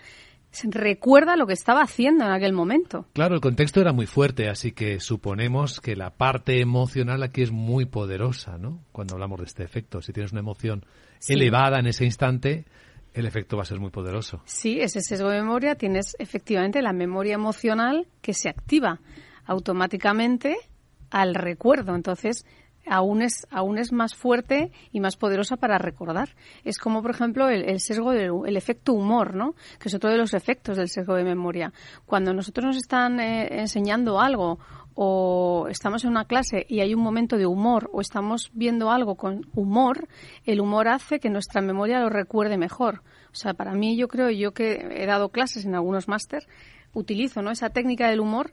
recuerda 0.64 1.36
lo 1.36 1.46
que 1.46 1.52
estaba 1.52 1.82
haciendo 1.82 2.24
en 2.24 2.32
aquel 2.32 2.52
momento. 2.52 3.06
Claro, 3.12 3.34
el 3.34 3.40
contexto 3.40 3.80
era 3.80 3.92
muy 3.92 4.06
fuerte, 4.06 4.48
así 4.48 4.72
que 4.72 5.00
suponemos 5.00 5.80
que 5.80 5.96
la 5.96 6.10
parte 6.10 6.60
emocional 6.60 7.22
aquí 7.22 7.42
es 7.42 7.52
muy 7.52 7.86
poderosa, 7.86 8.58
¿no? 8.58 8.80
Cuando 8.92 9.14
hablamos 9.14 9.40
de 9.40 9.46
este 9.46 9.62
efecto, 9.62 10.02
si 10.02 10.12
tienes 10.12 10.32
una 10.32 10.40
emoción 10.40 10.84
elevada 11.28 11.78
en 11.78 11.86
ese 11.86 12.04
instante, 12.04 12.64
el 13.14 13.26
efecto 13.26 13.56
va 13.56 13.62
a 13.62 13.66
ser 13.66 13.80
muy 13.80 13.90
poderoso. 13.90 14.40
Sí, 14.44 14.80
ese 14.80 15.00
sesgo 15.00 15.28
de 15.28 15.40
memoria 15.40 15.74
tienes 15.74 16.16
efectivamente 16.18 16.82
la 16.82 16.92
memoria 16.92 17.34
emocional 17.34 18.06
que 18.20 18.34
se 18.34 18.48
activa 18.48 19.00
automáticamente 19.46 20.56
al 21.10 21.34
recuerdo. 21.34 21.94
Entonces, 21.94 22.46
aún 22.90 23.22
es, 23.22 23.46
aún 23.50 23.78
es 23.78 23.92
más 23.92 24.16
fuerte 24.16 24.72
y 24.90 24.98
más 24.98 25.16
poderosa 25.16 25.56
para 25.56 25.78
recordar. 25.78 26.30
Es 26.64 26.78
como, 26.78 27.02
por 27.02 27.12
ejemplo, 27.12 27.48
el, 27.48 27.78
sesgo 27.78 28.10
del 28.10 28.32
el 28.44 28.56
efecto 28.56 28.92
humor, 28.92 29.34
¿no? 29.34 29.54
Que 29.78 29.88
es 29.88 29.94
otro 29.94 30.10
de 30.10 30.18
los 30.18 30.34
efectos 30.34 30.76
del 30.76 30.88
sesgo 30.88 31.14
de 31.14 31.22
memoria. 31.22 31.72
Cuando 32.04 32.34
nosotros 32.34 32.66
nos 32.66 32.76
están 32.76 33.20
eh, 33.20 33.60
enseñando 33.60 34.20
algo 34.20 34.58
o 34.94 35.68
estamos 35.70 36.02
en 36.02 36.10
una 36.10 36.24
clase 36.24 36.66
y 36.68 36.80
hay 36.80 36.92
un 36.92 37.00
momento 37.00 37.36
de 37.36 37.46
humor 37.46 37.88
o 37.92 38.00
estamos 38.00 38.50
viendo 38.54 38.90
algo 38.90 39.14
con 39.14 39.46
humor, 39.54 40.08
el 40.44 40.60
humor 40.60 40.88
hace 40.88 41.20
que 41.20 41.30
nuestra 41.30 41.60
memoria 41.60 42.00
lo 42.00 42.08
recuerde 42.08 42.58
mejor. 42.58 43.02
O 43.32 43.36
sea, 43.36 43.54
para 43.54 43.72
mí 43.72 43.96
yo 43.96 44.08
creo, 44.08 44.30
yo 44.30 44.52
que 44.52 44.84
he 44.90 45.06
dado 45.06 45.28
clases 45.28 45.64
en 45.64 45.76
algunos 45.76 46.08
máster, 46.08 46.48
utilizo 46.92 47.40
¿no? 47.40 47.52
esa 47.52 47.70
técnica 47.70 48.08
del 48.08 48.18
humor 48.18 48.52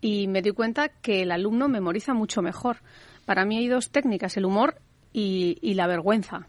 y 0.00 0.26
me 0.26 0.40
doy 0.40 0.52
cuenta 0.52 0.88
que 0.88 1.22
el 1.22 1.32
alumno 1.32 1.68
memoriza 1.68 2.14
mucho 2.14 2.40
mejor. 2.40 2.78
Para 3.24 3.44
mí 3.44 3.58
hay 3.58 3.68
dos 3.68 3.90
técnicas, 3.90 4.36
el 4.36 4.44
humor 4.44 4.76
y, 5.12 5.74
la 5.74 5.86
vergüenza. 5.86 6.46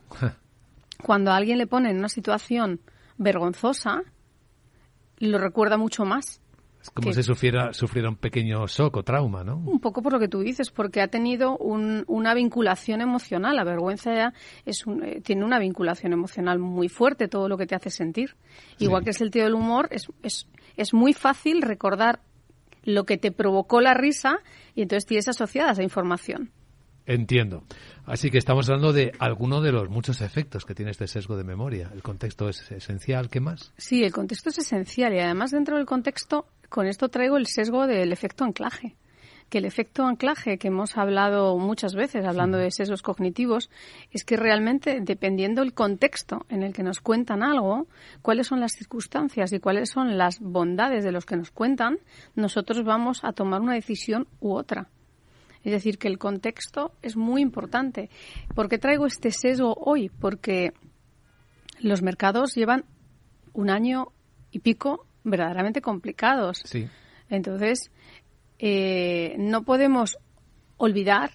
Cuando 1.03 1.32
a 1.32 1.38
alguien 1.38 1.57
le 1.57 1.67
pone 1.67 1.91
en 1.91 1.97
una 1.97 2.09
situación 2.09 2.82
vergonzosa, 3.17 4.01
lo 5.19 5.38
recuerda 5.38 5.78
mucho 5.78 6.05
más. 6.05 6.41
Es 6.82 6.91
como 6.91 7.13
si 7.13 7.23
sufriera, 7.23 7.73
sufriera 7.73 8.09
un 8.09 8.15
pequeño 8.15 8.67
shock 8.67 8.97
o 8.97 9.03
trauma, 9.03 9.43
¿no? 9.43 9.57
Un 9.57 9.80
poco 9.80 10.03
por 10.03 10.13
lo 10.13 10.19
que 10.19 10.28
tú 10.28 10.41
dices, 10.41 10.69
porque 10.69 11.01
ha 11.01 11.07
tenido 11.07 11.57
una 11.57 12.34
vinculación 12.36 13.01
emocional. 13.01 13.55
La 13.55 13.63
vergüenza 13.63 14.13
ya 14.13 14.34
es 14.65 14.84
eh, 15.03 15.21
tiene 15.23 15.43
una 15.43 15.57
vinculación 15.57 16.13
emocional 16.13 16.59
muy 16.59 16.88
fuerte, 16.88 17.28
todo 17.28 17.49
lo 17.49 17.57
que 17.57 17.65
te 17.65 17.73
hace 17.73 17.89
sentir. 17.89 18.36
Igual 18.78 19.03
que 19.03 19.09
es 19.11 19.21
el 19.21 19.32
tío 19.32 19.45
del 19.45 19.55
humor, 19.55 19.88
es, 19.89 20.07
es, 20.21 20.47
es 20.78 20.93
muy 20.93 21.13
fácil 21.13 21.63
recordar 21.63 22.19
lo 22.84 23.05
que 23.05 23.17
te 23.17 23.32
provocó 23.32 23.82
la 23.82 23.95
risa 23.95 24.39
y 24.76 24.84
entonces 24.84 25.07
tienes 25.07 25.28
asociada 25.28 25.71
esa 25.71 25.84
información. 25.84 26.51
Entiendo. 27.06 27.64
Así 28.06 28.32
que 28.32 28.38
estamos 28.38 28.68
hablando 28.68 28.93
de 28.93 29.12
alguno 29.20 29.62
de 29.62 29.72
los 29.72 29.89
muchos 29.89 30.22
efectos 30.22 30.66
que 30.66 30.74
tiene 30.74 30.91
este 30.91 31.08
sesgo 31.08 31.38
de 31.38 31.43
memoria. 31.43 31.91
El 31.93 32.01
contexto 32.01 32.49
es 32.49 32.72
esencial. 32.72 33.30
¿Qué 33.30 33.39
más? 33.39 33.74
Sí, 33.78 34.03
el 34.03 34.12
contexto 34.12 34.49
es 34.49 34.60
esencial 34.60 35.14
y 35.14 35.20
además 35.20 35.51
dentro 35.51 35.78
del 35.78 35.86
contexto, 35.86 36.47
con 36.70 36.88
esto 36.88 37.10
traigo 37.10 37.38
el 37.38 37.45
sesgo 37.45 37.86
del 37.86 38.12
efecto 38.12 38.43
anclaje. 38.43 38.95
Que 39.49 39.60
el 39.60 39.66
efecto 39.66 40.08
anclaje 40.08 40.58
que 40.58 40.70
hemos 40.70 40.97
hablado 40.97 41.56
muchas 41.60 41.93
veces, 41.93 42.26
hablando 42.26 42.58
de 42.58 42.72
sesgos 42.72 43.03
cognitivos, 43.03 43.70
es 44.10 44.26
que 44.26 44.38
realmente, 44.38 45.01
dependiendo 45.01 45.62
del 45.62 45.74
contexto 45.74 46.47
en 46.49 46.64
el 46.64 46.74
que 46.74 46.82
nos 46.82 46.99
cuentan 46.99 47.43
algo, 47.43 47.86
cuáles 48.24 48.47
son 48.47 48.60
las 48.60 48.72
circunstancias 48.72 49.53
y 49.53 49.60
cuáles 49.60 49.91
son 49.91 50.18
las 50.18 50.39
bondades 50.39 51.03
de 51.03 51.12
los 51.12 51.28
que 51.28 51.38
nos 51.38 51.51
cuentan, 51.51 51.99
nosotros 52.34 52.84
vamos 52.84 53.24
a 53.24 53.34
tomar 53.34 53.62
una 53.62 53.76
decisión 53.76 54.28
u 54.39 54.56
otra. 54.56 54.89
Es 55.66 55.72
decir, 55.72 55.97
que 55.97 56.07
el 56.07 56.18
contexto 56.20 56.93
es 57.01 57.18
muy 57.18 57.41
importante. 57.41 58.09
¿Por 58.53 58.70
qué 58.70 58.78
traigo 58.78 59.07
este 59.07 59.32
sesgo 59.32 59.74
hoy? 59.74 60.09
Porque 60.09 60.74
los 61.80 62.01
mercados 62.01 62.53
llevan 62.55 62.86
un 63.53 63.70
año 63.70 64.13
y 64.51 64.59
pico 64.59 65.07
verdaderamente 65.24 65.82
complicados. 65.82 66.61
Sí. 66.63 66.88
Entonces, 67.30 67.91
eh, 68.59 69.36
no 69.39 69.63
podemos 69.63 70.18
olvidar 70.78 71.32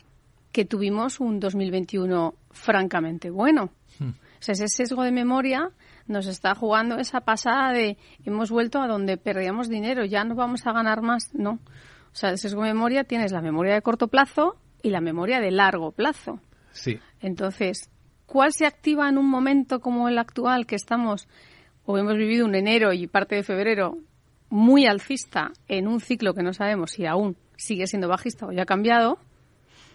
que 0.52 0.64
tuvimos 0.64 1.18
un 1.20 1.40
2021 1.40 2.34
francamente 2.50 3.30
bueno. 3.30 3.70
Hmm. 3.98 4.10
O 4.10 4.42
sea, 4.42 4.52
ese 4.52 4.68
sesgo 4.68 5.02
de 5.02 5.12
memoria 5.12 5.70
nos 6.06 6.26
está 6.26 6.54
jugando 6.54 6.98
esa 6.98 7.20
pasada 7.20 7.72
de 7.72 7.98
hemos 8.24 8.50
vuelto 8.50 8.80
a 8.80 8.88
donde 8.88 9.16
perdíamos 9.16 9.68
dinero, 9.68 10.04
ya 10.04 10.24
no 10.24 10.34
vamos 10.34 10.66
a 10.66 10.72
ganar 10.72 11.02
más. 11.02 11.34
No. 11.34 11.58
O 12.12 12.16
sea, 12.16 12.30
el 12.30 12.38
sesgo 12.38 12.62
de 12.62 12.72
memoria 12.72 13.04
tienes 13.04 13.32
la 13.32 13.40
memoria 13.40 13.74
de 13.74 13.82
corto 13.82 14.08
plazo 14.08 14.56
y 14.82 14.90
la 14.90 15.00
memoria 15.00 15.40
de 15.40 15.50
largo 15.50 15.92
plazo. 15.92 16.40
Sí. 16.72 16.98
Entonces, 17.20 17.88
¿cuál 18.26 18.52
se 18.52 18.66
activa 18.66 19.08
en 19.08 19.18
un 19.18 19.28
momento 19.28 19.80
como 19.80 20.08
el 20.08 20.18
actual 20.18 20.66
que 20.66 20.76
estamos 20.76 21.28
o 21.84 21.98
hemos 21.98 22.16
vivido 22.16 22.46
un 22.46 22.54
enero 22.54 22.92
y 22.92 23.06
parte 23.06 23.36
de 23.36 23.42
febrero 23.42 23.98
muy 24.48 24.86
alcista 24.86 25.52
en 25.68 25.86
un 25.86 26.00
ciclo 26.00 26.34
que 26.34 26.42
no 26.42 26.52
sabemos 26.52 26.92
si 26.92 27.06
aún 27.06 27.36
sigue 27.56 27.86
siendo 27.86 28.08
bajista 28.08 28.46
o 28.46 28.52
ya 28.52 28.62
ha 28.62 28.66
cambiado? 28.66 29.18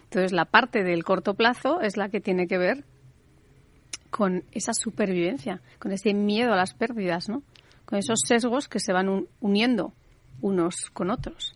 Entonces, 0.04 0.32
la 0.32 0.44
parte 0.44 0.84
del 0.84 1.04
corto 1.04 1.34
plazo 1.34 1.80
es 1.80 1.96
la 1.96 2.08
que 2.08 2.20
tiene 2.20 2.46
que 2.46 2.58
ver 2.58 2.84
con 4.10 4.44
esa 4.52 4.72
supervivencia, 4.72 5.60
con 5.78 5.92
ese 5.92 6.14
miedo 6.14 6.52
a 6.52 6.56
las 6.56 6.74
pérdidas, 6.74 7.28
¿no? 7.28 7.42
Con 7.84 7.98
esos 7.98 8.20
sesgos 8.26 8.68
que 8.68 8.80
se 8.80 8.92
van 8.92 9.26
uniendo 9.40 9.92
unos 10.40 10.90
con 10.92 11.10
otros. 11.10 11.54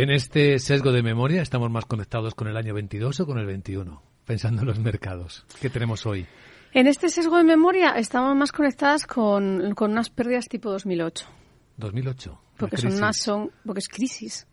En 0.00 0.08
este 0.08 0.58
sesgo 0.58 0.92
de 0.92 1.02
memoria 1.02 1.42
estamos 1.42 1.70
más 1.70 1.84
conectados 1.84 2.34
con 2.34 2.48
el 2.48 2.56
año 2.56 2.72
22 2.72 3.20
o 3.20 3.26
con 3.26 3.36
el 3.36 3.44
21, 3.44 4.02
pensando 4.24 4.62
en 4.62 4.68
los 4.68 4.78
mercados. 4.78 5.44
¿Qué 5.60 5.68
tenemos 5.68 6.06
hoy? 6.06 6.26
En 6.72 6.86
este 6.86 7.10
sesgo 7.10 7.36
de 7.36 7.44
memoria 7.44 7.90
estamos 7.90 8.34
más 8.34 8.50
conectadas 8.50 9.06
con, 9.06 9.74
con 9.74 9.90
unas 9.90 10.08
pérdidas 10.08 10.48
tipo 10.48 10.70
2008. 10.70 11.26
2008. 11.76 12.40
Porque 12.56 12.78
son 12.78 12.94
unas 12.94 13.18
son 13.18 13.50
porque 13.62 13.80
es 13.80 13.88
crisis. 13.88 14.46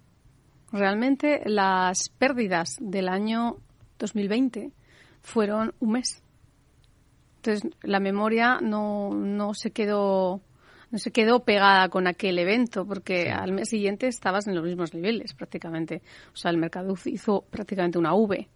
Realmente 0.73 1.43
las 1.45 2.09
pérdidas 2.09 2.75
del 2.81 3.07
año 3.07 3.55
2020 3.99 4.73
fueron 5.21 5.73
un 5.79 5.91
mes. 5.93 6.23
Entonces 7.37 7.71
la 7.83 8.01
memoria 8.01 8.59
no, 8.61 9.11
no 9.13 9.53
se 9.53 9.71
quedó 9.71 10.41
no 10.91 10.97
se 10.97 11.11
quedó 11.11 11.43
pegada 11.43 11.89
con 11.89 12.07
aquel 12.07 12.39
evento 12.39 12.85
porque 12.85 13.29
al 13.29 13.51
mes 13.51 13.69
siguiente 13.69 14.07
estabas 14.07 14.47
en 14.47 14.55
los 14.55 14.63
mismos 14.63 14.93
niveles 14.93 15.33
prácticamente. 15.33 16.01
O 16.33 16.37
sea, 16.37 16.51
el 16.51 16.57
mercado 16.57 16.95
hizo 17.05 17.45
prácticamente 17.49 17.97
una 17.97 18.13
V. 18.13 18.47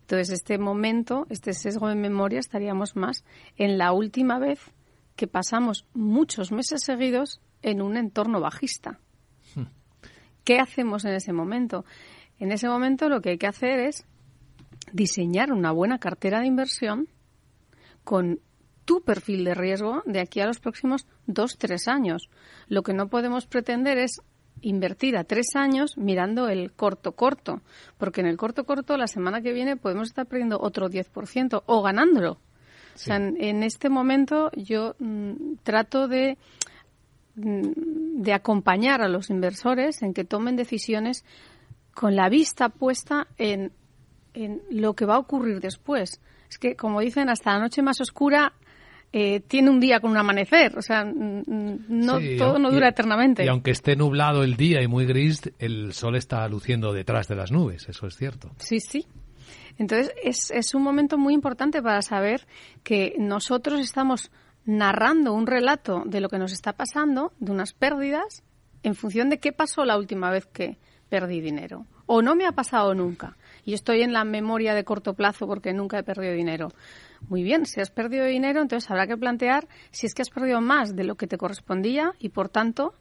Entonces, 0.00 0.30
este 0.30 0.58
momento, 0.58 1.26
este 1.30 1.52
sesgo 1.54 1.88
de 1.88 1.94
memoria, 1.94 2.40
estaríamos 2.40 2.96
más 2.96 3.24
en 3.56 3.78
la 3.78 3.92
última 3.92 4.38
vez 4.38 4.60
que 5.16 5.26
pasamos 5.26 5.86
muchos 5.94 6.52
meses 6.52 6.82
seguidos 6.82 7.40
en 7.62 7.82
un 7.82 7.96
entorno 7.96 8.40
bajista. 8.40 8.98
Hmm. 9.54 9.66
¿Qué 10.44 10.58
hacemos 10.58 11.04
en 11.04 11.14
ese 11.14 11.32
momento? 11.32 11.84
En 12.38 12.50
ese 12.50 12.68
momento 12.68 13.08
lo 13.08 13.20
que 13.20 13.30
hay 13.30 13.38
que 13.38 13.46
hacer 13.46 13.78
es 13.78 14.04
diseñar 14.92 15.52
una 15.52 15.70
buena 15.70 15.98
cartera 15.98 16.40
de 16.40 16.46
inversión 16.46 17.08
con 18.04 18.40
tu 18.84 19.02
perfil 19.02 19.44
de 19.44 19.54
riesgo 19.54 20.02
de 20.06 20.20
aquí 20.20 20.40
a 20.40 20.46
los 20.46 20.60
próximos 20.60 21.06
dos, 21.26 21.58
tres 21.58 21.88
años. 21.88 22.28
Lo 22.68 22.82
que 22.82 22.94
no 22.94 23.08
podemos 23.08 23.46
pretender 23.46 23.98
es 23.98 24.22
invertir 24.60 25.16
a 25.16 25.24
tres 25.24 25.54
años 25.54 25.96
mirando 25.96 26.48
el 26.48 26.72
corto 26.72 27.12
corto, 27.12 27.60
porque 27.98 28.20
en 28.20 28.26
el 28.26 28.36
corto 28.36 28.64
corto 28.64 28.96
la 28.96 29.06
semana 29.06 29.42
que 29.42 29.52
viene 29.52 29.76
podemos 29.76 30.08
estar 30.08 30.26
perdiendo 30.26 30.58
otro 30.60 30.88
10% 30.88 31.62
o 31.66 31.82
ganándolo. 31.82 32.38
O 32.94 32.98
sea, 32.98 33.16
en, 33.16 33.62
este 33.62 33.88
momento 33.88 34.50
yo 34.54 34.94
mm, 34.98 35.54
trato 35.62 36.08
de, 36.08 36.36
mm, 37.36 38.22
de 38.22 38.32
acompañar 38.34 39.00
a 39.00 39.08
los 39.08 39.30
inversores 39.30 40.02
en 40.02 40.12
que 40.12 40.24
tomen 40.24 40.56
decisiones 40.56 41.24
con 41.94 42.16
la 42.16 42.28
vista 42.28 42.68
puesta 42.68 43.28
en, 43.38 43.72
en 44.34 44.62
lo 44.70 44.94
que 44.94 45.06
va 45.06 45.14
a 45.14 45.20
ocurrir 45.20 45.60
después. 45.60 46.20
Es 46.50 46.58
que, 46.58 46.76
como 46.76 47.00
dicen, 47.00 47.30
hasta 47.30 47.54
la 47.54 47.60
noche 47.60 47.80
más 47.80 48.00
oscura 48.02 48.52
eh, 49.12 49.40
tiene 49.40 49.68
un 49.68 49.78
día 49.78 50.00
con 50.00 50.10
un 50.10 50.16
amanecer, 50.16 50.76
o 50.78 50.82
sea, 50.82 51.04
no 51.04 52.18
todo 52.38 52.58
no 52.58 52.70
dura 52.70 52.88
eternamente. 52.88 53.44
Y 53.44 53.48
aunque 53.48 53.70
esté 53.70 53.94
nublado 53.94 54.42
el 54.42 54.56
día 54.56 54.82
y 54.82 54.88
muy 54.88 55.04
gris, 55.04 55.42
el 55.58 55.92
sol 55.92 56.16
está 56.16 56.48
luciendo 56.48 56.92
detrás 56.92 57.28
de 57.28 57.36
las 57.36 57.52
nubes, 57.52 57.88
eso 57.88 58.06
es 58.06 58.16
cierto. 58.16 58.50
Sí, 58.58 58.80
sí. 58.80 59.06
Entonces 59.76 60.12
es, 60.22 60.50
es 60.50 60.74
un 60.74 60.82
momento 60.82 61.18
muy 61.18 61.34
importante 61.34 61.82
para 61.82 62.00
saber 62.02 62.46
que 62.82 63.14
nosotros 63.18 63.80
estamos 63.80 64.30
narrando 64.64 65.32
un 65.32 65.46
relato 65.46 66.04
de 66.06 66.20
lo 66.20 66.28
que 66.28 66.38
nos 66.38 66.52
está 66.52 66.72
pasando, 66.72 67.32
de 67.38 67.52
unas 67.52 67.74
pérdidas, 67.74 68.42
en 68.82 68.94
función 68.94 69.28
de 69.28 69.38
qué 69.38 69.52
pasó 69.52 69.84
la 69.84 69.96
última 69.96 70.30
vez 70.30 70.46
que 70.46 70.78
perdí 71.08 71.40
dinero. 71.40 71.86
O 72.06 72.22
no 72.22 72.34
me 72.34 72.46
ha 72.46 72.52
pasado 72.52 72.94
nunca. 72.94 73.36
Y 73.64 73.74
estoy 73.74 74.02
en 74.02 74.12
la 74.12 74.24
memoria 74.24 74.74
de 74.74 74.84
corto 74.84 75.14
plazo 75.14 75.46
porque 75.46 75.72
nunca 75.72 75.98
he 75.98 76.02
perdido 76.02 76.32
dinero. 76.32 76.68
Muy 77.28 77.42
bien, 77.42 77.66
si 77.66 77.80
has 77.80 77.90
perdido 77.90 78.26
dinero, 78.26 78.60
entonces 78.60 78.90
habrá 78.90 79.06
que 79.06 79.16
plantear 79.16 79.68
si 79.90 80.06
es 80.06 80.14
que 80.14 80.22
has 80.22 80.30
perdido 80.30 80.60
más 80.60 80.94
de 80.94 81.04
lo 81.04 81.16
que 81.16 81.26
te 81.26 81.38
correspondía 81.38 82.12
y, 82.18 82.30
por 82.30 82.48
tanto, 82.48 82.94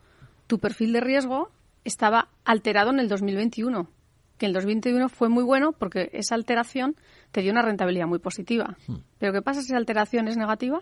tu 0.47 0.59
perfil 0.59 0.93
de 0.93 1.01
riesgo 1.01 1.49
estaba 1.83 2.29
alterado 2.45 2.91
en 2.91 2.99
el 2.99 3.09
2021. 3.09 3.89
Que 4.37 4.47
el 4.47 4.53
2021 4.53 5.09
fue 5.09 5.29
muy 5.29 5.43
bueno 5.43 5.71
porque 5.73 6.09
esa 6.13 6.35
alteración 6.35 6.95
te 7.31 7.41
dio 7.41 7.51
una 7.51 7.61
rentabilidad 7.61 8.07
muy 8.07 8.19
positiva. 8.19 8.77
Hmm. 8.87 8.97
Pero 9.19 9.33
¿qué 9.33 9.41
pasa 9.41 9.61
si 9.61 9.67
esa 9.67 9.77
alteración 9.77 10.27
es 10.27 10.37
negativa? 10.37 10.81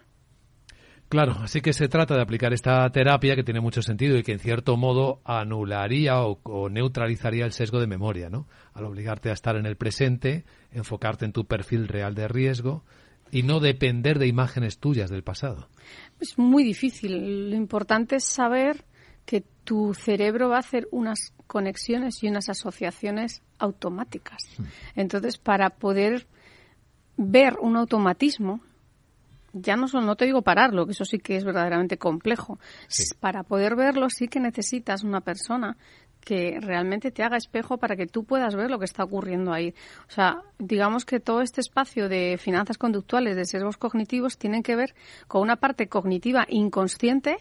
Claro, 1.09 1.35
así 1.41 1.61
que 1.61 1.73
se 1.73 1.89
trata 1.89 2.15
de 2.15 2.21
aplicar 2.21 2.53
esta 2.53 2.87
terapia 2.91 3.35
que 3.35 3.43
tiene 3.43 3.59
mucho 3.59 3.81
sentido 3.81 4.15
y 4.15 4.21
que 4.21 4.31
en 4.31 4.39
cierto 4.39 4.77
modo 4.77 5.21
anularía 5.25 6.21
o, 6.21 6.39
o, 6.43 6.69
neutralizaría 6.69 7.45
el 7.45 7.51
sesgo 7.51 7.79
de 7.79 7.87
memoria, 7.87 8.29
¿no? 8.29 8.47
Al 8.73 8.85
obligarte 8.85 9.31
a 9.31 9.33
estar 9.33 9.55
en 9.55 9.65
el 9.65 9.75
presente, 9.75 10.45
enfocarte 10.71 11.25
en 11.25 11.33
tu 11.33 11.45
perfil 11.45 11.87
real 11.87 12.13
de 12.13 12.27
riesgo 12.27 12.83
y 13.31 13.43
no 13.43 13.59
depender 13.59 14.19
de 14.19 14.27
imágenes 14.27 14.79
tuyas 14.79 15.09
del 15.09 15.23
pasado. 15.23 15.69
Es 16.19 16.37
muy 16.37 16.63
difícil. 16.63 17.49
Lo 17.49 17.55
importante 17.55 18.17
es 18.17 18.23
saber 18.23 18.85
que 19.25 19.43
tu 19.63 19.93
cerebro 19.93 20.49
va 20.49 20.57
a 20.57 20.59
hacer 20.59 20.87
unas 20.91 21.33
conexiones 21.47 22.23
y 22.23 22.27
unas 22.27 22.49
asociaciones 22.49 23.41
automáticas. 23.59 24.37
Hmm. 24.57 24.63
Entonces, 24.95 25.37
para 25.37 25.69
poder 25.69 26.27
ver 27.17 27.57
un 27.61 27.75
automatismo, 27.75 28.61
ya 29.53 29.75
no 29.75 29.87
solo, 29.87 30.05
no 30.05 30.15
te 30.15 30.25
digo 30.25 30.41
pararlo, 30.41 30.85
que 30.85 30.93
eso 30.93 31.05
sí 31.05 31.19
que 31.19 31.35
es 31.35 31.43
verdaderamente 31.43 31.97
complejo. 31.97 32.59
Para 33.19 33.43
poder 33.43 33.75
verlo 33.75 34.09
sí 34.09 34.27
que 34.27 34.39
necesitas 34.39 35.03
una 35.03 35.21
persona 35.21 35.77
que 36.23 36.59
realmente 36.61 37.11
te 37.11 37.23
haga 37.23 37.37
espejo 37.37 37.77
para 37.77 37.95
que 37.95 38.07
tú 38.07 38.23
puedas 38.23 38.55
ver 38.55 38.69
lo 38.69 38.79
que 38.79 38.85
está 38.85 39.03
ocurriendo 39.03 39.53
ahí. 39.53 39.73
O 40.07 40.11
sea, 40.11 40.41
digamos 40.57 41.05
que 41.05 41.19
todo 41.19 41.41
este 41.41 41.61
espacio 41.61 42.09
de 42.09 42.37
finanzas 42.39 42.77
conductuales, 42.77 43.35
de 43.35 43.45
sesgos 43.45 43.77
cognitivos, 43.77 44.37
tienen 44.37 44.63
que 44.63 44.75
ver 44.75 44.93
con 45.27 45.41
una 45.41 45.55
parte 45.55 45.87
cognitiva 45.87 46.45
inconsciente 46.49 47.37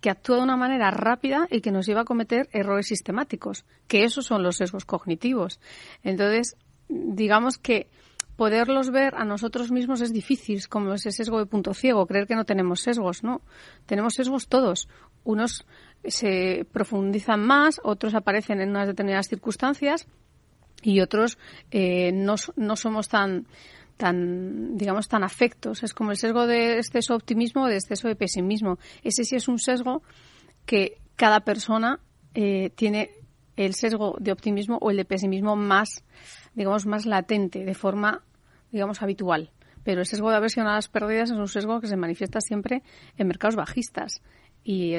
que 0.00 0.10
actúa 0.10 0.36
de 0.36 0.42
una 0.42 0.56
manera 0.56 0.90
rápida 0.90 1.48
y 1.50 1.60
que 1.60 1.72
nos 1.72 1.86
lleva 1.86 2.02
a 2.02 2.04
cometer 2.04 2.48
errores 2.52 2.86
sistemáticos, 2.86 3.64
que 3.88 4.04
esos 4.04 4.26
son 4.26 4.42
los 4.42 4.56
sesgos 4.56 4.84
cognitivos. 4.84 5.60
Entonces, 6.04 6.56
digamos 6.88 7.58
que 7.58 7.88
poderlos 8.36 8.90
ver 8.90 9.16
a 9.16 9.24
nosotros 9.24 9.72
mismos 9.72 10.00
es 10.00 10.12
difícil, 10.12 10.68
como 10.68 10.94
ese 10.94 11.10
sesgo 11.10 11.40
de 11.40 11.46
punto 11.46 11.74
ciego, 11.74 12.06
creer 12.06 12.28
que 12.28 12.36
no 12.36 12.44
tenemos 12.44 12.80
sesgos, 12.80 13.24
¿no? 13.24 13.42
Tenemos 13.86 14.14
sesgos 14.14 14.46
todos. 14.46 14.88
Unos 15.24 15.66
se 16.04 16.66
profundizan 16.72 17.40
más, 17.40 17.80
otros 17.82 18.14
aparecen 18.14 18.60
en 18.60 18.70
unas 18.70 18.86
determinadas 18.86 19.28
circunstancias 19.28 20.06
y 20.82 21.00
otros 21.00 21.38
eh, 21.70 22.12
no, 22.12 22.36
no 22.56 22.76
somos 22.76 23.08
tan 23.08 23.46
tan 23.96 24.78
digamos 24.78 25.08
tan 25.08 25.24
afectos. 25.24 25.82
Es 25.82 25.92
como 25.92 26.12
el 26.12 26.16
sesgo 26.16 26.46
de 26.46 26.76
exceso 26.76 27.12
de 27.12 27.16
optimismo 27.16 27.64
o 27.64 27.66
de 27.66 27.76
exceso 27.76 28.08
de 28.08 28.14
pesimismo. 28.14 28.78
Ese 29.02 29.24
sí 29.24 29.36
es 29.36 29.48
un 29.48 29.58
sesgo 29.58 30.02
que 30.66 30.98
cada 31.16 31.40
persona 31.40 32.00
eh, 32.34 32.70
tiene 32.76 33.10
el 33.56 33.74
sesgo 33.74 34.16
de 34.20 34.30
optimismo 34.30 34.78
o 34.80 34.90
el 34.90 34.96
de 34.98 35.04
pesimismo 35.04 35.56
más 35.56 36.04
digamos 36.54 36.86
más 36.86 37.06
latente 37.06 37.64
de 37.64 37.74
forma 37.74 38.22
digamos 38.70 39.02
habitual. 39.02 39.50
Pero 39.82 40.00
el 40.00 40.06
sesgo 40.06 40.30
de 40.30 40.36
aversión 40.36 40.66
a 40.66 40.74
las 40.74 40.88
pérdidas 40.88 41.30
es 41.30 41.36
un 41.36 41.48
sesgo 41.48 41.80
que 41.80 41.88
se 41.88 41.96
manifiesta 41.96 42.40
siempre 42.40 42.82
en 43.16 43.26
mercados 43.26 43.56
bajistas 43.56 44.22
y 44.62 44.94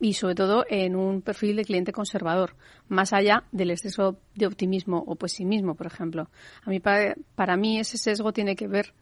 y 0.00 0.14
sobre 0.14 0.34
todo 0.34 0.64
en 0.68 0.96
un 0.96 1.20
perfil 1.20 1.56
de 1.56 1.64
cliente 1.64 1.92
conservador, 1.92 2.56
más 2.88 3.12
allá 3.12 3.44
del 3.52 3.70
exceso 3.70 4.18
de 4.34 4.46
optimismo 4.46 5.04
o 5.06 5.14
pesimismo, 5.16 5.74
por 5.74 5.86
ejemplo. 5.86 6.30
A 6.64 6.70
mí, 6.70 6.80
para, 6.80 7.14
para 7.34 7.56
mí 7.56 7.78
ese 7.78 7.98
sesgo 7.98 8.32
tiene 8.32 8.56
que 8.56 8.66
ver 8.66 8.94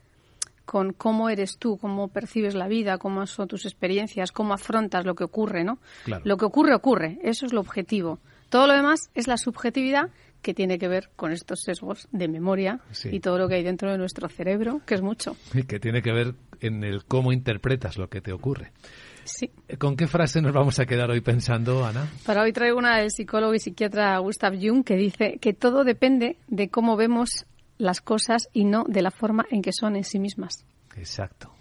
con 0.68 0.92
cómo 0.92 1.30
eres 1.30 1.56
tú, 1.56 1.78
cómo 1.78 2.08
percibes 2.08 2.54
la 2.54 2.68
vida, 2.68 2.98
cómo 2.98 3.26
son 3.26 3.48
tus 3.48 3.64
experiencias, 3.64 4.32
cómo 4.32 4.52
afrontas 4.52 5.06
lo 5.06 5.14
que 5.14 5.24
ocurre, 5.24 5.64
¿no? 5.64 5.78
Lo 6.24 6.36
que 6.36 6.44
ocurre, 6.44 6.74
ocurre. 6.74 7.18
Eso 7.22 7.46
es 7.46 7.54
lo 7.54 7.60
objetivo. 7.60 8.18
Todo 8.50 8.66
lo 8.66 8.74
demás 8.74 9.10
es 9.14 9.28
la 9.28 9.38
subjetividad 9.38 10.10
que 10.42 10.54
tiene 10.54 10.78
que 10.78 10.88
ver 10.88 11.10
con 11.16 11.32
estos 11.32 11.60
sesgos 11.62 12.08
de 12.12 12.28
memoria 12.28 12.80
y 13.04 13.20
todo 13.20 13.38
lo 13.38 13.48
que 13.48 13.56
hay 13.56 13.62
dentro 13.62 13.90
de 13.90 13.98
nuestro 13.98 14.28
cerebro, 14.28 14.80
que 14.86 14.94
es 14.94 15.02
mucho. 15.02 15.36
Y 15.54 15.64
que 15.64 15.80
tiene 15.80 16.02
que 16.02 16.12
ver 16.12 16.34
en 16.60 16.84
el 16.84 17.04
cómo 17.04 17.32
interpretas 17.32 17.98
lo 17.98 18.08
que 18.08 18.20
te 18.20 18.32
ocurre. 18.32 18.72
Sí. 19.24 19.50
¿Con 19.78 19.96
qué 19.96 20.06
frase 20.06 20.40
nos 20.40 20.52
vamos 20.52 20.78
a 20.78 20.86
quedar 20.86 21.10
hoy 21.10 21.20
pensando, 21.20 21.84
Ana? 21.84 22.08
Para 22.24 22.42
hoy 22.42 22.52
traigo 22.52 22.78
una 22.78 22.98
del 22.98 23.10
psicólogo 23.10 23.54
y 23.54 23.58
psiquiatra 23.58 24.16
Gustav 24.18 24.54
Jung 24.58 24.84
que 24.84 24.96
dice 24.96 25.38
que 25.40 25.52
todo 25.52 25.84
depende 25.84 26.38
de 26.46 26.70
cómo 26.70 26.96
vemos 26.96 27.44
las 27.76 28.00
cosas 28.00 28.48
y 28.52 28.64
no 28.64 28.84
de 28.88 29.02
la 29.02 29.10
forma 29.10 29.44
en 29.50 29.62
que 29.62 29.72
son 29.72 29.96
en 29.96 30.04
sí 30.04 30.18
mismas. 30.18 30.64
Exacto. 30.96 31.52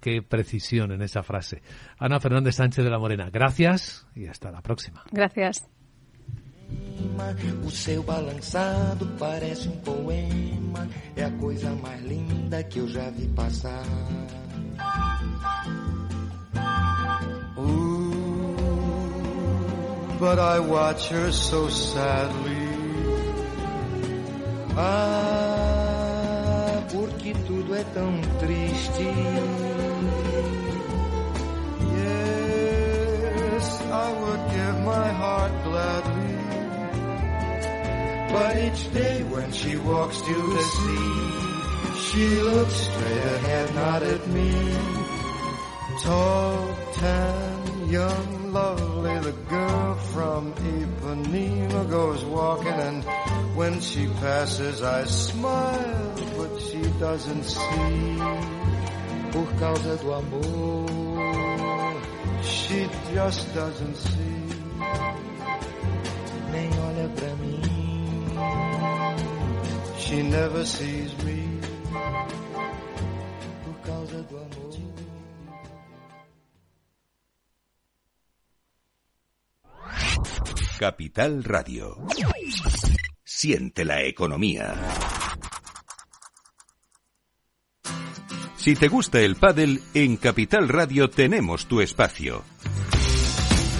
Qué 0.00 0.20
precisión 0.20 0.92
en 0.92 1.00
esa 1.00 1.22
frase. 1.22 1.62
Ana 1.98 2.20
Fernández 2.20 2.56
Sánchez 2.56 2.84
de 2.84 2.90
la 2.90 2.98
Morena, 2.98 3.30
gracias 3.30 4.06
y 4.14 4.26
hasta 4.26 4.50
la 4.50 4.60
próxima. 4.60 5.02
Gracias. 5.10 5.66
O 7.64 7.70
seu 7.70 8.02
balançado 8.02 9.06
parece 9.18 9.68
um 9.68 9.76
poema, 9.78 10.88
é 11.16 11.24
a 11.24 11.30
coisa 11.30 11.70
mais 11.74 12.02
linda 12.02 12.62
que 12.62 12.78
eu 12.78 12.88
já 12.88 13.10
vi 13.10 13.26
passar. 13.28 13.84
But 20.24 20.38
I 20.38 20.58
watch 20.58 21.08
her 21.08 21.30
so 21.32 21.68
sadly. 21.68 22.68
Ah, 24.76 25.22
porque 26.90 27.34
tudo 27.46 27.74
é 27.74 27.84
tão 27.92 28.20
triste. 28.40 29.02
Yes, 31.98 33.80
I 33.92 34.12
would 34.18 34.50
give 34.50 34.80
my 34.80 35.12
heart 35.12 35.52
gladly. 35.64 36.23
But 38.34 38.56
each 38.56 38.92
day 38.92 39.22
when 39.22 39.52
she 39.52 39.76
walks 39.76 40.20
to 40.20 40.34
the 40.34 40.62
sea, 40.74 42.00
she 42.06 42.42
looks 42.42 42.74
straight 42.74 43.26
ahead, 43.38 43.74
not 43.76 44.02
at 44.02 44.26
me. 44.26 44.50
Tall, 46.02 46.76
tan, 46.94 47.88
young, 47.88 48.52
lovely, 48.52 49.18
the 49.20 49.36
girl 49.48 49.94
from 50.12 50.52
Ipanema 50.54 51.88
goes 51.88 52.24
walking 52.24 52.72
and 52.88 53.04
when 53.54 53.80
she 53.80 54.08
passes 54.18 54.82
I 54.82 55.04
smile, 55.04 56.14
but 56.36 56.60
she 56.60 56.82
doesn't 56.98 57.44
see. 57.44 58.18
Por 59.30 59.46
causa 59.60 59.96
do 59.98 60.12
amor, 60.12 62.02
she 62.42 62.88
just 63.14 63.54
doesn't 63.54 63.94
see. 63.94 64.42
Nem 66.50 66.70
olha 66.86 67.08
pra 67.14 67.36
mim. 67.36 67.73
She 69.98 70.22
never 70.22 70.64
sees 70.64 71.16
me. 71.24 71.44
Capital 80.78 81.44
Radio. 81.44 81.96
Siente 83.24 83.84
la 83.84 84.02
economía. 84.02 84.74
Si 88.56 88.74
te 88.74 88.88
gusta 88.88 89.20
el 89.20 89.36
pádel, 89.36 89.82
en 89.94 90.16
Capital 90.16 90.68
Radio 90.68 91.08
tenemos 91.08 91.66
tu 91.66 91.80
espacio. 91.80 92.42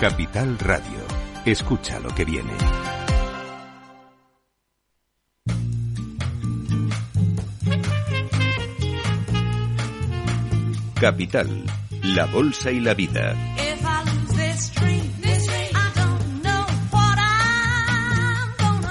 Capital 0.00 0.58
Radio. 0.58 0.98
Escucha 1.46 1.98
lo 2.00 2.14
que 2.14 2.26
viene. 2.26 2.52
Capital, 11.00 11.64
la 12.02 12.26
bolsa 12.26 12.70
y 12.70 12.80
la 12.80 12.92
vida. 12.92 13.34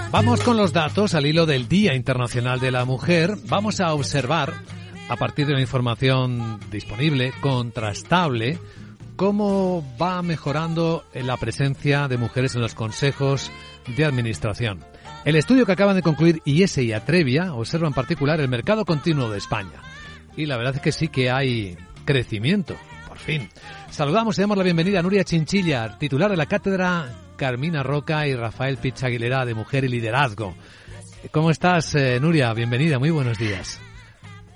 Vamos 0.10 0.42
con 0.42 0.58
los 0.58 0.74
datos 0.74 1.14
al 1.14 1.28
hilo 1.28 1.46
del 1.46 1.68
Día 1.68 1.94
Internacional 1.94 2.60
de 2.60 2.72
la 2.72 2.84
Mujer. 2.84 3.36
Vamos 3.48 3.80
a 3.80 3.94
observar, 3.94 4.54
a 5.08 5.16
partir 5.18 5.46
de 5.46 5.54
la 5.54 5.62
información 5.62 6.60
disponible, 6.72 7.32
contrastable, 7.42 8.58
cómo 9.16 9.84
va 10.02 10.22
mejorando 10.22 11.06
la 11.14 11.38
presencia 11.38 12.08
de 12.08 12.18
mujeres 12.18 12.56
en 12.56 12.62
los 12.62 12.76
consejos 12.76 13.52
de 13.96 14.06
administración. 14.06 14.84
El 15.24 15.36
estudio 15.36 15.66
que 15.66 15.72
acaban 15.72 15.96
de 15.96 16.02
concluir 16.02 16.42
IES 16.46 16.78
y 16.80 16.94
Atrevia 16.94 17.54
observa 17.54 17.88
en 17.88 17.94
particular 17.94 18.40
el 18.40 18.50
mercado 18.50 18.86
continuo 18.86 19.30
de 19.30 19.38
España. 19.38 19.82
Y 20.36 20.46
la 20.46 20.58
verdad 20.58 20.76
es 20.76 20.82
que 20.82 20.92
sí 20.92 21.08
que 21.08 21.32
hay 21.32 21.78
crecimiento, 22.04 22.76
por 23.08 23.18
fin. 23.18 23.50
Saludamos 23.90 24.38
y 24.38 24.42
damos 24.42 24.58
la 24.58 24.64
bienvenida 24.64 25.00
a 25.00 25.02
Nuria 25.02 25.24
Chinchilla, 25.24 25.98
titular 25.98 26.30
de 26.30 26.38
la 26.38 26.46
cátedra 26.46 27.08
Carmina 27.38 27.84
Roca 27.84 28.28
y 28.28 28.36
Rafael 28.36 28.78
Pichaguilera 28.78 29.46
de 29.46 29.54
Mujer 29.54 29.86
y 29.86 29.90
Liderazgo. 29.90 30.56
¿Cómo 31.32 31.50
estás, 31.50 31.96
eh, 31.96 32.20
Nuria? 32.20 32.54
Bienvenida, 32.54 33.00
muy 33.00 33.10
buenos 33.10 33.38
días. 33.38 33.80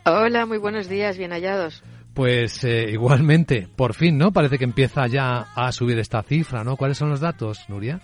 Hola, 0.06 0.46
muy 0.46 0.58
buenos 0.58 0.88
días, 0.88 1.18
bien 1.18 1.32
hallados. 1.32 1.84
Pues 2.14 2.64
eh, 2.64 2.90
igualmente, 2.92 3.68
por 3.76 3.94
fin, 3.94 4.18
¿no? 4.18 4.32
Parece 4.32 4.58
que 4.58 4.64
empieza 4.64 5.08
ya 5.08 5.48
a 5.56 5.72
subir 5.72 6.00
esta 6.00 6.24
cifra, 6.24 6.64
¿no? 6.64 6.76
¿Cuáles 6.76 6.98
son 6.98 7.10
los 7.10 7.20
datos, 7.20 7.70
Nuria? 7.70 8.02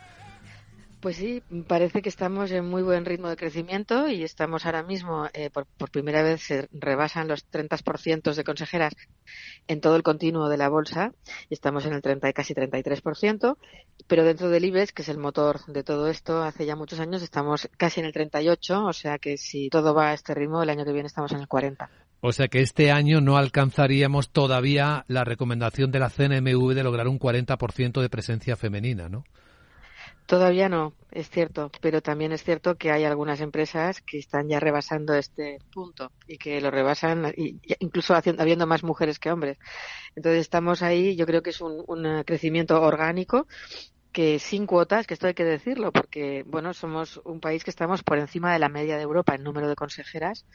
Pues 1.06 1.18
sí, 1.18 1.44
parece 1.68 2.02
que 2.02 2.10
estamos 2.10 2.50
en 2.50 2.68
muy 2.68 2.82
buen 2.82 3.06
ritmo 3.06 3.30
de 3.30 3.36
crecimiento 3.36 4.08
y 4.08 4.24
estamos 4.24 4.66
ahora 4.66 4.82
mismo, 4.82 5.28
eh, 5.34 5.52
por, 5.52 5.68
primera 5.92 6.24
vez 6.24 6.42
se 6.42 6.68
rebasan 6.72 7.28
los 7.28 7.46
30% 7.52 8.34
de 8.34 8.44
consejeras 8.44 8.94
en 9.68 9.82
todo 9.82 9.98
el 9.98 10.02
continuo 10.02 10.50
de 10.50 10.58
la 10.58 10.68
bolsa 10.68 11.12
y 11.48 11.54
estamos 11.54 11.86
en 11.86 11.94
el 11.94 12.02
30 12.02 12.28
y 12.28 12.34
casi 12.34 12.56
33%, 12.56 13.56
pero 14.08 14.24
dentro 14.24 14.50
del 14.50 14.66
IBEX, 14.66 14.94
que 14.94 15.04
es 15.04 15.10
el 15.10 15.20
motor 15.20 15.64
de 15.68 15.84
todo 15.84 16.08
esto, 16.08 16.42
hace 16.42 16.66
ya 16.66 16.76
muchos 16.76 17.00
años 17.00 17.22
estamos 17.22 17.70
casi 17.78 18.00
en 18.00 18.08
el 18.08 18.14
38, 18.14 18.86
o 18.86 18.94
sea 18.94 19.20
que 19.20 19.38
si 19.38 19.70
todo 19.70 19.94
va 19.94 20.10
a 20.10 20.14
este 20.16 20.34
ritmo, 20.34 20.64
el 20.64 20.72
año 20.72 20.86
que 20.86 20.94
viene 20.94 21.06
estamos 21.06 21.32
en 21.34 21.40
el 21.40 21.48
40. 21.48 21.88
O 22.28 22.32
sea 22.32 22.48
que 22.48 22.62
este 22.62 22.92
año 22.92 23.22
no 23.22 23.38
alcanzaríamos 23.38 24.32
todavía 24.32 25.06
la 25.08 25.24
recomendación 25.24 25.92
de 25.92 26.00
la 26.00 26.10
CNMV 26.10 26.74
de 26.74 26.84
lograr 26.84 27.08
un 27.08 27.20
40% 27.20 28.02
de 28.02 28.10
presencia 28.10 28.56
femenina, 28.56 29.10
¿no? 29.10 29.26
Todavía 30.26 30.68
no, 30.68 30.96
es 31.12 31.30
cierto, 31.30 31.70
pero 31.82 32.02
también 32.02 32.32
es 32.32 32.44
cierto 32.44 32.78
que 32.78 32.90
hay 32.90 33.04
algunas 33.04 33.42
empresas 33.42 34.02
que 34.02 34.18
están 34.18 34.50
ya 34.50 34.60
rebasando 34.60 35.14
este 35.14 35.60
punto 35.72 36.12
y 36.28 36.40
que 36.40 36.60
lo 36.62 36.72
rebasan, 36.72 37.32
incluso 37.78 38.16
habiendo 38.16 38.66
más 38.66 38.84
mujeres 38.84 39.20
que 39.20 39.32
hombres. 39.32 39.60
Entonces 40.16 40.42
estamos 40.42 40.82
ahí, 40.82 41.16
yo 41.16 41.28
creo 41.28 41.44
que 41.44 41.52
es 41.52 41.62
un, 41.62 41.84
un 41.86 42.24
crecimiento 42.24 42.82
orgánico 42.82 43.46
que 44.16 44.40
sin 44.40 44.66
cuotas, 44.66 45.06
que 45.06 45.14
esto 45.14 45.28
hay 45.28 45.34
que 45.34 45.44
decirlo, 45.44 45.92
porque 45.92 46.46
bueno, 46.48 46.74
somos 46.74 47.20
un 47.26 47.42
país 47.42 47.66
que 47.66 47.70
estamos 47.70 48.02
por 48.02 48.18
encima 48.18 48.54
de 48.54 48.60
la 48.60 48.70
media 48.70 48.96
de 48.96 49.04
Europa 49.04 49.36
en 49.36 49.44
número 49.44 49.68
de 49.68 49.76
consejeras 49.76 50.46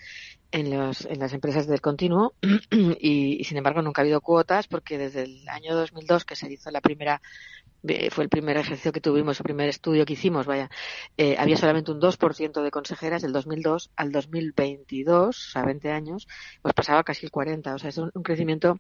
en, 0.51 0.71
los, 0.71 1.05
en 1.05 1.19
las 1.19 1.35
empresas 1.35 1.67
del 1.67 1.83
continuo 1.83 2.33
y, 2.71 3.39
y, 3.39 3.45
sin 3.45 3.59
embargo 3.59 3.83
nunca 3.83 4.01
ha 4.01 4.05
habido 4.05 4.23
cuotas 4.23 4.67
porque 4.67 4.97
desde 4.97 5.25
el 5.25 5.47
año 5.47 5.75
2002 5.75 6.25
que 6.25 6.37
se 6.37 6.51
hizo 6.51 6.71
la 6.71 6.81
primera 6.81 7.21
fue 8.11 8.25
el 8.25 8.31
primer 8.31 8.57
ejercicio 8.57 8.93
que 8.93 9.01
tuvimos, 9.01 9.41
el 9.41 9.45
primer 9.45 9.69
estudio 9.69 10.05
que 10.05 10.13
hicimos, 10.13 10.47
vaya, 10.47 10.71
eh, 11.17 11.37
había 11.39 11.57
solamente 11.57 11.91
un 11.91 12.01
2% 12.01 12.63
de 12.63 12.71
consejeras 12.71 13.23
del 13.23 13.33
2002 13.33 13.91
al 13.97 14.13
2022, 14.13 15.29
o 15.29 15.51
sea, 15.51 15.65
20 15.65 15.91
años, 15.91 16.29
pues 16.63 16.75
pasaba 16.75 17.05
casi 17.05 17.27
el 17.27 17.31
40, 17.31 17.75
o 17.75 17.79
sea, 17.79 17.91
es 17.91 17.99
un, 17.99 18.11
crecimiento 18.23 18.79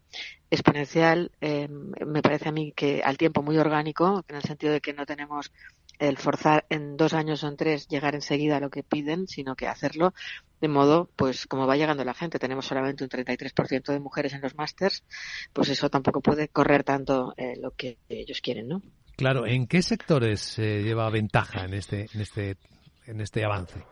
exponencial, 0.50 1.30
eh, 1.40 1.68
me 1.68 2.22
parece 2.22 2.48
a 2.48 2.52
mí 2.52 2.72
que 2.72 3.02
al 3.02 3.16
tiempo 3.16 3.42
muy 3.42 3.56
orgánico, 3.58 4.24
en 4.28 4.36
el 4.36 4.42
sentido 4.42 4.72
de 4.72 4.80
que 4.80 4.92
no 4.92 5.06
tenemos 5.06 5.52
el 6.00 6.16
forzar 6.16 6.66
en 6.70 6.96
dos 6.96 7.12
años 7.12 7.44
o 7.44 7.48
en 7.48 7.56
tres 7.56 7.86
llegar 7.86 8.14
enseguida 8.14 8.56
a 8.56 8.60
lo 8.60 8.70
que 8.70 8.82
piden, 8.82 9.28
sino 9.28 9.54
que 9.54 9.68
hacerlo 9.68 10.14
de 10.60 10.68
modo, 10.68 11.10
pues 11.16 11.46
como 11.46 11.66
va 11.66 11.76
llegando 11.76 12.04
la 12.04 12.14
gente, 12.14 12.38
tenemos 12.38 12.66
solamente 12.66 13.04
un 13.04 13.10
33% 13.10 13.92
de 13.92 14.00
mujeres 14.00 14.32
en 14.32 14.40
los 14.40 14.54
másters, 14.56 15.04
pues 15.52 15.68
eso 15.68 15.88
tampoco 15.88 16.20
puede 16.20 16.48
correr 16.48 16.84
tanto 16.84 17.32
eh, 17.36 17.54
lo 17.60 17.70
que 17.70 17.98
ellos 18.08 18.40
quieren, 18.40 18.68
¿no? 18.68 18.82
Claro, 19.16 19.46
¿en 19.46 19.66
qué 19.66 19.82
sectores 19.82 20.40
se 20.40 20.82
lleva 20.82 21.08
ventaja 21.10 21.64
en 21.64 21.74
este, 21.74 22.08
en 22.14 22.20
este, 22.20 22.56
en 23.06 23.20
este 23.20 23.44
avance? 23.44 23.84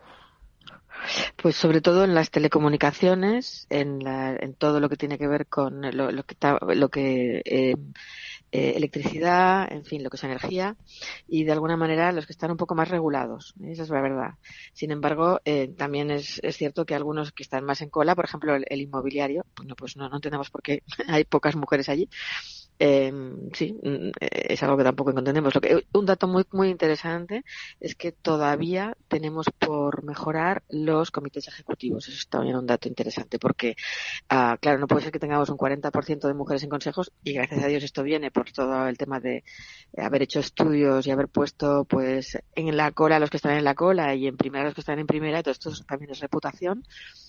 Pues 1.35 1.55
sobre 1.55 1.81
todo 1.81 2.03
en 2.03 2.13
las 2.13 2.29
telecomunicaciones, 2.29 3.67
en, 3.69 3.99
la, 4.03 4.35
en 4.35 4.53
todo 4.53 4.79
lo 4.79 4.89
que 4.89 4.97
tiene 4.97 5.17
que 5.17 5.27
ver 5.27 5.47
con 5.47 5.81
lo, 5.81 6.11
lo 6.11 6.23
que, 6.23 6.35
lo 6.75 6.89
que 6.89 7.41
eh, 7.45 7.75
eh, 8.51 8.73
electricidad, 8.75 9.71
en 9.71 9.85
fin, 9.85 10.03
lo 10.03 10.09
que 10.09 10.17
es 10.17 10.23
energía, 10.23 10.75
y 11.27 11.43
de 11.43 11.51
alguna 11.51 11.77
manera 11.77 12.11
los 12.11 12.25
que 12.25 12.33
están 12.33 12.51
un 12.51 12.57
poco 12.57 12.75
más 12.75 12.89
regulados. 12.89 13.53
Esa 13.63 13.83
es 13.83 13.89
la 13.89 14.01
verdad. 14.01 14.31
Sin 14.73 14.91
embargo, 14.91 15.39
eh, 15.45 15.67
también 15.77 16.11
es, 16.11 16.41
cierto 16.51 16.85
que 16.85 16.95
algunos 16.95 17.31
que 17.31 17.43
están 17.43 17.63
más 17.63 17.81
en 17.81 17.89
cola, 17.89 18.15
por 18.15 18.25
ejemplo, 18.25 18.55
el, 18.55 18.81
inmobiliario, 18.81 19.45
bueno, 19.55 19.75
pues 19.75 19.97
no, 19.97 20.09
no 20.09 20.15
entendemos 20.15 20.49
por 20.49 20.61
qué 20.61 20.81
hay 21.07 21.25
pocas 21.25 21.55
mujeres 21.55 21.89
allí, 21.89 22.09
eh, 22.81 23.11
sí, 23.53 23.73
mm, 23.83 24.11
es 24.21 24.63
algo 24.63 24.77
que 24.77 24.85
tampoco 24.85 25.09
entendemos. 25.09 25.53
Lo 25.53 25.59
que, 25.59 25.85
un 25.93 26.05
dato 26.05 26.27
muy, 26.27 26.45
muy 26.51 26.69
interesante 26.69 27.43
es 27.81 27.95
que 27.95 28.13
todavía 28.13 28.95
tenemos 29.09 29.47
por 29.59 30.03
mejorar 30.03 30.63
los 30.69 31.11
comités 31.11 31.47
ejecutivos. 31.49 32.07
Eso 32.07 32.17
es 32.17 32.29
también 32.29 32.55
un 32.55 32.65
dato 32.65 32.87
interesante 32.87 33.37
porque, 33.37 33.75
ah, 34.29 34.57
claro, 34.61 34.79
no 34.79 34.87
puede 34.87 35.03
ser 35.03 35.11
que 35.11 35.19
tengamos 35.19 35.49
un 35.49 35.57
40% 35.57 36.27
de 36.27 36.33
mujeres 36.33 36.63
en 36.63 36.69
consejos 36.69 37.11
y 37.23 37.33
gracias 37.33 37.63
a 37.63 37.67
Dios 37.67 37.83
esto 37.83 38.01
viene 38.03 38.31
por 38.31 38.49
todo 38.51 38.87
el 38.87 38.97
tema 38.97 39.19
de 39.19 39.43
haber 39.97 40.21
hecho 40.21 40.39
estudios 40.39 41.05
y 41.05 41.11
haber 41.11 41.27
puesto 41.27 41.83
pues 41.83 42.37
en 42.55 42.77
la 42.77 42.91
cola 42.91 43.17
a 43.17 43.19
los 43.19 43.29
que 43.29 43.37
están 43.37 43.57
en 43.57 43.65
la 43.65 43.75
cola 43.75 44.15
y 44.15 44.27
en 44.27 44.37
primera 44.37 44.63
los 44.63 44.73
que 44.73 44.81
están 44.81 44.99
en 44.99 45.07
primera. 45.07 45.43
Todo 45.43 45.51
esto 45.51 45.71
también 45.85 46.11
es 46.11 46.19
reputación 46.21 46.85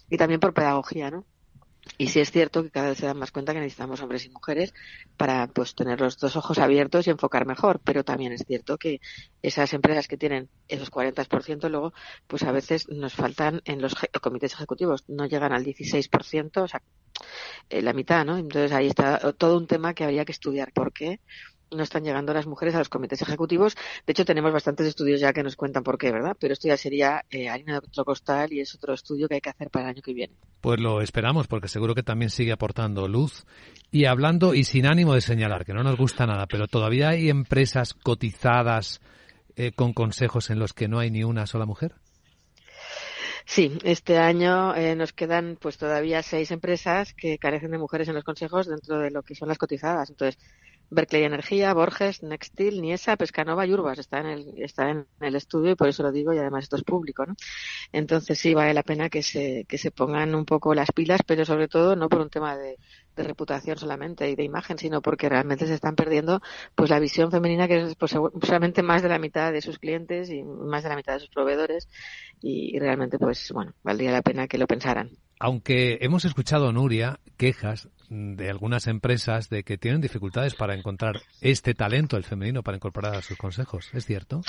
y 0.09 0.17
también 0.17 0.39
por 0.39 0.55
pedagogía, 0.55 1.11
¿no? 1.11 1.27
Y 1.97 2.09
sí 2.09 2.21
es 2.21 2.31
cierto 2.31 2.63
que 2.63 2.71
cada 2.71 2.91
vez 2.91 2.99
se 2.99 3.07
dan 3.07 3.19
más 3.19 3.31
cuenta 3.31 3.53
que 3.53 3.61
necesitamos 3.61 4.01
hombres 4.03 4.25
y 4.25 4.31
mujeres 4.31 4.75
para 5.17 5.47
pues 5.49 5.75
tener 5.75 6.01
los 6.01 6.19
dos 6.19 6.37
ojos 6.37 6.59
abiertos 6.59 7.07
y 7.07 7.11
enfocar 7.11 7.47
mejor, 7.47 7.81
pero 7.83 8.05
también 8.05 8.33
es 8.33 8.45
cierto 8.47 8.79
que 8.79 9.01
esas 9.43 9.73
empresas 9.73 10.09
que 10.09 10.17
tienen 10.17 10.49
esos 10.69 10.91
40% 10.91 11.69
luego 11.69 11.93
pues 12.27 12.43
a 12.43 12.53
veces 12.53 12.89
nos 12.89 13.15
faltan 13.15 13.61
en 13.65 13.81
los 13.81 13.95
comités 14.21 14.53
ejecutivos, 14.53 15.05
no 15.09 15.27
llegan 15.27 15.53
al 15.53 15.65
16%, 15.65 16.63
o 16.63 16.69
sea, 16.69 16.83
eh, 17.69 17.83
la 17.83 17.93
mitad, 17.93 18.25
¿no? 18.25 18.37
Entonces 18.39 18.73
ahí 18.73 18.87
está 18.87 19.33
todo 19.33 19.57
un 19.57 19.67
tema 19.67 19.95
que 19.95 20.05
habría 20.05 20.25
que 20.25 20.33
estudiar 20.33 20.73
por 20.73 20.93
qué 20.93 21.21
no 21.71 21.83
están 21.83 22.05
llegando 22.05 22.33
las 22.35 22.47
mujeres 22.47 22.75
a 22.75 22.79
los 22.79 22.89
comités 22.89 23.23
ejecutivos. 23.23 23.77
De 24.07 24.13
hecho, 24.13 24.25
tenemos 24.25 24.53
bastantes 24.53 24.87
estudios 24.87 25.21
ya 25.21 25.33
que 25.33 25.43
nos 25.43 25.57
cuentan 25.57 25.83
por 25.83 25.99
qué, 25.99 26.11
¿verdad? 26.11 26.37
Pero 26.39 26.53
esto 26.53 26.69
ya 26.69 26.77
sería 26.77 27.25
eh, 27.31 27.49
harina 27.49 27.75
de 27.75 27.79
otro 27.79 28.05
costal 28.05 28.53
y 28.53 28.61
es 28.61 28.75
otro 28.75 28.95
estudio 28.95 29.29
que 29.29 29.37
hay 29.37 29.41
que 29.41 29.51
hacer 29.51 29.71
para 29.71 29.87
el 29.87 29.91
año 29.91 30.03
que 30.03 30.15
viene. 30.15 30.35
Pues 30.61 30.81
lo 30.81 31.01
esperamos, 31.01 31.47
porque 31.47 31.69
seguro 31.69 31.95
que 31.95 32.03
también 32.03 32.31
sigue 32.31 32.53
aportando 32.53 33.09
luz. 33.09 33.47
Y 33.91 34.05
hablando, 34.05 34.55
y 34.55 34.65
sin 34.65 34.87
ánimo 34.87 35.15
de 35.15 35.21
señalar, 35.21 35.65
que 35.65 35.73
no 35.73 35.83
nos 35.83 35.97
gusta 35.97 36.27
nada, 36.27 36.47
pero 36.47 36.67
todavía 36.67 37.11
hay 37.11 37.31
empresas 37.31 37.95
cotizadas 37.95 39.01
eh, 39.57 39.73
con 39.73 39.93
consejos 39.93 40.51
en 40.51 40.59
los 40.59 40.73
que 40.73 40.89
no 40.89 40.99
hay 40.99 41.11
ni 41.11 41.25
una 41.25 41.47
sola 41.47 41.67
mujer. 41.67 41.95
Sí, 43.47 43.79
este 43.83 44.19
año 44.19 44.77
eh, 44.77 44.95
nos 44.95 45.13
quedan 45.13 45.57
pues 45.61 45.77
todavía 45.77 46.23
seis 46.23 46.51
empresas 46.51 47.15
que 47.15 47.39
carecen 47.39 47.73
de 47.73 47.79
mujeres 47.79 48.07
en 48.09 48.15
los 48.15 48.23
consejos 48.23 48.69
dentro 48.69 48.99
de 49.01 49.11
lo 49.11 49.23
que 49.23 49.35
son 49.35 49.49
las 49.49 49.59
cotizadas. 49.59 50.09
Entonces, 50.11 50.39
Berkeley 50.91 51.23
Energía, 51.23 51.73
Borges, 51.73 52.23
Nextil, 52.23 52.83
Niesa, 52.83 53.17
Pescanova 53.17 53.67
y 53.67 53.73
Urbas. 53.73 53.99
Está 53.99 54.21
en, 54.21 54.27
el, 54.27 54.55
está 54.63 54.91
en 54.91 55.07
el 55.21 55.37
estudio 55.37 55.73
y 55.73 55.75
por 55.77 55.89
eso 55.89 56.03
lo 56.03 56.11
digo 56.13 56.35
y 56.35 56.39
además 56.39 56.65
esto 56.65 56.77
es 56.77 56.83
público, 56.83 57.25
¿no? 57.25 57.37
Entonces 57.93 58.39
sí 58.39 58.55
vale 58.55 58.75
la 58.75 58.83
pena 58.83 59.09
que 59.09 59.23
se, 59.23 59.65
que 59.69 59.79
se 59.79 59.91
pongan 59.91 60.35
un 60.35 60.45
poco 60.45 60.75
las 60.75 60.91
pilas, 60.93 61.21
pero 61.25 61.45
sobre 61.45 61.69
todo 61.69 61.95
no 61.95 62.09
por 62.09 62.21
un 62.21 62.31
tema 62.31 62.57
de, 62.57 62.77
reputación 63.17 63.77
solamente 63.77 64.31
y 64.31 64.35
de 64.35 64.45
imagen, 64.45 64.79
sino 64.79 65.03
porque 65.03 65.29
realmente 65.29 65.67
se 65.67 65.75
están 65.75 65.95
perdiendo 65.95 66.41
pues 66.75 66.89
la 66.89 66.99
visión 66.99 67.31
femenina 67.31 67.69
que 67.69 67.83
es 67.83 67.95
pues, 67.95 68.13
solamente 68.13 68.83
más 68.83 69.03
de 69.03 69.11
la 69.11 69.19
mitad 69.19 69.53
de 69.53 69.61
sus 69.61 69.79
clientes 69.79 70.31
y 70.31 70.43
más 70.43 70.85
de 70.85 70.89
la 70.89 70.97
mitad 70.97 71.13
de 71.13 71.21
sus 71.21 71.29
proveedores 71.29 71.87
y, 72.41 72.75
y 72.75 72.79
realmente 72.79 73.19
pues 73.19 73.53
bueno, 73.53 73.75
valdría 73.83 74.11
la 74.11 74.23
pena 74.23 74.49
que 74.49 74.57
lo 74.57 74.67
pensaran. 74.67 75.11
Aunque 75.39 75.99
hemos 76.01 76.25
escuchado, 76.25 76.73
Nuria, 76.73 77.21
quejas 77.37 77.91
de 78.11 78.51
algunas 78.51 78.89
empresas 78.89 79.49
de 79.49 79.63
que 79.63 79.79
tienen 79.79 80.01
dificultades 80.01 80.55
para 80.55 80.75
encontrar 80.75 81.23
este 81.41 81.75
talento, 81.75 82.17
el 82.17 82.25
femenino, 82.25 82.63
para 82.63 82.77
incorporar 82.77 83.15
a 83.15 83.23
sus 83.23 83.39
consejos. 83.39 83.89
¿Es 83.95 84.05
cierto? 84.05 84.43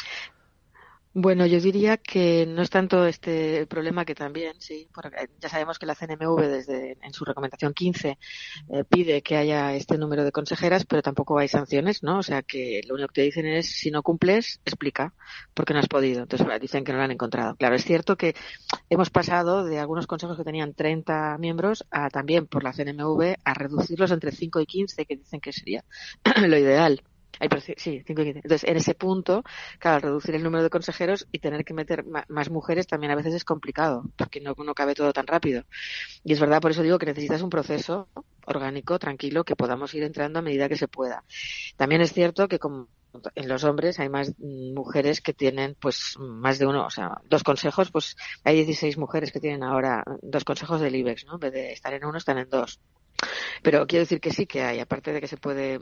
Bueno, 1.14 1.46
yo 1.46 1.60
diría 1.60 1.98
que 1.98 2.46
no 2.48 2.62
es 2.62 2.70
tanto 2.70 3.06
este 3.06 3.68
problema 3.68 4.06
que 4.06 4.16
también, 4.16 4.54
sí, 4.60 4.88
porque 4.94 5.28
ya 5.42 5.50
sabemos 5.50 5.78
que 5.78 5.86
la 5.86 5.94
CNMV 5.94 6.40
desde 6.48 6.98
en 7.02 7.14
su 7.14 7.26
recomendación 7.26 7.74
15 7.74 8.18
eh, 8.70 8.84
pide 8.88 9.22
que 9.22 9.36
haya 9.36 9.74
este 9.74 9.98
número 9.98 10.24
de 10.24 10.32
consejeras, 10.32 10.86
pero 10.86 11.02
tampoco 11.02 11.38
hay 11.38 11.50
sanciones, 11.50 12.02
¿no? 12.02 12.20
O 12.20 12.24
sea 12.24 12.44
que 12.44 12.80
lo 12.88 12.94
único 12.94 13.10
que 13.10 13.16
te 13.16 13.22
dicen 13.24 13.46
es 13.46 13.68
si 13.68 13.92
no 13.92 14.04
cumples, 14.04 14.62
explica, 14.64 15.14
porque 15.54 15.74
no 15.74 15.82
has 15.82 15.90
podido. 15.90 16.22
Entonces 16.24 16.48
dicen 16.62 16.86
que 16.86 16.94
no 16.94 17.00
lo 17.00 17.04
han 17.04 17.12
encontrado. 17.12 17.58
Claro, 17.58 17.76
es 17.76 17.84
cierto 17.84 18.16
que 18.16 18.34
hemos 18.90 19.10
pasado 19.10 19.66
de 19.66 19.80
algunos 19.80 20.08
consejos 20.08 20.38
que 20.38 20.46
tenían 20.46 20.74
30 20.74 21.38
miembros 21.40 21.86
a 21.92 22.10
también 22.10 22.48
por 22.48 22.64
la 22.64 22.72
CNMV 22.72 23.36
a 23.44 23.54
reducirlos 23.54 24.12
entre 24.12 24.32
5 24.32 24.62
y 24.62 24.66
15, 24.66 25.06
que 25.06 25.18
dicen 25.18 25.42
que 25.42 25.52
sería 25.52 25.84
lo 26.48 26.58
ideal 26.58 27.04
sí, 27.78 28.04
5 28.06 28.22
y 28.22 28.26
15. 28.26 28.40
Entonces, 28.44 28.70
en 28.70 28.78
ese 28.78 28.96
punto, 28.96 29.44
claro, 29.80 30.00
reducir 30.00 30.36
el 30.36 30.44
número 30.44 30.64
de 30.64 30.70
consejeros 30.70 31.28
y 31.32 31.40
tener 31.40 31.64
que 31.66 31.74
meter 31.74 32.06
más 32.06 32.50
mujeres 32.50 32.88
también 32.88 33.12
a 33.12 33.16
veces 33.16 33.34
es 33.34 33.46
complicado, 33.46 34.04
porque 34.18 34.42
no, 34.42 34.54
no 34.58 34.74
cabe 34.74 34.94
todo 34.94 35.14
tan 35.14 35.28
rápido. 35.28 35.64
Y 36.24 36.34
es 36.34 36.40
verdad, 36.40 36.62
por 36.62 36.72
eso 36.72 36.84
digo 36.84 37.00
que 37.00 37.06
necesitas 37.06 37.42
un 37.42 37.50
proceso 37.50 38.08
orgánico, 38.46 39.00
tranquilo, 39.00 39.44
que 39.44 39.56
podamos 39.56 39.94
ir 39.94 40.04
entrando 40.04 40.40
a 40.40 40.42
medida 40.42 40.70
que 40.70 40.78
se 40.78 40.88
pueda. 40.88 41.24
También 41.78 42.02
es 42.02 42.14
cierto 42.14 42.48
que 42.48 42.60
como 42.60 42.88
en 43.36 43.48
los 43.48 43.64
hombres 43.64 44.00
hay 44.00 44.10
más 44.10 44.34
mujeres 44.40 45.22
que 45.22 45.34
tienen 45.34 45.76
pues 45.80 46.16
más 46.20 46.60
de 46.60 46.66
uno, 46.66 46.86
o 46.86 46.90
sea, 46.90 47.22
dos 47.26 47.44
consejos, 47.44 47.92
pues 47.92 48.16
hay 48.44 48.56
16 48.56 48.98
mujeres 48.98 49.32
que 49.32 49.40
tienen 49.40 49.64
ahora 49.64 50.04
dos 50.22 50.46
consejos 50.46 50.80
del 50.82 50.96
IBEX, 50.96 51.26
¿no? 51.26 51.34
En 51.34 51.40
vez 51.40 51.54
de 51.54 51.72
estar 51.74 51.94
en 51.94 52.06
uno, 52.06 52.18
están 52.18 52.38
en 52.38 52.50
dos. 52.50 52.80
Pero 53.62 53.86
quiero 53.86 54.04
decir 54.04 54.20
que 54.20 54.32
sí 54.32 54.46
que 54.46 54.64
hay, 54.64 54.80
aparte 54.80 55.12
de 55.12 55.22
que 55.22 55.28
se 55.28 55.38
puede 55.38 55.80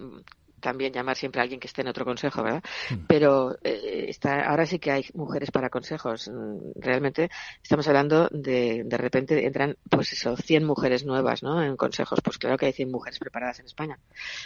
también 0.59 0.93
llamar 0.93 1.15
siempre 1.15 1.41
a 1.41 1.43
alguien 1.43 1.59
que 1.59 1.67
esté 1.67 1.81
en 1.81 1.87
otro 1.87 2.05
consejo, 2.05 2.43
¿verdad? 2.43 2.63
Mm. 2.89 3.05
Pero 3.07 3.57
eh, 3.63 4.05
está, 4.07 4.41
ahora 4.49 4.65
sí 4.65 4.79
que 4.79 4.91
hay 4.91 5.05
mujeres 5.13 5.51
para 5.51 5.69
consejos. 5.69 6.29
Mm, 6.29 6.79
realmente 6.79 7.29
estamos 7.61 7.87
hablando 7.87 8.29
de, 8.31 8.83
de 8.85 8.97
repente 8.97 9.45
entran, 9.45 9.77
pues 9.89 10.13
eso, 10.13 10.35
100 10.35 10.65
mujeres 10.65 11.05
nuevas, 11.05 11.43
¿no? 11.43 11.61
En 11.63 11.75
consejos. 11.77 12.19
Pues 12.23 12.37
claro 12.37 12.57
que 12.57 12.67
hay 12.67 12.73
100 12.73 12.91
mujeres 12.91 13.19
preparadas 13.19 13.59
en 13.59 13.65
España 13.65 13.99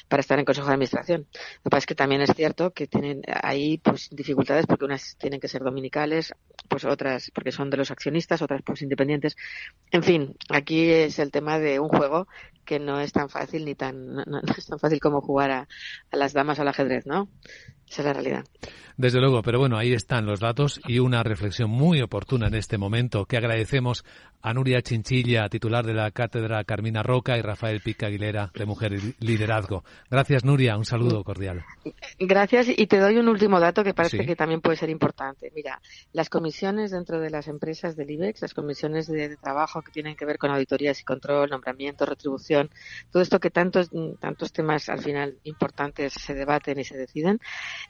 para 0.08 0.22
estar 0.22 0.40
en 0.40 0.46
consejo 0.46 0.68
de 0.68 0.74
administración. 0.74 1.28
Lo 1.32 1.64
que 1.64 1.70
pasa 1.70 1.80
es 1.80 1.86
que 1.86 1.96
también 1.96 2.22
es 2.22 2.34
cierto 2.36 2.72
que 2.72 2.88
tienen 2.88 3.22
ahí, 3.28 3.78
pues, 3.78 4.10
dificultades 4.12 4.66
porque 4.68 4.86
unas 4.86 5.18
tienen 5.18 5.40
que 5.40 5.48
ser 5.48 5.64
dominicales, 5.64 6.34
pues 6.68 6.86
otras 6.86 7.32
porque 7.34 7.52
son 7.52 7.70
de 7.70 7.78
los 7.78 7.92
accionistas, 7.92 8.42
otras 8.42 8.62
pues 8.64 8.82
independientes. 8.82 9.36
En 9.92 10.04
fin, 10.04 10.36
aquí 10.50 10.90
es 10.90 11.20
el 11.20 11.32
tema 11.32 11.60
de 11.60 11.80
un 11.80 11.90
juego 11.90 12.28
que 12.66 12.80
no 12.80 13.00
es 13.00 13.12
tan 13.12 13.30
fácil 13.30 13.66
ni 13.66 13.76
tan, 13.76 14.14
no, 14.14 14.24
no 14.26 14.42
es 14.58 14.66
tan 14.66 14.80
fácil 14.80 15.00
como 15.00 15.22
jugar 15.22 15.52
a, 15.52 15.68
a 16.14 16.18
las 16.18 16.34
damas 16.34 16.60
al 16.60 16.68
ajedrez, 16.68 17.06
¿no? 17.06 17.28
Esa 17.90 18.02
es 18.02 18.06
la 18.06 18.14
realidad. 18.14 18.46
Desde 18.96 19.20
luego, 19.20 19.42
pero 19.42 19.60
bueno, 19.60 19.78
ahí 19.78 19.92
están 19.94 20.26
los 20.28 20.40
datos 20.40 20.80
y 20.88 21.00
una 21.00 21.24
reflexión 21.24 21.70
muy 21.70 22.02
oportuna 22.02 22.48
en 22.48 22.56
este 22.56 22.78
momento 22.78 23.26
que 23.26 23.38
agradecemos 23.38 24.06
a 24.44 24.54
Nuria 24.54 24.82
Chinchilla, 24.82 25.50
titular 25.50 25.86
de 25.86 25.94
la 25.94 26.12
cátedra 26.12 26.64
Carmina 26.64 27.02
Roca 27.02 27.38
y 27.38 27.42
Rafael 27.42 27.82
Pica 27.82 28.08
Aguilera 28.08 28.52
de 28.54 28.66
Mujer 28.66 28.94
y 28.94 29.16
Liderazgo. 29.26 29.84
Gracias, 30.12 30.44
Nuria. 30.44 30.78
Un 30.78 30.86
saludo 30.86 31.24
cordial. 31.24 31.64
Gracias 32.20 32.68
y 32.70 32.86
te 32.88 33.00
doy 33.00 33.18
un 33.18 33.30
último 33.30 33.60
dato 33.60 33.84
que 33.84 33.94
parece 33.94 34.18
sí. 34.18 34.26
que 34.26 34.36
también 34.36 34.62
puede 34.62 34.78
ser 34.78 34.90
importante. 34.90 35.52
Mira, 35.56 35.82
las 36.12 36.30
comisiones 36.30 36.92
dentro 36.92 37.20
de 37.20 37.30
las 37.30 37.48
empresas 37.48 37.96
del 37.96 38.12
IBEX, 38.12 38.42
las 38.42 38.54
comisiones 38.54 39.08
de, 39.08 39.30
de 39.30 39.38
trabajo 39.38 39.82
que 39.82 39.92
tienen 39.92 40.16
que 40.16 40.26
ver 40.26 40.38
con 40.38 40.52
auditorías 40.52 41.00
y 41.00 41.04
control, 41.04 41.50
nombramiento, 41.50 42.06
retribución, 42.06 42.70
todo 43.12 43.24
esto 43.24 43.40
que 43.40 43.50
tantos, 43.50 43.90
tantos 44.20 44.52
temas 44.52 44.90
al 44.90 45.02
final 45.02 45.38
importantes 45.44 46.03
se 46.10 46.34
debaten 46.34 46.80
y 46.80 46.84
se 46.84 46.98
deciden, 46.98 47.40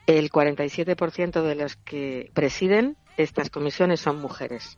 el 0.07 0.29
47% 0.29 1.41
de 1.41 1.55
los 1.55 1.75
que 1.77 2.31
presiden 2.33 2.97
estas 3.17 3.49
comisiones 3.49 3.99
son 3.99 4.19
mujeres. 4.19 4.77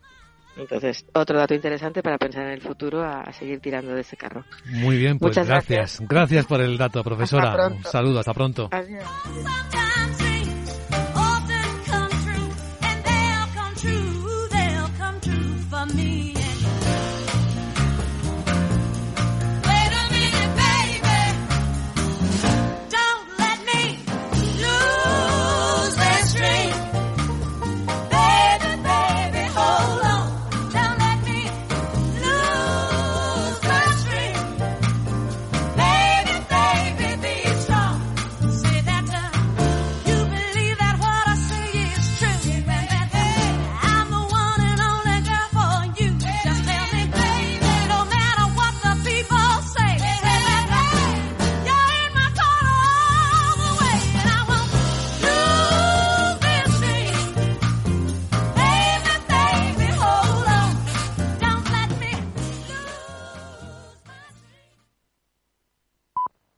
Entonces, 0.58 1.06
otro 1.14 1.38
dato 1.38 1.54
interesante 1.54 2.02
para 2.02 2.18
pensar 2.18 2.44
en 2.44 2.52
el 2.52 2.62
futuro 2.62 3.04
a, 3.04 3.32
seguir 3.34 3.60
tirando 3.60 3.94
de 3.94 4.02
ese 4.02 4.16
carro. 4.16 4.46
Muy 4.66 4.98
bien, 4.98 5.20
pues 5.20 5.36
gracias. 5.36 5.68
gracias. 5.68 6.08
gracias. 6.08 6.46
por 6.46 6.62
el 6.62 6.78
dato, 6.78 7.04
profesora. 7.04 7.68
Un 7.68 7.84
saludo, 7.84 8.20
hasta 8.20 8.34
pronto. 8.34 8.70
Adiós. 8.72 9.04